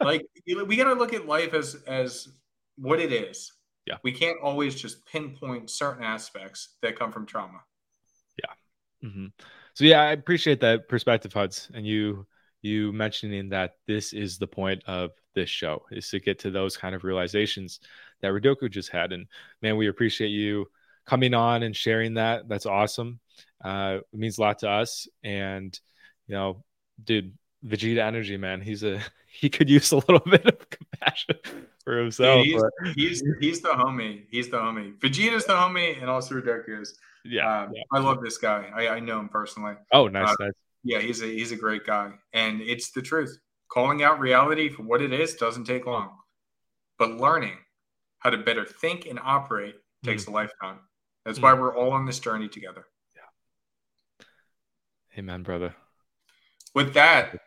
Like 0.00 0.24
we 0.46 0.76
got 0.76 0.84
to 0.84 0.94
look 0.94 1.12
at 1.12 1.26
life 1.26 1.52
as 1.52 1.74
as 1.86 2.28
what 2.76 3.00
it 3.00 3.12
is 3.12 3.52
yeah. 3.86 3.96
We 4.02 4.12
can't 4.12 4.38
always 4.42 4.74
just 4.74 5.04
pinpoint 5.06 5.70
certain 5.70 6.02
aspects 6.02 6.76
that 6.82 6.98
come 6.98 7.12
from 7.12 7.26
trauma. 7.26 7.60
Yeah. 8.38 9.08
Mm-hmm. 9.08 9.26
So 9.74 9.84
yeah, 9.84 10.00
I 10.00 10.12
appreciate 10.12 10.60
that 10.60 10.88
perspective, 10.88 11.32
Huds, 11.32 11.68
and 11.74 11.86
you 11.86 12.26
you 12.62 12.92
mentioning 12.92 13.50
that 13.50 13.74
this 13.86 14.14
is 14.14 14.38
the 14.38 14.46
point 14.46 14.82
of 14.86 15.10
this 15.34 15.50
show 15.50 15.82
is 15.90 16.08
to 16.08 16.18
get 16.18 16.38
to 16.38 16.50
those 16.50 16.78
kind 16.78 16.94
of 16.94 17.04
realizations 17.04 17.80
that 18.22 18.32
Ridoku 18.32 18.70
just 18.70 18.88
had. 18.88 19.12
And 19.12 19.26
man, 19.60 19.76
we 19.76 19.88
appreciate 19.88 20.28
you 20.28 20.66
coming 21.04 21.34
on 21.34 21.62
and 21.62 21.76
sharing 21.76 22.14
that. 22.14 22.48
That's 22.48 22.64
awesome. 22.64 23.20
Uh, 23.62 23.98
it 24.10 24.18
means 24.18 24.38
a 24.38 24.40
lot 24.40 24.60
to 24.60 24.70
us. 24.70 25.06
And 25.22 25.78
you 26.26 26.34
know, 26.34 26.64
dude, 27.02 27.36
Vegeta 27.66 27.98
energy, 27.98 28.38
man. 28.38 28.62
He's 28.62 28.82
a 28.82 29.00
he 29.26 29.50
could 29.50 29.68
use 29.68 29.92
a 29.92 29.96
little 29.96 30.20
bit 30.24 30.46
of 30.46 30.70
compassion 30.70 31.36
for 31.84 31.98
himself. 31.98 32.44
He's, 32.44 32.62
he's, 32.94 33.22
he's 33.40 33.60
the 33.60 33.68
homie. 33.68 34.24
He's 34.30 34.48
the 34.48 34.56
homie. 34.56 34.98
Vegeta's 34.98 35.44
the 35.44 35.52
homie, 35.52 36.00
and 36.00 36.10
also 36.10 36.34
Ridoku 36.34 36.80
is. 36.80 36.98
Yeah, 37.26 37.62
um, 37.62 37.72
yeah, 37.74 37.82
I 37.92 38.00
love 38.00 38.20
this 38.22 38.36
guy. 38.36 38.70
I, 38.74 38.88
I 38.88 39.00
know 39.00 39.18
him 39.18 39.28
personally. 39.30 39.74
Oh, 39.92 40.08
nice, 40.08 40.28
uh, 40.28 40.36
nice. 40.40 40.52
Yeah, 40.82 40.98
he's 40.98 41.22
a 41.22 41.26
he's 41.26 41.52
a 41.52 41.56
great 41.56 41.86
guy, 41.86 42.12
and 42.32 42.60
it's 42.60 42.90
the 42.90 43.00
truth. 43.00 43.38
Calling 43.68 44.02
out 44.02 44.20
reality 44.20 44.68
for 44.68 44.82
what 44.82 45.00
it 45.00 45.12
is 45.12 45.34
doesn't 45.34 45.64
take 45.64 45.86
long, 45.86 46.10
but 46.98 47.12
learning 47.12 47.56
how 48.18 48.30
to 48.30 48.36
better 48.36 48.64
think 48.64 49.06
and 49.06 49.18
operate 49.22 49.76
takes 50.04 50.26
mm. 50.26 50.28
a 50.28 50.30
lifetime. 50.32 50.80
That's 51.24 51.38
mm. 51.38 51.42
why 51.42 51.54
we're 51.54 51.74
all 51.74 51.92
on 51.92 52.04
this 52.04 52.18
journey 52.18 52.48
together. 52.48 52.84
Yeah. 53.16 54.26
Amen, 55.18 55.42
brother. 55.42 55.74
With 56.74 56.92
that, 56.94 57.40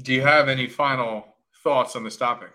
do 0.00 0.12
you 0.14 0.22
have 0.22 0.48
any 0.48 0.68
final 0.68 1.26
thoughts 1.64 1.96
on 1.96 2.04
this 2.04 2.16
topic? 2.16 2.52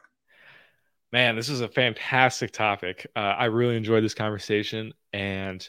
Man, 1.16 1.38
this 1.38 1.48
is 1.48 1.62
a 1.62 1.70
fantastic 1.70 2.52
topic. 2.52 3.08
Uh, 3.16 3.20
I 3.20 3.46
really 3.46 3.78
enjoyed 3.78 4.04
this 4.04 4.14
conversation, 4.14 4.94
and 5.14 5.66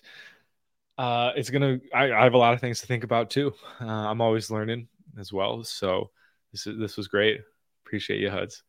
uh, 0.98 1.30
it's 1.36 1.50
gonna. 1.50 1.78
I, 1.94 2.10
I, 2.10 2.24
have 2.24 2.34
a 2.34 2.36
lot 2.36 2.52
of 2.52 2.60
things 2.60 2.80
to 2.80 2.88
think 2.88 3.04
about 3.04 3.30
too. 3.30 3.54
Uh, 3.80 3.86
I'm 3.86 4.20
always 4.20 4.50
learning 4.50 4.88
as 5.16 5.32
well, 5.32 5.62
so 5.62 6.10
this 6.50 6.66
is 6.66 6.76
this 6.80 6.96
was 6.96 7.06
great. 7.06 7.42
Appreciate 7.86 8.18
you, 8.18 8.28
Huds. 8.28 8.64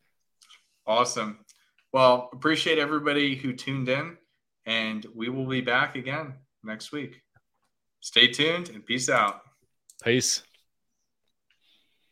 Awesome. 0.85 1.39
Well, 1.93 2.29
appreciate 2.31 2.77
everybody 2.77 3.35
who 3.35 3.53
tuned 3.53 3.89
in, 3.89 4.15
and 4.67 5.03
we 5.15 5.29
will 5.29 5.47
be 5.47 5.61
back 5.61 5.95
again 5.95 6.35
next 6.63 6.91
week. 6.91 7.23
Stay 8.01 8.27
tuned 8.27 8.69
and 8.69 8.85
peace 8.85 9.09
out. 9.09 9.41
Peace. 10.03 10.43